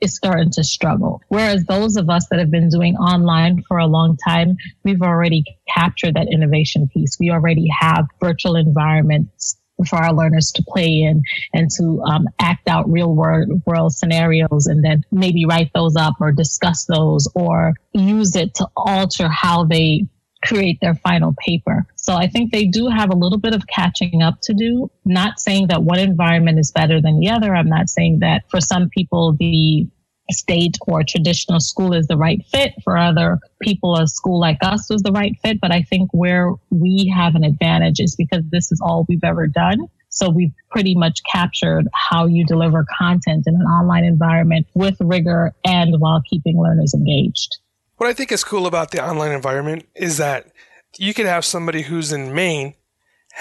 is 0.01 0.15
starting 0.15 0.49
to 0.51 0.63
struggle. 0.63 1.21
Whereas 1.27 1.63
those 1.65 1.97
of 1.97 2.09
us 2.09 2.27
that 2.29 2.39
have 2.39 2.51
been 2.51 2.69
doing 2.69 2.95
online 2.95 3.63
for 3.67 3.77
a 3.77 3.87
long 3.87 4.17
time, 4.17 4.57
we've 4.83 5.01
already 5.01 5.43
captured 5.73 6.15
that 6.15 6.31
innovation 6.31 6.89
piece. 6.93 7.17
We 7.19 7.31
already 7.31 7.67
have 7.79 8.07
virtual 8.21 8.55
environments 8.55 9.57
for 9.87 9.97
our 9.97 10.13
learners 10.13 10.51
to 10.51 10.63
play 10.67 11.01
in 11.01 11.23
and 11.53 11.69
to 11.77 12.01
um, 12.03 12.27
act 12.39 12.67
out 12.67 12.89
real 12.91 13.13
world, 13.15 13.61
world 13.65 13.93
scenarios 13.93 14.67
and 14.67 14.83
then 14.83 15.03
maybe 15.11 15.45
write 15.45 15.71
those 15.73 15.95
up 15.95 16.15
or 16.19 16.31
discuss 16.31 16.85
those 16.85 17.27
or 17.35 17.73
use 17.93 18.35
it 18.35 18.53
to 18.55 18.67
alter 18.75 19.29
how 19.29 19.63
they 19.63 20.05
create 20.43 20.79
their 20.81 20.95
final 20.95 21.35
paper. 21.45 21.85
So 21.95 22.15
I 22.15 22.27
think 22.27 22.51
they 22.51 22.65
do 22.65 22.87
have 22.87 23.11
a 23.11 23.15
little 23.15 23.37
bit 23.37 23.53
of 23.53 23.67
catching 23.67 24.21
up 24.21 24.39
to 24.43 24.53
do. 24.53 24.89
Not 25.05 25.39
saying 25.39 25.67
that 25.67 25.83
one 25.83 25.99
environment 25.99 26.59
is 26.59 26.71
better 26.71 27.01
than 27.01 27.19
the 27.19 27.29
other. 27.29 27.55
I'm 27.55 27.69
not 27.69 27.89
saying 27.89 28.19
that 28.19 28.43
for 28.49 28.61
some 28.61 28.89
people, 28.89 29.35
the 29.39 29.87
state 30.31 30.77
or 30.87 31.03
traditional 31.03 31.59
school 31.59 31.93
is 31.93 32.07
the 32.07 32.17
right 32.17 32.41
fit. 32.51 32.73
For 32.83 32.97
other 32.97 33.39
people, 33.61 33.95
a 33.95 34.07
school 34.07 34.39
like 34.39 34.59
us 34.61 34.89
was 34.89 35.01
the 35.01 35.11
right 35.11 35.35
fit. 35.41 35.59
But 35.61 35.73
I 35.73 35.81
think 35.81 36.09
where 36.13 36.53
we 36.69 37.11
have 37.15 37.35
an 37.35 37.43
advantage 37.43 37.99
is 37.99 38.15
because 38.15 38.43
this 38.51 38.71
is 38.71 38.79
all 38.81 39.05
we've 39.09 39.23
ever 39.23 39.47
done. 39.47 39.87
So 40.09 40.29
we've 40.29 40.53
pretty 40.71 40.95
much 40.95 41.21
captured 41.31 41.87
how 41.93 42.25
you 42.25 42.45
deliver 42.45 42.85
content 42.97 43.45
in 43.45 43.55
an 43.55 43.61
online 43.61 44.03
environment 44.03 44.67
with 44.73 44.97
rigor 44.99 45.53
and 45.63 45.95
while 45.99 46.21
keeping 46.27 46.59
learners 46.59 46.93
engaged. 46.93 47.57
What 47.99 48.07
I 48.07 48.13
think 48.13 48.31
is 48.31 48.45
cool 48.45 48.65
about 48.65 48.91
the 48.91 49.05
online 49.05 49.33
environment 49.33 49.85
is 49.93 50.15
that 50.19 50.53
you 50.97 51.13
could 51.13 51.25
have 51.25 51.43
somebody 51.43 51.81
who's 51.81 52.13
in 52.13 52.33
Maine 52.33 52.75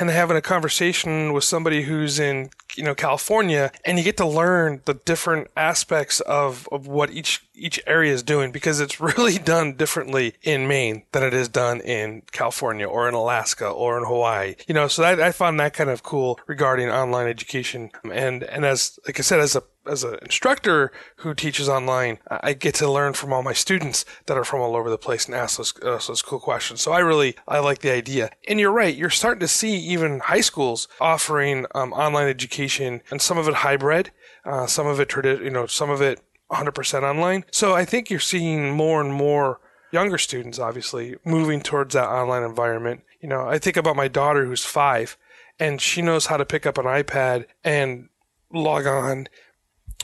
and 0.01 0.11
having 0.11 0.37
a 0.37 0.43
conversation 0.43 1.33
with 1.33 1.45
somebody 1.45 1.83
who's 1.83 2.19
in 2.19 2.51
you 2.75 2.83
know 2.83 2.97
California 2.97 3.71
and 3.85 3.99
you 3.99 4.03
get 4.03 4.17
to 4.17 4.27
learn 4.27 4.83
the 4.85 4.95
different 4.95 5.47
aspects 5.57 6.19
of, 6.23 6.69
of 6.73 6.89
what 6.89 7.13
each 7.13 7.47
each 7.59 7.81
area 7.87 8.13
is 8.13 8.23
doing 8.23 8.53
because 8.53 8.81
it's 8.81 9.01
really 9.19 9.39
done 9.39 9.75
differently 9.75 10.35
in 10.43 10.69
Maine 10.69 11.05
than 11.13 11.23
it 11.23 11.35
is 11.35 11.49
done 11.49 11.81
in 11.81 12.23
California 12.33 12.87
or 12.87 13.09
in 13.09 13.15
Alaska 13.15 13.69
or 13.69 13.99
in 13.99 14.05
Hawaii. 14.05 14.55
You 14.67 14.75
know, 14.75 14.89
so 14.89 15.03
I, 15.03 15.29
I 15.29 15.33
found 15.33 15.59
that 15.61 15.75
kind 15.75 15.91
of 15.91 16.03
cool 16.03 16.39
regarding 16.47 16.89
online 16.89 17.27
education. 17.27 17.91
And 18.11 18.43
and 18.45 18.65
as 18.65 18.99
like 19.07 19.19
I 19.19 19.23
said, 19.23 19.41
as 19.41 19.57
a 19.57 19.63
as 19.89 20.05
an 20.05 20.19
instructor 20.23 20.93
who 21.17 21.35
teaches 21.35 21.69
online, 21.69 22.19
I 22.29 22.53
get 22.53 22.75
to 22.77 22.91
learn 22.91 23.15
from 23.15 23.33
all 23.33 23.43
my 23.43 23.53
students 23.53 24.05
that 24.27 24.37
are 24.37 24.45
from 24.45 24.61
all 24.61 24.77
over 24.77 24.91
the 24.91 24.99
place 24.99 25.27
and 25.27 25.35
ask 25.35 25.57
those, 25.57 25.75
uh, 25.83 25.99
those 26.07 26.23
cool 26.23 26.39
questions. 26.39 26.81
So 26.81 26.93
I 26.93 27.01
really 27.01 27.37
I 27.47 27.59
like 27.59 27.81
the 27.81 27.93
idea. 27.93 28.31
And 28.47 28.61
you're 28.61 28.73
right, 28.73 28.95
you're 28.95 29.11
starting 29.11 29.41
to 29.41 29.49
see 29.49 29.77
even 29.77 30.21
high 30.21 30.43
schools 30.43 30.89
offering 31.01 31.67
um, 31.75 31.93
online 31.93 32.29
education, 32.29 33.01
and 33.11 33.21
some 33.21 33.39
of 33.39 33.49
it 33.49 33.55
hybrid, 33.55 34.11
uh, 34.45 34.67
some 34.67 34.87
of 34.87 35.01
it 35.01 35.13
you 35.25 35.51
know, 35.51 35.67
some 35.67 35.91
of 35.91 36.01
it 36.01 36.21
100% 36.51 37.03
online. 37.03 37.44
So 37.51 37.74
I 37.74 37.84
think 37.84 38.11
you're 38.11 38.20
seeing 38.20 38.70
more 38.70 39.01
and 39.01 39.12
more 39.12 39.61
younger 39.92 40.18
students, 40.18 40.59
obviously, 40.59 41.16
moving 41.24 41.61
towards 41.61 41.94
that 41.94 42.09
online 42.09 42.42
environment. 42.42 43.03
You 43.20 43.28
know, 43.28 43.46
I 43.46 43.59
think 43.59 43.76
about 43.76 43.96
my 43.96 44.09
daughter 44.09 44.44
who's 44.44 44.64
five 44.64 45.16
and 45.59 45.80
she 45.80 46.03
knows 46.03 46.26
how 46.26 46.36
to 46.36 46.44
pick 46.44 46.66
up 46.66 46.78
an 46.78 46.84
iPad 46.84 47.46
and 47.64 48.09
log 48.53 48.86
on, 48.86 49.28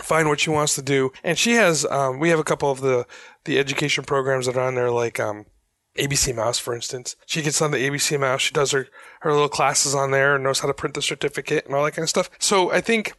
find 0.01 0.29
what 0.29 0.41
she 0.41 0.51
wants 0.51 0.75
to 0.75 0.83
do. 0.83 1.13
And 1.23 1.39
she 1.39 1.53
has, 1.53 1.87
um, 1.87 2.19
we 2.19 2.31
have 2.31 2.39
a 2.39 2.45
couple 2.45 2.71
of 2.71 2.81
the, 2.81 3.07
the 3.45 3.59
education 3.59 4.05
programs 4.05 4.47
that 4.47 4.57
are 4.57 4.67
on 4.67 4.75
there, 4.75 4.91
like, 4.91 5.21
um, 5.21 5.47
ABC 5.97 6.35
Mouse, 6.35 6.59
for 6.59 6.75
instance. 6.75 7.15
She 7.25 7.41
gets 7.41 7.63
on 7.63 7.71
the 7.71 7.79
ABC 7.79 8.19
Mouse. 8.19 8.41
She 8.41 8.53
does 8.53 8.73
her, 8.73 8.89
her 9.21 9.33
little 9.33 9.49
classes 9.49 9.95
on 9.95 10.11
there 10.11 10.35
and 10.35 10.43
knows 10.43 10.59
how 10.59 10.67
to 10.67 10.75
print 10.75 10.95
the 10.95 11.03
certificate 11.03 11.67
and 11.67 11.75
all 11.75 11.85
that 11.85 11.93
kind 11.93 12.03
of 12.03 12.11
stuff. 12.11 12.31
So 12.41 12.73
I 12.73 12.81
think 12.81 13.15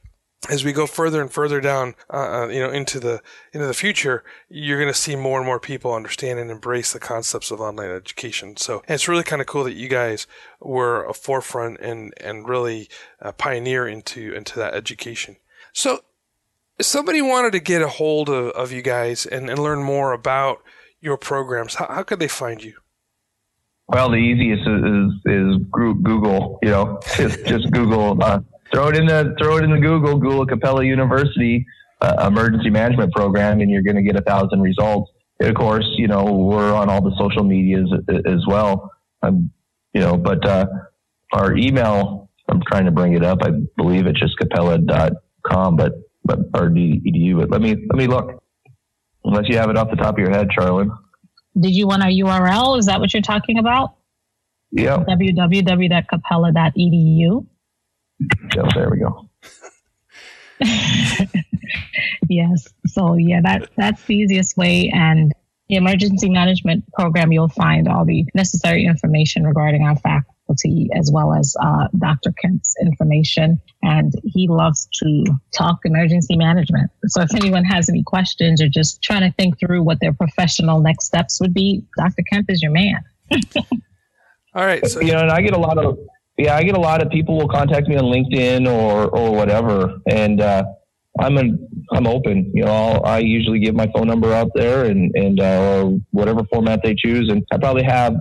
as 0.49 0.63
we 0.63 0.71
go 0.71 0.85
further 0.87 1.21
and 1.21 1.31
further 1.31 1.59
down, 1.61 1.95
uh, 2.11 2.43
uh, 2.43 2.47
you 2.47 2.59
know, 2.59 2.69
into 2.69 2.99
the 2.99 3.21
into 3.53 3.65
the 3.65 3.73
future, 3.73 4.23
you're 4.49 4.79
going 4.79 4.91
to 4.91 4.97
see 4.97 5.15
more 5.15 5.39
and 5.39 5.45
more 5.45 5.59
people 5.59 5.93
understand 5.93 6.39
and 6.39 6.51
embrace 6.51 6.93
the 6.93 6.99
concepts 6.99 7.51
of 7.51 7.59
online 7.59 7.89
education. 7.89 8.57
So 8.57 8.83
it's 8.87 9.07
really 9.07 9.23
kind 9.23 9.41
of 9.41 9.47
cool 9.47 9.63
that 9.63 9.73
you 9.73 9.87
guys 9.87 10.27
were 10.59 11.05
a 11.05 11.13
forefront 11.13 11.79
and 11.79 12.13
and 12.17 12.47
really 12.47 12.89
a 13.19 13.33
pioneer 13.33 13.87
into 13.87 14.33
into 14.33 14.59
that 14.59 14.73
education. 14.73 15.37
So, 15.73 15.99
if 16.79 16.85
somebody 16.85 17.21
wanted 17.21 17.51
to 17.51 17.59
get 17.59 17.81
a 17.81 17.87
hold 17.87 18.29
of, 18.29 18.49
of 18.51 18.71
you 18.71 18.81
guys 18.81 19.25
and, 19.25 19.49
and 19.49 19.59
learn 19.59 19.83
more 19.83 20.13
about 20.13 20.61
your 21.01 21.17
programs, 21.17 21.75
how, 21.75 21.87
how 21.87 22.03
could 22.03 22.19
they 22.19 22.27
find 22.27 22.63
you? 22.63 22.75
Well, 23.87 24.09
the 24.09 24.15
easiest 24.15 24.67
is 24.67 24.83
is, 24.83 25.59
is 25.59 25.67
Google. 25.71 26.59
You 26.63 26.69
know, 26.69 26.99
just 27.17 27.45
just 27.45 27.71
Google. 27.71 28.21
Uh, 28.21 28.39
throw 28.75 28.89
it 28.89 28.97
in 28.97 29.05
the 29.05 29.33
throw 29.39 29.57
it 29.57 29.63
in 29.63 29.71
the 29.71 29.79
Google 29.79 30.17
Google 30.17 30.45
Capella 30.45 30.83
University 30.83 31.65
uh, 32.01 32.25
emergency 32.27 32.69
management 32.69 33.13
program, 33.13 33.61
and 33.61 33.71
you're 33.71 33.81
going 33.81 33.95
to 33.95 34.01
get 34.01 34.17
a 34.17 34.21
thousand 34.21 34.61
results. 34.61 35.09
And 35.39 35.49
of 35.49 35.55
course, 35.55 35.85
you 35.97 36.07
know 36.07 36.25
we're 36.25 36.73
on 36.73 36.89
all 36.89 37.01
the 37.01 37.15
social 37.17 37.43
medias 37.43 37.89
as 38.09 38.45
well. 38.47 38.91
Um, 39.21 39.51
you 39.93 40.01
know, 40.01 40.17
but 40.17 40.45
uh, 40.45 40.65
our 41.33 41.55
email. 41.55 42.23
I'm 42.47 42.61
trying 42.71 42.85
to 42.85 42.91
bring 42.91 43.13
it 43.13 43.23
up. 43.23 43.39
I 43.41 43.49
believe 43.75 44.05
it's 44.05 44.19
just 44.19 44.37
capella.com, 44.37 45.77
but 45.77 45.93
but 46.23 46.41
or 46.53 46.69
edu. 46.69 47.39
But 47.39 47.49
let 47.49 47.59
me 47.59 47.69
let 47.69 47.97
me 47.97 48.05
look. 48.05 48.39
Unless 49.23 49.49
you 49.49 49.57
have 49.57 49.71
it 49.71 49.77
off 49.77 49.89
the 49.89 49.95
top 49.95 50.13
of 50.13 50.19
your 50.19 50.29
head, 50.29 50.49
Charlene. 50.55 50.95
Did 51.59 51.71
you 51.71 51.87
want 51.87 52.03
our 52.03 52.09
URL? 52.09 52.77
Is 52.77 52.85
that 52.85 52.99
what 52.99 53.11
you're 53.13 53.23
talking 53.23 53.57
about? 53.57 53.95
Yeah. 54.71 54.97
www.capella.edu. 54.97 57.47
Yeah, 58.55 58.69
there 58.73 58.89
we 58.89 58.99
go. 58.99 59.29
yes. 62.29 62.67
So 62.87 63.15
yeah, 63.15 63.41
that 63.41 63.69
that's 63.75 64.03
the 64.03 64.15
easiest 64.15 64.57
way. 64.57 64.91
And 64.93 65.33
the 65.69 65.75
emergency 65.75 66.29
management 66.29 66.85
program, 66.93 67.31
you'll 67.31 67.49
find 67.49 67.87
all 67.87 68.05
the 68.05 68.25
necessary 68.33 68.85
information 68.85 69.45
regarding 69.45 69.83
our 69.83 69.95
faculty 69.97 70.89
as 70.93 71.11
well 71.11 71.33
as 71.33 71.55
uh, 71.61 71.87
Dr. 71.97 72.31
Kemp's 72.39 72.75
information. 72.79 73.59
And 73.81 74.13
he 74.23 74.47
loves 74.47 74.87
to 75.01 75.25
talk 75.51 75.79
emergency 75.83 76.37
management. 76.37 76.91
So 77.07 77.21
if 77.21 77.33
anyone 77.33 77.63
has 77.65 77.89
any 77.89 78.03
questions 78.03 78.61
or 78.61 78.69
just 78.69 79.01
trying 79.01 79.21
to 79.21 79.31
think 79.37 79.59
through 79.59 79.81
what 79.83 79.99
their 80.01 80.13
professional 80.13 80.81
next 80.81 81.05
steps 81.05 81.41
would 81.41 81.53
be, 81.53 81.83
Dr. 81.97 82.23
Kemp 82.31 82.45
is 82.49 82.61
your 82.61 82.71
man. 82.71 83.03
all 84.53 84.65
right. 84.65 84.85
So 84.85 85.01
you 85.01 85.13
know, 85.13 85.21
and 85.21 85.31
I 85.31 85.41
get 85.41 85.53
a 85.53 85.59
lot 85.59 85.79
of 85.79 85.97
yeah, 86.37 86.55
I 86.55 86.63
get 86.63 86.75
a 86.75 86.79
lot 86.79 87.01
of 87.01 87.09
people 87.09 87.37
will 87.37 87.47
contact 87.47 87.87
me 87.87 87.95
on 87.95 88.05
LinkedIn 88.05 88.67
or 88.67 89.07
or 89.07 89.31
whatever, 89.31 89.99
and 90.09 90.41
uh, 90.41 90.63
I'm 91.19 91.37
an, 91.37 91.67
I'm 91.91 92.07
open. 92.07 92.51
You 92.53 92.65
know, 92.65 92.71
I'll, 92.71 93.05
i 93.05 93.19
usually 93.19 93.59
give 93.59 93.75
my 93.75 93.89
phone 93.95 94.07
number 94.07 94.33
out 94.33 94.51
there 94.53 94.85
and 94.85 95.11
and 95.15 95.39
uh, 95.39 95.85
whatever 96.11 96.43
format 96.51 96.81
they 96.83 96.95
choose, 96.95 97.29
and 97.29 97.43
I 97.51 97.57
probably 97.57 97.83
have 97.83 98.15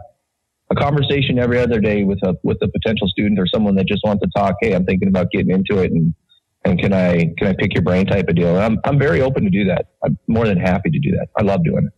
a 0.71 0.75
conversation 0.77 1.39
every 1.39 1.59
other 1.59 1.81
day 1.81 2.05
with 2.05 2.19
a 2.23 2.37
with 2.45 2.59
a 2.63 2.69
potential 2.69 3.09
student 3.09 3.39
or 3.39 3.47
someone 3.47 3.75
that 3.77 3.89
just 3.89 4.03
wants 4.05 4.23
to 4.23 4.31
talk. 4.37 4.55
Hey, 4.61 4.75
I'm 4.75 4.85
thinking 4.85 5.09
about 5.09 5.31
getting 5.33 5.51
into 5.51 5.83
it, 5.83 5.91
and 5.91 6.15
and 6.65 6.79
can 6.79 6.93
I 6.93 7.33
can 7.37 7.49
I 7.49 7.55
pick 7.59 7.75
your 7.75 7.83
brain 7.83 8.07
type 8.07 8.29
of 8.29 8.37
deal? 8.37 8.55
And 8.55 8.65
I'm 8.65 8.79
I'm 8.85 8.99
very 8.99 9.23
open 9.23 9.43
to 9.43 9.51
do 9.51 9.65
that. 9.65 9.87
I'm 10.05 10.17
more 10.29 10.47
than 10.47 10.59
happy 10.59 10.91
to 10.91 10.99
do 11.01 11.11
that. 11.13 11.29
I 11.37 11.43
love 11.43 11.65
doing 11.65 11.87
it. 11.87 11.93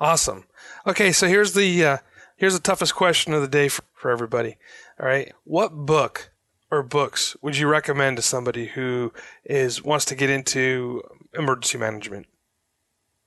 Awesome. 0.00 0.44
Okay, 0.86 1.12
so 1.12 1.26
here's 1.26 1.52
the 1.52 1.84
uh, 1.84 1.98
here's 2.36 2.54
the 2.54 2.60
toughest 2.60 2.94
question 2.94 3.34
of 3.34 3.42
the 3.42 3.48
day 3.48 3.68
for, 3.68 3.82
for 3.94 4.10
everybody. 4.10 4.56
All 5.00 5.06
right. 5.06 5.32
What 5.44 5.72
book 5.72 6.30
or 6.70 6.82
books 6.82 7.36
would 7.40 7.56
you 7.56 7.68
recommend 7.68 8.16
to 8.16 8.22
somebody 8.22 8.66
who 8.66 9.12
is 9.44 9.82
wants 9.82 10.04
to 10.06 10.16
get 10.16 10.28
into 10.28 11.02
emergency 11.34 11.78
management 11.78 12.26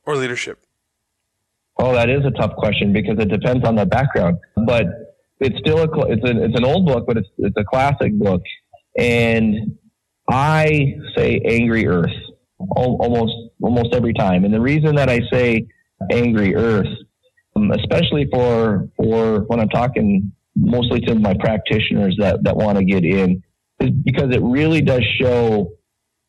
or 0.06 0.18
leadership? 0.18 0.66
Oh, 1.78 1.94
that 1.94 2.10
is 2.10 2.26
a 2.26 2.32
tough 2.32 2.56
question 2.58 2.92
because 2.92 3.18
it 3.20 3.30
depends 3.30 3.66
on 3.66 3.76
the 3.76 3.86
background. 3.86 4.38
But 4.66 4.86
it's 5.40 5.58
still 5.60 5.80
a 5.80 6.08
it's 6.08 6.30
an 6.30 6.38
it's 6.44 6.58
an 6.58 6.66
old 6.66 6.86
book, 6.86 7.06
but 7.08 7.18
it's 7.18 7.30
it's 7.38 7.56
a 7.58 7.64
classic 7.64 8.14
book, 8.20 8.42
and 8.98 9.78
I 10.30 10.96
say 11.16 11.40
Angry 11.46 11.88
Earth 11.88 12.12
almost 12.76 13.34
almost 13.62 13.96
every 13.96 14.14
time. 14.14 14.44
And 14.44 14.54
the 14.54 14.60
reason 14.60 14.96
that 14.96 15.10
I 15.10 15.22
say 15.32 15.68
Angry 16.12 16.54
Earth, 16.54 16.94
um, 17.56 17.72
especially 17.72 18.28
for 18.30 18.90
for 18.98 19.44
when 19.44 19.62
I'm 19.62 19.70
talking 19.70 20.34
mostly 20.56 21.00
to 21.02 21.16
my 21.16 21.34
practitioners 21.40 22.16
that, 22.20 22.44
that 22.44 22.56
want 22.56 22.78
to 22.78 22.84
get 22.84 23.04
in 23.04 23.42
is 23.80 23.90
because 24.04 24.34
it 24.34 24.42
really 24.42 24.82
does 24.82 25.04
show 25.20 25.72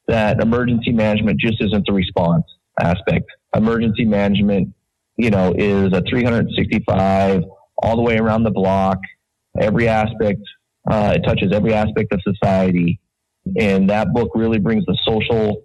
that 0.09 0.41
emergency 0.41 0.93
management 0.93 1.39
just 1.39 1.63
isn't 1.63 1.85
the 1.87 1.93
response 1.93 2.45
aspect. 2.81 3.27
Emergency 3.55 4.05
management, 4.05 4.69
you 5.17 5.31
know, 5.31 5.55
is 5.57 5.93
a 5.93 6.03
365 6.09 7.43
all 7.83 7.97
the 7.97 8.03
way 8.03 8.17
around 8.17 8.45
the 8.45 8.51
block, 8.51 8.99
every 9.61 9.89
aspect. 9.89 10.41
Uh, 10.91 11.15
it 11.17 11.21
touches 11.27 11.53
every 11.53 11.75
aspect 11.75 12.13
of 12.13 12.21
society. 12.23 13.01
And 13.59 13.91
that 13.91 14.13
book 14.13 14.31
really 14.35 14.59
brings 14.59 14.85
the 14.87 14.97
social 15.07 15.63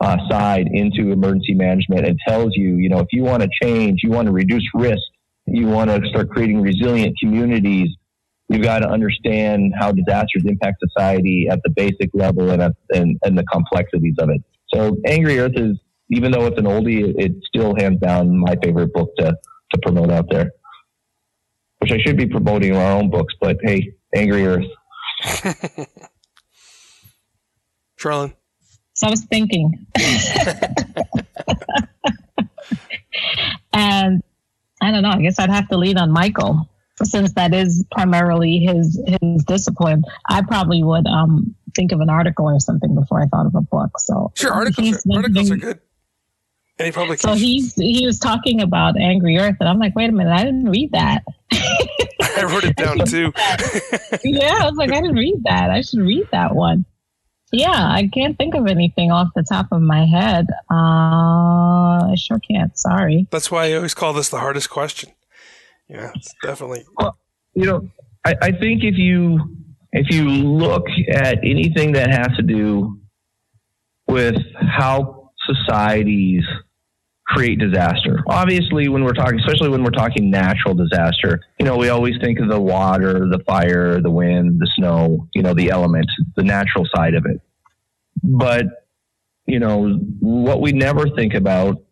uh, 0.00 0.16
side 0.30 0.66
into 0.70 1.12
emergency 1.12 1.54
management 1.54 2.06
and 2.06 2.18
tells 2.26 2.52
you, 2.54 2.76
you 2.76 2.88
know, 2.88 2.98
if 2.98 3.08
you 3.12 3.22
want 3.22 3.42
to 3.42 3.48
change, 3.62 4.00
you 4.02 4.10
want 4.10 4.26
to 4.26 4.32
reduce 4.32 4.64
risk, 4.74 5.02
you 5.46 5.66
want 5.66 5.90
to 5.90 6.00
start 6.08 6.30
creating 6.30 6.62
resilient 6.62 7.16
communities, 7.20 7.88
you've 8.48 8.62
got 8.62 8.80
to 8.80 8.88
understand 8.88 9.72
how 9.78 9.92
disasters 9.92 10.44
impact 10.46 10.82
society 10.88 11.48
at 11.50 11.60
the 11.64 11.70
basic 11.70 12.10
level 12.14 12.50
and, 12.50 12.62
at, 12.62 12.72
and, 12.90 13.18
and 13.24 13.36
the 13.38 13.44
complexities 13.44 14.14
of 14.18 14.30
it. 14.30 14.42
So 14.72 14.96
Angry 15.06 15.38
Earth 15.38 15.52
is, 15.56 15.78
even 16.10 16.32
though 16.32 16.46
it's 16.46 16.58
an 16.58 16.64
oldie, 16.64 17.14
it's 17.16 17.46
still 17.46 17.74
hands 17.76 18.00
down 18.00 18.38
my 18.38 18.56
favorite 18.62 18.92
book 18.92 19.10
to, 19.18 19.36
to 19.72 19.78
promote 19.82 20.10
out 20.10 20.26
there. 20.30 20.50
Which 21.78 21.92
I 21.92 21.98
should 21.98 22.16
be 22.16 22.26
promoting 22.26 22.74
our 22.76 22.96
own 22.96 23.10
books, 23.10 23.34
but 23.40 23.58
hey, 23.62 23.92
Angry 24.14 24.46
Earth. 24.46 24.64
Charlene. 27.98 28.34
So 28.94 29.08
I 29.08 29.10
was 29.10 29.24
thinking. 29.24 29.86
and 33.72 34.22
um, 34.22 34.22
I 34.84 34.90
don't 34.90 35.02
know. 35.02 35.10
I 35.10 35.20
guess 35.22 35.38
I'd 35.38 35.50
have 35.50 35.68
to 35.68 35.76
lean 35.76 35.98
on 35.98 36.10
Michael 36.10 36.68
since 37.02 37.32
that 37.32 37.52
is 37.54 37.84
primarily 37.90 38.58
his 38.58 39.02
his 39.06 39.44
discipline. 39.44 40.04
I 40.28 40.42
probably 40.42 40.82
would 40.82 41.06
um, 41.06 41.54
think 41.74 41.92
of 41.92 42.00
an 42.00 42.10
article 42.10 42.46
or 42.46 42.60
something 42.60 42.94
before 42.94 43.22
I 43.22 43.26
thought 43.26 43.46
of 43.46 43.54
a 43.54 43.60
book. 43.60 43.98
So 43.98 44.32
sure, 44.34 44.52
articles, 44.52 45.04
are, 45.06 45.16
articles 45.16 45.50
are 45.50 45.56
good. 45.56 45.80
Any 46.78 46.92
publication? 46.92 47.30
So 47.30 47.34
he's 47.34 47.74
he 47.74 48.06
was 48.06 48.18
talking 48.18 48.60
about 48.60 48.98
Angry 49.00 49.38
Earth, 49.38 49.56
and 49.60 49.68
I'm 49.68 49.78
like, 49.78 49.94
wait 49.94 50.10
a 50.10 50.12
minute, 50.12 50.32
I 50.32 50.44
didn't 50.44 50.68
read 50.68 50.92
that. 50.92 51.24
I 51.52 52.44
wrote 52.44 52.64
it 52.64 52.76
down 52.76 52.98
too. 52.98 53.32
yeah, 54.24 54.58
I 54.60 54.68
was 54.68 54.76
like, 54.76 54.90
I 54.90 55.00
didn't 55.00 55.16
read 55.16 55.42
that. 55.44 55.70
I 55.70 55.82
should 55.82 56.00
read 56.00 56.26
that 56.32 56.54
one. 56.54 56.84
Yeah, 57.58 57.70
I 57.70 58.08
can't 58.12 58.36
think 58.36 58.54
of 58.54 58.66
anything 58.66 59.12
off 59.12 59.28
the 59.34 59.42
top 59.42 59.68
of 59.72 59.80
my 59.80 60.06
head. 60.06 60.46
Uh, 60.70 62.10
I 62.10 62.14
sure 62.16 62.38
can't. 62.38 62.76
Sorry. 62.78 63.26
That's 63.30 63.50
why 63.50 63.66
I 63.66 63.72
always 63.74 63.94
call 63.94 64.12
this 64.12 64.28
the 64.28 64.38
hardest 64.38 64.70
question. 64.70 65.10
Yeah, 65.88 66.10
it's 66.14 66.34
definitely. 66.42 66.84
Well, 66.98 67.16
you 67.54 67.66
know, 67.66 67.88
I, 68.24 68.34
I 68.40 68.52
think 68.52 68.82
if 68.84 68.96
you 68.96 69.56
if 69.92 70.10
you 70.10 70.28
look 70.28 70.86
at 71.12 71.38
anything 71.38 71.92
that 71.92 72.10
has 72.10 72.36
to 72.36 72.42
do 72.42 72.98
with 74.08 74.36
how 74.56 75.30
societies 75.46 76.44
create 77.34 77.58
disaster. 77.58 78.22
Obviously, 78.28 78.88
when 78.88 79.04
we're 79.04 79.12
talking, 79.12 79.38
especially 79.40 79.68
when 79.68 79.82
we're 79.82 79.90
talking 79.90 80.30
natural 80.30 80.74
disaster, 80.74 81.40
you 81.58 81.66
know, 81.66 81.76
we 81.76 81.88
always 81.88 82.14
think 82.22 82.38
of 82.38 82.48
the 82.48 82.60
water, 82.60 83.26
the 83.30 83.40
fire, 83.46 84.00
the 84.00 84.10
wind, 84.10 84.60
the 84.60 84.70
snow, 84.76 85.28
you 85.34 85.42
know, 85.42 85.52
the 85.54 85.70
elements, 85.70 86.12
the 86.36 86.42
natural 86.42 86.86
side 86.94 87.14
of 87.14 87.26
it. 87.26 87.40
But, 88.22 88.66
you 89.46 89.58
know, 89.58 89.98
what 90.20 90.60
we 90.60 90.72
never 90.72 91.08
think 91.10 91.34
about, 91.34 91.82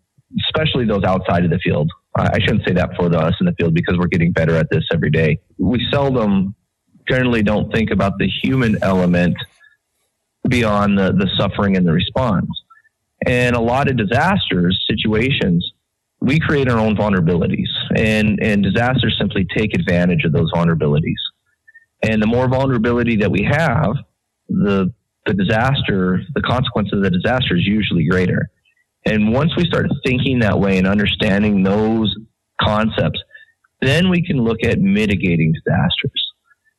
especially 0.49 0.86
those 0.86 1.05
outside 1.05 1.45
of 1.45 1.51
the 1.51 1.59
field, 1.59 1.90
I 2.14 2.38
shouldn't 2.40 2.66
say 2.66 2.74
that 2.74 2.90
for 2.97 3.14
us 3.14 3.34
in 3.40 3.47
the 3.47 3.55
field 3.59 3.74
because 3.74 3.97
we're 3.99 4.07
getting 4.07 4.32
better 4.32 4.55
at 4.55 4.68
this 4.70 4.84
every 4.93 5.11
day. 5.11 5.40
We 5.59 5.84
seldom 5.90 6.55
generally 7.09 7.43
don't 7.43 7.72
think 7.72 7.90
about 7.90 8.18
the 8.18 8.28
human 8.43 8.76
element 8.82 9.36
beyond 10.49 10.99
the, 10.99 11.12
the 11.12 11.28
suffering 11.38 11.76
and 11.76 11.86
the 11.86 11.93
response. 11.93 12.49
And 13.27 13.55
a 13.55 13.61
lot 13.61 13.89
of 13.89 13.97
disasters, 13.97 14.85
situations, 14.89 15.73
we 16.20 16.39
create 16.39 16.68
our 16.68 16.79
own 16.79 16.97
vulnerabilities. 16.97 17.68
and 17.97 18.39
and 18.43 18.62
disasters 18.62 19.16
simply 19.18 19.47
take 19.57 19.75
advantage 19.75 20.25
of 20.25 20.33
those 20.33 20.51
vulnerabilities. 20.53 21.20
And 22.03 22.20
the 22.20 22.27
more 22.27 22.49
vulnerability 22.49 23.16
that 23.16 23.31
we 23.31 23.43
have, 23.45 23.97
the 24.49 24.93
the 25.27 25.35
disaster, 25.35 26.23
the 26.35 26.43
consequences 26.43 26.95
of 26.95 27.03
the 27.03 27.11
disaster 27.11 27.57
is 27.57 27.66
usually 27.66 28.07
greater. 28.09 28.51
And 29.05 29.33
once 29.33 29.53
we 29.57 29.64
start 29.64 29.87
thinking 30.05 30.41
that 30.41 30.59
way 30.59 30.79
and 30.79 30.87
understanding 30.87 31.62
those 31.62 32.14
concepts, 32.61 33.20
then 33.81 34.09
we 34.11 34.25
can 34.25 34.39
look 34.43 34.64
at 34.64 34.81
mitigating 34.81 35.53
disasters. 35.53 36.33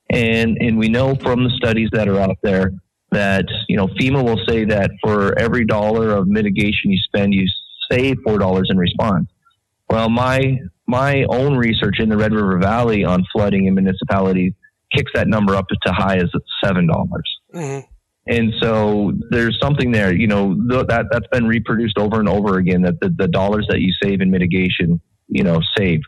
And 0.09 0.57
and 0.59 0.77
we 0.77 0.89
know 0.89 1.15
from 1.15 1.43
the 1.43 1.51
studies 1.51 1.89
that 1.93 2.07
are 2.07 2.19
out 2.19 2.37
there 2.43 2.71
that 3.13 3.45
you 3.67 3.77
know 3.77 3.87
FEMA 3.87 4.23
will 4.23 4.39
say 4.47 4.65
that 4.65 4.91
for 5.01 5.37
every 5.39 5.65
dollar 5.65 6.11
of 6.11 6.27
mitigation 6.27 6.91
you 6.91 6.97
spend, 6.97 7.33
you 7.33 7.45
save 7.91 8.17
four 8.25 8.37
dollars 8.37 8.67
in 8.69 8.77
response. 8.77 9.29
Well, 9.89 10.09
my 10.09 10.57
my 10.87 11.23
own 11.29 11.55
research 11.55 11.99
in 11.99 12.09
the 12.09 12.17
Red 12.17 12.33
River 12.33 12.57
Valley 12.59 13.03
on 13.03 13.23
flooding 13.31 13.65
in 13.67 13.75
municipalities 13.75 14.53
kicks 14.93 15.11
that 15.15 15.27
number 15.27 15.55
up 15.55 15.67
to 15.67 15.91
high 15.91 16.17
as 16.17 16.29
seven 16.63 16.87
dollars. 16.87 17.39
Mm-hmm. 17.53 17.87
And 18.25 18.53
so 18.61 19.11
there's 19.31 19.57
something 19.61 19.91
there, 19.91 20.13
you 20.13 20.27
know, 20.27 20.55
th- 20.69 20.87
that 20.87 21.07
that's 21.11 21.27
been 21.27 21.45
reproduced 21.45 21.97
over 21.97 22.19
and 22.19 22.29
over 22.29 22.57
again. 22.57 22.81
That 22.83 22.99
the, 23.01 23.09
the 23.09 23.27
dollars 23.27 23.65
that 23.69 23.81
you 23.81 23.93
save 24.01 24.21
in 24.21 24.31
mitigation, 24.31 25.01
you 25.27 25.43
know, 25.43 25.59
save, 25.77 25.99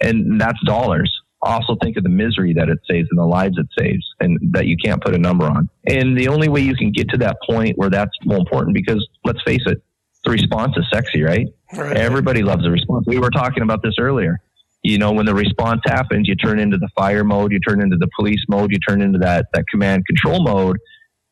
and 0.00 0.40
that's 0.40 0.58
dollars. 0.64 1.12
Also 1.44 1.76
think 1.82 1.96
of 1.96 2.02
the 2.02 2.08
misery 2.08 2.54
that 2.54 2.68
it 2.68 2.78
saves 2.90 3.08
and 3.10 3.18
the 3.18 3.24
lives 3.24 3.56
it 3.58 3.66
saves, 3.78 4.04
and 4.20 4.38
that 4.52 4.66
you 4.66 4.76
can't 4.82 5.02
put 5.02 5.14
a 5.14 5.18
number 5.18 5.44
on. 5.44 5.68
And 5.86 6.16
the 6.18 6.28
only 6.28 6.48
way 6.48 6.62
you 6.62 6.74
can 6.74 6.90
get 6.90 7.08
to 7.10 7.18
that 7.18 7.36
point 7.48 7.76
where 7.76 7.90
that's 7.90 8.12
more 8.24 8.38
important, 8.38 8.74
because 8.74 9.06
let's 9.24 9.42
face 9.42 9.62
it, 9.66 9.82
the 10.24 10.30
response 10.30 10.72
is 10.76 10.84
sexy, 10.92 11.22
right? 11.22 11.46
right. 11.76 11.96
Everybody 11.96 12.42
loves 12.42 12.66
a 12.66 12.70
response. 12.70 13.04
We 13.06 13.18
were 13.18 13.30
talking 13.30 13.62
about 13.62 13.82
this 13.82 13.96
earlier. 14.00 14.40
You 14.82 14.98
know, 14.98 15.12
when 15.12 15.26
the 15.26 15.34
response 15.34 15.80
happens, 15.84 16.28
you 16.28 16.34
turn 16.34 16.58
into 16.58 16.78
the 16.78 16.88
fire 16.96 17.24
mode, 17.24 17.52
you 17.52 17.60
turn 17.60 17.82
into 17.82 17.96
the 17.96 18.08
police 18.18 18.42
mode, 18.48 18.70
you 18.72 18.78
turn 18.86 19.02
into 19.02 19.18
that, 19.18 19.46
that 19.52 19.64
command 19.70 20.04
control 20.06 20.42
mode 20.42 20.78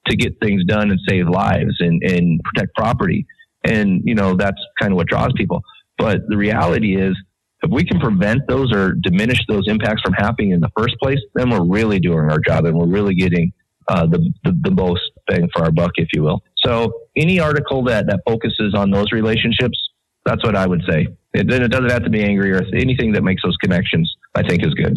to 0.08 0.16
get 0.16 0.38
things 0.42 0.64
done 0.64 0.90
and 0.90 0.98
save 1.08 1.28
lives 1.28 1.76
and, 1.80 2.02
and 2.02 2.40
protect 2.44 2.74
property. 2.74 3.26
And, 3.64 4.02
you 4.04 4.14
know, 4.14 4.36
that's 4.36 4.60
kind 4.80 4.92
of 4.92 4.96
what 4.96 5.06
draws 5.06 5.32
people. 5.36 5.62
But 5.96 6.22
the 6.28 6.36
reality 6.36 7.00
is, 7.00 7.16
if 7.62 7.70
we 7.70 7.84
can 7.84 8.00
prevent 8.00 8.40
those 8.48 8.72
or 8.72 8.92
diminish 8.92 9.38
those 9.48 9.68
impacts 9.68 10.02
from 10.02 10.12
happening 10.14 10.50
in 10.50 10.60
the 10.60 10.70
first 10.76 10.96
place, 11.00 11.18
then 11.34 11.50
we're 11.50 11.64
really 11.64 12.00
doing 12.00 12.30
our 12.30 12.38
job 12.40 12.64
and 12.64 12.76
we're 12.76 12.86
really 12.86 13.14
getting 13.14 13.52
uh, 13.88 14.06
the, 14.06 14.32
the, 14.44 14.58
the 14.62 14.70
most 14.70 15.02
bang 15.28 15.48
for 15.54 15.64
our 15.64 15.70
buck, 15.70 15.92
if 15.96 16.08
you 16.12 16.22
will. 16.22 16.42
So 16.64 16.92
any 17.16 17.40
article 17.40 17.84
that, 17.84 18.06
that 18.06 18.20
focuses 18.26 18.74
on 18.74 18.90
those 18.90 19.12
relationships, 19.12 19.78
that's 20.24 20.44
what 20.44 20.56
I 20.56 20.66
would 20.66 20.82
say. 20.88 21.06
It, 21.34 21.50
it 21.50 21.70
doesn't 21.70 21.90
have 21.90 22.04
to 22.04 22.10
be 22.10 22.22
angry 22.22 22.52
or 22.52 22.62
anything 22.74 23.12
that 23.12 23.22
makes 23.22 23.42
those 23.42 23.56
connections, 23.56 24.12
I 24.34 24.46
think 24.46 24.64
is 24.66 24.74
good. 24.74 24.96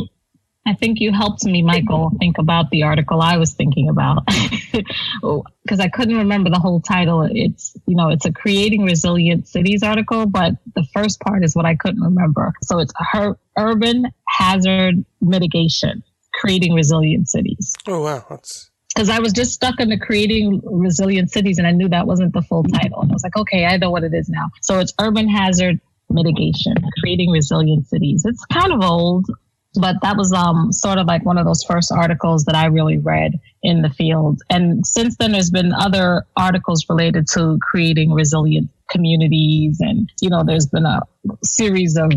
I 0.67 0.73
think 0.73 0.99
you 0.99 1.11
helped 1.11 1.45
me, 1.45 1.61
Michael, 1.61 2.11
think 2.19 2.39
about 2.39 2.71
the 2.71 2.83
article 2.83 3.21
I 3.21 3.37
was 3.37 3.53
thinking 3.53 3.87
about 3.87 4.25
because 5.63 5.79
I 5.79 5.89
couldn't 5.89 6.17
remember 6.17 6.49
the 6.49 6.59
whole 6.59 6.81
title. 6.81 7.27
It's, 7.31 7.77
you 7.85 7.95
know, 7.95 8.09
it's 8.09 8.25
a 8.25 8.31
creating 8.31 8.83
resilient 8.83 9.47
cities 9.47 9.83
article, 9.83 10.25
but 10.25 10.53
the 10.73 10.83
first 10.93 11.19
part 11.19 11.43
is 11.43 11.55
what 11.55 11.65
I 11.65 11.75
couldn't 11.75 12.01
remember. 12.01 12.53
So 12.63 12.79
it's 12.79 12.91
her 13.11 13.37
urban 13.57 14.05
hazard 14.27 15.05
mitigation, 15.21 16.03
creating 16.33 16.73
resilient 16.73 17.29
cities. 17.29 17.75
Oh, 17.85 18.01
wow. 18.01 18.25
That's 18.27 18.71
because 18.95 19.09
I 19.09 19.19
was 19.19 19.33
just 19.33 19.51
stuck 19.51 19.79
in 19.79 19.89
the 19.89 19.99
creating 19.99 20.61
resilient 20.63 21.29
cities 21.29 21.57
and 21.59 21.67
I 21.67 21.71
knew 21.71 21.89
that 21.89 22.07
wasn't 22.07 22.33
the 22.33 22.41
full 22.41 22.63
title. 22.63 23.01
And 23.01 23.11
I 23.11 23.13
was 23.13 23.23
like, 23.23 23.35
okay, 23.37 23.65
I 23.65 23.77
know 23.77 23.91
what 23.91 24.03
it 24.03 24.13
is 24.13 24.29
now. 24.29 24.45
So 24.61 24.79
it's 24.79 24.93
urban 24.99 25.27
hazard 25.27 25.79
mitigation, 26.09 26.75
creating 27.01 27.29
resilient 27.29 27.87
cities. 27.87 28.23
It's 28.25 28.43
kind 28.45 28.71
of 28.71 28.81
old, 28.81 29.25
but 29.79 29.97
that 30.01 30.17
was 30.17 30.31
um, 30.33 30.71
sort 30.71 30.97
of 30.97 31.07
like 31.07 31.25
one 31.25 31.37
of 31.37 31.45
those 31.45 31.63
first 31.63 31.91
articles 31.91 32.45
that 32.45 32.55
I 32.55 32.65
really 32.65 32.97
read 32.97 33.39
in 33.63 33.81
the 33.81 33.89
field. 33.89 34.41
And 34.49 34.85
since 34.85 35.17
then, 35.17 35.31
there's 35.31 35.51
been 35.51 35.73
other 35.73 36.25
articles 36.35 36.85
related 36.89 37.27
to 37.33 37.57
creating 37.61 38.11
resilient 38.11 38.69
communities. 38.89 39.77
And, 39.79 40.11
you 40.21 40.29
know, 40.29 40.43
there's 40.43 40.67
been 40.67 40.85
a 40.85 41.01
series 41.43 41.97
of 41.97 42.11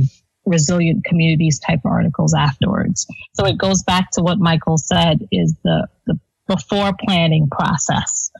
resilient 0.44 1.04
communities 1.04 1.58
type 1.58 1.80
articles 1.84 2.34
afterwards. 2.34 3.06
So 3.34 3.44
it 3.46 3.58
goes 3.58 3.82
back 3.82 4.10
to 4.12 4.22
what 4.22 4.38
Michael 4.38 4.78
said 4.78 5.26
is 5.30 5.54
the, 5.64 5.88
the 6.06 6.18
before 6.46 6.92
planning 6.98 7.48
process. 7.50 8.30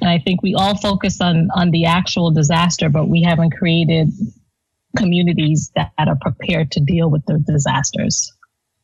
And 0.00 0.10
I 0.10 0.18
think 0.18 0.42
we 0.42 0.54
all 0.54 0.76
focus 0.76 1.20
on, 1.20 1.48
on 1.54 1.70
the 1.70 1.86
actual 1.86 2.30
disaster, 2.30 2.88
but 2.88 3.08
we 3.08 3.22
haven't 3.22 3.50
created 3.52 4.12
communities 4.96 5.70
that 5.76 5.92
are 5.98 6.18
prepared 6.20 6.70
to 6.72 6.80
deal 6.80 7.10
with 7.10 7.24
the 7.26 7.38
disasters. 7.38 8.32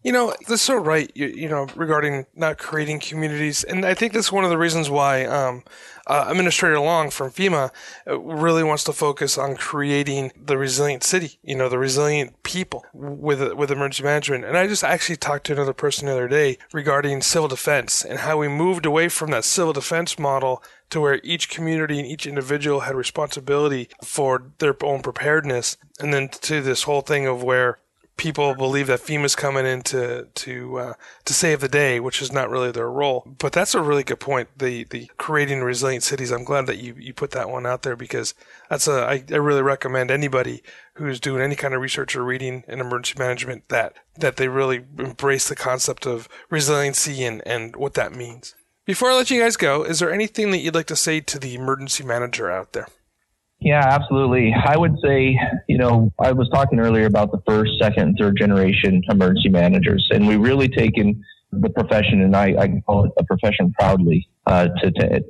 You 0.02 0.10
know, 0.10 0.34
that's 0.48 0.62
so 0.62 0.76
right. 0.76 1.10
You, 1.14 1.28
you, 1.28 1.48
know, 1.48 1.68
regarding 1.76 2.26
not 2.34 2.58
creating 2.58 2.98
communities, 2.98 3.62
and 3.62 3.84
I 3.84 3.94
think 3.94 4.12
that's 4.12 4.32
one 4.32 4.42
of 4.42 4.50
the 4.50 4.58
reasons 4.58 4.90
why 4.90 5.24
um, 5.26 5.62
uh, 6.08 6.24
Administrator 6.28 6.80
Long 6.80 7.08
from 7.08 7.30
FEMA 7.30 7.70
uh, 8.08 8.18
really 8.18 8.64
wants 8.64 8.82
to 8.84 8.92
focus 8.92 9.38
on 9.38 9.54
creating 9.54 10.32
the 10.36 10.58
resilient 10.58 11.04
city. 11.04 11.38
You 11.44 11.54
know, 11.54 11.68
the 11.68 11.78
resilient 11.78 12.42
people 12.42 12.84
with 12.92 13.52
with 13.52 13.70
emergency 13.70 14.02
management. 14.02 14.44
And 14.44 14.58
I 14.58 14.66
just 14.66 14.82
actually 14.82 15.16
talked 15.16 15.46
to 15.46 15.52
another 15.52 15.72
person 15.72 16.06
the 16.06 16.12
other 16.12 16.26
day 16.26 16.58
regarding 16.72 17.22
civil 17.22 17.46
defense 17.46 18.04
and 18.04 18.20
how 18.20 18.38
we 18.38 18.48
moved 18.48 18.84
away 18.84 19.08
from 19.08 19.30
that 19.30 19.44
civil 19.44 19.72
defense 19.72 20.18
model 20.18 20.64
to 20.92 21.00
where 21.00 21.20
each 21.24 21.48
community 21.48 21.98
and 21.98 22.06
each 22.06 22.26
individual 22.26 22.80
had 22.80 22.94
responsibility 22.94 23.88
for 24.04 24.52
their 24.58 24.76
own 24.84 25.00
preparedness, 25.00 25.78
and 25.98 26.12
then 26.12 26.28
to 26.28 26.60
this 26.60 26.82
whole 26.82 27.00
thing 27.00 27.26
of 27.26 27.42
where 27.42 27.78
people 28.18 28.54
believe 28.54 28.88
that 28.88 29.00
FEMA's 29.00 29.34
coming 29.34 29.64
in 29.64 29.80
to 29.82 30.28
to 30.34 30.78
uh, 30.78 30.92
to 31.24 31.32
save 31.32 31.60
the 31.60 31.68
day, 31.68 31.98
which 31.98 32.20
is 32.20 32.30
not 32.30 32.50
really 32.50 32.70
their 32.70 32.90
role. 32.90 33.26
But 33.38 33.52
that's 33.52 33.74
a 33.74 33.80
really 33.80 34.02
good 34.02 34.20
point. 34.20 34.50
The 34.58 34.84
the 34.84 35.10
creating 35.16 35.62
resilient 35.62 36.04
cities. 36.04 36.30
I'm 36.30 36.44
glad 36.44 36.66
that 36.66 36.78
you, 36.78 36.94
you 36.98 37.14
put 37.14 37.30
that 37.30 37.48
one 37.48 37.64
out 37.66 37.82
there 37.82 37.96
because 37.96 38.34
that's 38.68 38.86
a 38.86 38.92
I, 38.92 39.24
I 39.30 39.36
really 39.36 39.62
recommend 39.62 40.10
anybody 40.10 40.62
who's 40.94 41.20
doing 41.20 41.42
any 41.42 41.56
kind 41.56 41.72
of 41.72 41.80
research 41.80 42.14
or 42.14 42.22
reading 42.22 42.64
in 42.68 42.80
emergency 42.80 43.18
management 43.18 43.68
that 43.70 43.96
that 44.18 44.36
they 44.36 44.48
really 44.48 44.84
embrace 44.98 45.48
the 45.48 45.56
concept 45.56 46.06
of 46.06 46.28
resiliency 46.50 47.24
and, 47.24 47.42
and 47.46 47.76
what 47.76 47.94
that 47.94 48.14
means. 48.14 48.54
Before 48.84 49.12
I 49.12 49.14
let 49.14 49.30
you 49.30 49.40
guys 49.40 49.56
go, 49.56 49.84
is 49.84 50.00
there 50.00 50.12
anything 50.12 50.50
that 50.50 50.58
you'd 50.58 50.74
like 50.74 50.86
to 50.86 50.96
say 50.96 51.20
to 51.20 51.38
the 51.38 51.54
emergency 51.54 52.02
manager 52.02 52.50
out 52.50 52.72
there? 52.72 52.88
Yeah, 53.60 53.86
absolutely. 53.86 54.52
I 54.52 54.76
would 54.76 54.96
say, 55.04 55.38
you 55.68 55.78
know, 55.78 56.12
I 56.18 56.32
was 56.32 56.48
talking 56.52 56.80
earlier 56.80 57.06
about 57.06 57.30
the 57.30 57.40
first, 57.46 57.70
second, 57.80 58.02
and 58.02 58.16
third 58.18 58.36
generation 58.36 59.00
emergency 59.08 59.50
managers, 59.50 60.08
and 60.10 60.26
we 60.26 60.36
really 60.36 60.66
taken 60.66 61.22
the 61.52 61.70
profession, 61.70 62.22
and 62.22 62.34
I, 62.34 62.56
I 62.58 62.82
call 62.84 63.04
it 63.04 63.12
a 63.18 63.24
profession 63.24 63.72
proudly, 63.78 64.28
uh, 64.46 64.66
to, 64.82 64.90
to, 64.90 65.24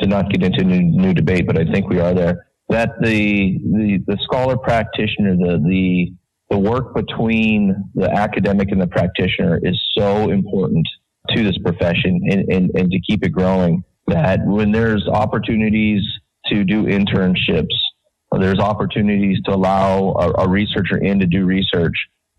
to 0.00 0.06
not 0.06 0.30
get 0.30 0.42
into 0.42 0.62
new, 0.62 0.82
new 0.82 1.14
debate, 1.14 1.46
but 1.46 1.58
I 1.58 1.64
think 1.72 1.88
we 1.88 2.00
are 2.00 2.12
there. 2.12 2.46
That 2.68 3.00
the, 3.00 3.58
the, 3.64 4.04
the 4.06 4.18
scholar 4.20 4.58
practitioner, 4.58 5.34
the, 5.34 5.56
the, 5.66 6.12
the 6.50 6.58
work 6.58 6.94
between 6.94 7.90
the 7.94 8.10
academic 8.10 8.70
and 8.70 8.82
the 8.82 8.86
practitioner 8.86 9.58
is 9.62 9.80
so 9.96 10.30
important 10.30 10.86
to 11.34 11.42
this 11.42 11.58
profession 11.58 12.20
and, 12.30 12.52
and, 12.52 12.70
and 12.74 12.90
to 12.90 13.00
keep 13.00 13.24
it 13.24 13.30
growing 13.30 13.84
that 14.06 14.40
when 14.44 14.72
there's 14.72 15.06
opportunities 15.06 16.02
to 16.46 16.64
do 16.64 16.84
internships. 16.84 17.74
There's 18.38 18.58
opportunities 18.58 19.38
to 19.44 19.54
allow 19.54 20.12
a, 20.12 20.44
a 20.44 20.48
researcher 20.48 20.98
in 20.98 21.18
to 21.20 21.26
do 21.26 21.44
research. 21.44 21.94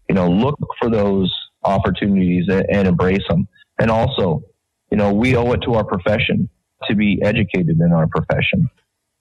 You 0.07 0.15
know, 0.15 0.29
look 0.29 0.57
for 0.79 0.89
those 0.89 1.33
opportunities 1.63 2.45
and, 2.49 2.65
and 2.71 2.87
embrace 2.87 3.23
them. 3.27 3.47
And 3.79 3.89
also, 3.89 4.43
you 4.91 4.97
know, 4.97 5.13
we 5.13 5.35
owe 5.35 5.51
it 5.53 5.61
to 5.63 5.73
our 5.75 5.83
profession 5.83 6.49
to 6.87 6.95
be 6.95 7.19
educated 7.23 7.79
in 7.79 7.91
our 7.91 8.07
profession. 8.07 8.69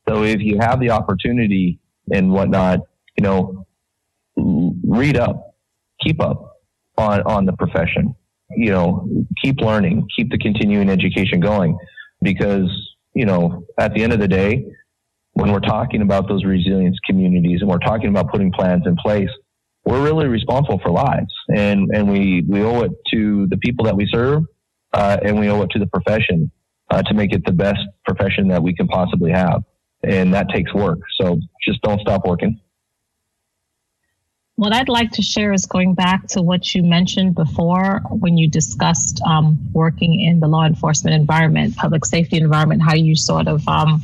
So 0.09 0.25
if 0.25 0.41
you 0.41 0.59
have 0.61 0.81
the 0.81 0.91
opportunity 0.91 1.81
and 2.13 2.33
whatnot, 2.33 2.81
you 3.19 3.23
know, 3.23 3.67
read 4.37 5.17
up, 5.17 5.55
keep 6.01 6.23
up 6.23 6.61
on, 6.97 7.23
on 7.23 7.45
the 7.45 7.53
profession, 7.53 8.15
you 8.51 8.71
know, 8.71 9.09
keep 9.43 9.61
learning, 9.61 10.07
keep 10.17 10.31
the 10.31 10.39
continuing 10.39 10.89
education 10.89 11.41
going 11.41 11.77
because, 12.23 12.69
you 13.15 13.27
know, 13.27 13.65
at 13.79 13.95
the 13.95 14.03
end 14.03 14.13
of 14.13 14.21
the 14.21 14.29
day, 14.29 14.65
when 15.33 15.53
we're 15.53 15.61
talking 15.61 16.03
about 16.03 16.29
those 16.29 16.45
resilience 16.45 16.97
communities 17.07 17.61
and 17.61 17.69
we're 17.71 17.79
talking 17.79 18.09
about 18.09 18.31
putting 18.31 18.51
plans 18.53 18.83
in 18.87 18.97
place, 18.97 19.29
we're 19.85 20.03
really 20.03 20.27
responsible 20.27 20.81
for 20.83 20.91
lives, 20.91 21.33
and 21.55 21.89
and 21.95 22.11
we 22.11 22.45
we 22.47 22.63
owe 22.63 22.83
it 22.83 22.93
to 23.13 23.47
the 23.49 23.57
people 23.57 23.87
that 23.87 23.97
we 23.97 24.07
serve, 24.13 24.43
uh, 24.93 25.17
and 25.25 25.39
we 25.39 25.49
owe 25.49 25.63
it 25.63 25.71
to 25.71 25.79
the 25.79 25.87
profession 25.87 26.51
uh, 26.91 27.03
to 27.03 27.15
make 27.15 27.33
it 27.33 27.43
the 27.47 27.53
best 27.53 27.81
profession 28.07 28.49
that 28.49 28.63
we 28.63 28.75
can 28.75 28.87
possibly 28.89 29.31
have, 29.31 29.63
and 30.03 30.35
that 30.35 30.49
takes 30.51 30.75
work. 30.75 30.99
So 31.21 31.41
just 31.67 31.81
don't 31.83 32.01
stop 32.01 32.27
working. 32.27 32.61
What 34.59 34.73
I'd 34.73 34.89
like 34.89 35.13
to 35.13 35.23
share 35.23 35.53
is 35.53 35.67
going 35.67 35.95
back 35.95 36.27
to 36.31 36.43
what 36.43 36.75
you 36.75 36.83
mentioned 36.83 37.37
before 37.37 38.01
when 38.11 38.37
you 38.37 38.51
discussed 38.51 39.21
um, 39.25 39.57
working 39.73 40.21
in 40.21 40.41
the 40.41 40.49
law 40.49 40.65
enforcement 40.65 41.15
environment, 41.15 41.77
public 41.77 42.05
safety 42.05 42.39
environment, 42.39 42.83
how 42.83 42.97
you 42.97 43.15
sort 43.15 43.47
of 43.47 43.63
um, 43.69 44.03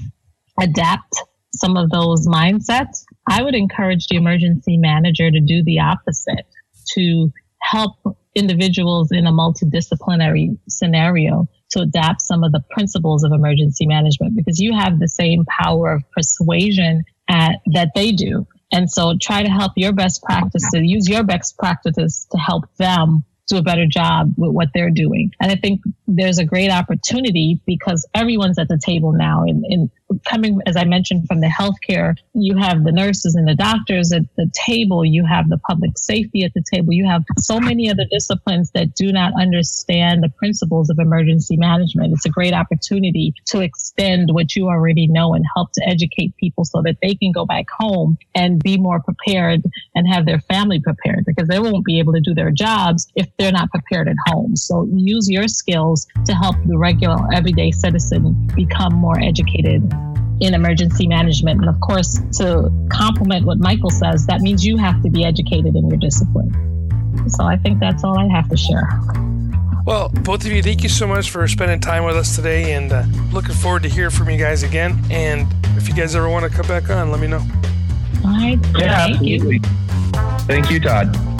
adapt 0.61 1.20
some 1.55 1.76
of 1.76 1.90
those 1.90 2.28
mindsets, 2.28 3.05
I 3.28 3.42
would 3.42 3.57
encourage 3.57 4.07
the 4.07 4.14
emergency 4.14 4.76
manager 4.76 5.28
to 5.28 5.40
do 5.40 5.64
the 5.64 5.80
opposite. 5.80 6.46
to 6.94 7.32
help 7.61 7.96
individuals 8.36 9.11
in 9.11 9.26
a 9.26 9.32
multidisciplinary 9.32 10.57
scenario 10.68 11.48
to 11.70 11.80
adapt 11.80 12.20
some 12.20 12.44
of 12.44 12.52
the 12.52 12.62
principles 12.70 13.24
of 13.24 13.32
emergency 13.32 13.86
management 13.86 14.36
because 14.36 14.61
you 14.61 14.72
have 14.72 15.00
the 15.00 15.09
same 15.09 15.44
power 15.46 15.94
of 15.94 16.05
persuasion 16.12 17.02
at, 17.28 17.57
that 17.72 17.88
they 17.96 18.12
do. 18.12 18.46
And 18.74 18.90
so 18.90 19.16
try 19.22 19.44
to 19.44 19.48
help 19.48 19.72
your 19.76 19.92
best 19.92 20.20
practices, 20.24 20.80
use 20.82 21.08
your 21.08 21.22
best 21.22 21.56
practices 21.56 22.26
to 22.32 22.38
help 22.38 22.64
them 22.76 23.24
do 23.46 23.56
a 23.56 23.62
better 23.62 23.86
job 23.86 24.34
with 24.36 24.50
what 24.50 24.70
they're 24.74 24.90
doing. 24.90 25.30
And 25.40 25.52
I 25.52 25.54
think 25.54 25.82
there's 26.08 26.38
a 26.38 26.44
great 26.44 26.70
opportunity 26.70 27.60
because 27.66 28.04
everyone's 28.14 28.58
at 28.58 28.66
the 28.66 28.78
table 28.78 29.12
now 29.12 29.44
in, 29.44 29.62
in 29.68 29.90
coming, 30.24 30.60
as 30.66 30.76
I 30.76 30.84
mentioned, 30.84 31.26
from 31.26 31.40
the 31.40 31.46
healthcare, 31.46 32.16
you 32.34 32.56
have 32.56 32.84
the 32.84 32.92
nurses 32.92 33.34
and 33.34 33.46
the 33.46 33.54
doctors 33.54 34.12
at 34.12 34.22
the 34.36 34.50
table, 34.66 35.04
you 35.04 35.24
have 35.24 35.48
the 35.48 35.58
public 35.58 35.96
safety 35.96 36.44
at 36.44 36.52
the 36.54 36.62
table, 36.72 36.92
you 36.92 37.06
have 37.06 37.24
so 37.38 37.60
many 37.60 37.90
other 37.90 38.04
disciplines 38.10 38.70
that 38.72 38.94
do 38.94 39.12
not 39.12 39.32
understand 39.40 40.22
the 40.22 40.28
principles 40.28 40.90
of 40.90 40.98
emergency 40.98 41.56
management. 41.56 42.12
It's 42.12 42.26
a 42.26 42.30
great 42.30 42.52
opportunity 42.52 43.34
to 43.46 43.60
extend 43.60 44.30
what 44.32 44.56
you 44.56 44.68
already 44.68 45.06
know 45.06 45.34
and 45.34 45.44
help 45.54 45.72
to 45.72 45.88
educate 45.88 46.36
people 46.36 46.64
so 46.64 46.82
that 46.82 46.96
they 47.02 47.14
can 47.14 47.32
go 47.32 47.44
back 47.44 47.66
home 47.70 48.18
and 48.34 48.62
be 48.62 48.76
more 48.76 49.00
prepared 49.00 49.62
and 49.94 50.08
have 50.08 50.26
their 50.26 50.40
family 50.40 50.80
prepared 50.80 51.24
because 51.26 51.48
they 51.48 51.58
won't 51.58 51.84
be 51.84 51.98
able 51.98 52.12
to 52.12 52.20
do 52.20 52.34
their 52.34 52.50
jobs 52.50 53.06
if 53.14 53.28
they're 53.38 53.52
not 53.52 53.70
prepared 53.70 54.08
at 54.08 54.16
home. 54.26 54.56
So 54.56 54.88
use 54.92 55.28
your 55.30 55.48
skills 55.48 56.06
to 56.26 56.34
help 56.34 56.56
the 56.66 56.78
regular 56.78 57.16
everyday 57.32 57.70
citizen 57.70 58.46
become 58.54 58.94
more 58.94 59.20
educated 59.20 59.82
in 60.41 60.55
emergency 60.55 61.07
management. 61.07 61.61
And 61.61 61.68
of 61.68 61.80
course, 61.80 62.20
to 62.39 62.70
complement 62.91 63.47
what 63.47 63.59
Michael 63.59 63.91
says, 63.91 64.26
that 64.26 64.41
means 64.41 64.64
you 64.64 64.76
have 64.76 65.03
to 65.03 65.11
be 65.11 65.24
educated 65.24 65.74
in 65.76 65.89
your 65.89 65.99
discipline. 65.99 66.51
So 67.28 67.45
I 67.45 67.57
think 67.57 67.80
that's 67.80 68.05
all 68.05 68.18
I 68.18 68.26
have 68.28 68.49
to 68.51 68.57
share. 68.57 68.89
Well, 69.87 70.09
both 70.09 70.45
of 70.47 70.51
you, 70.51 70.62
thank 70.62 70.82
you 70.82 70.89
so 70.89 71.07
much 71.07 71.30
for 71.30 71.47
spending 71.47 71.78
time 71.78 72.05
with 72.05 72.16
us 72.16 72.35
today 72.35 72.72
and 72.72 72.91
uh, 72.91 73.05
looking 73.32 73.55
forward 73.55 73.82
to 73.82 73.89
hear 73.89 74.11
from 74.11 74.30
you 74.30 74.39
guys 74.39 74.62
again. 74.62 74.99
And 75.11 75.47
if 75.76 75.89
you 75.89 75.95
guys 75.95 76.16
ever 76.16 76.28
want 76.28 76.51
to 76.51 76.57
come 76.57 76.66
back 76.66 76.89
on, 76.89 77.11
let 77.11 77.20
me 77.20 77.26
know. 77.26 77.47
All 78.24 78.30
right. 78.30 78.59
Yeah, 78.78 79.07
Thank 79.07 79.16
absolutely. 79.16 79.57
you. 79.57 79.61
Thank 80.47 80.70
you, 80.70 80.80
Todd. 80.80 81.34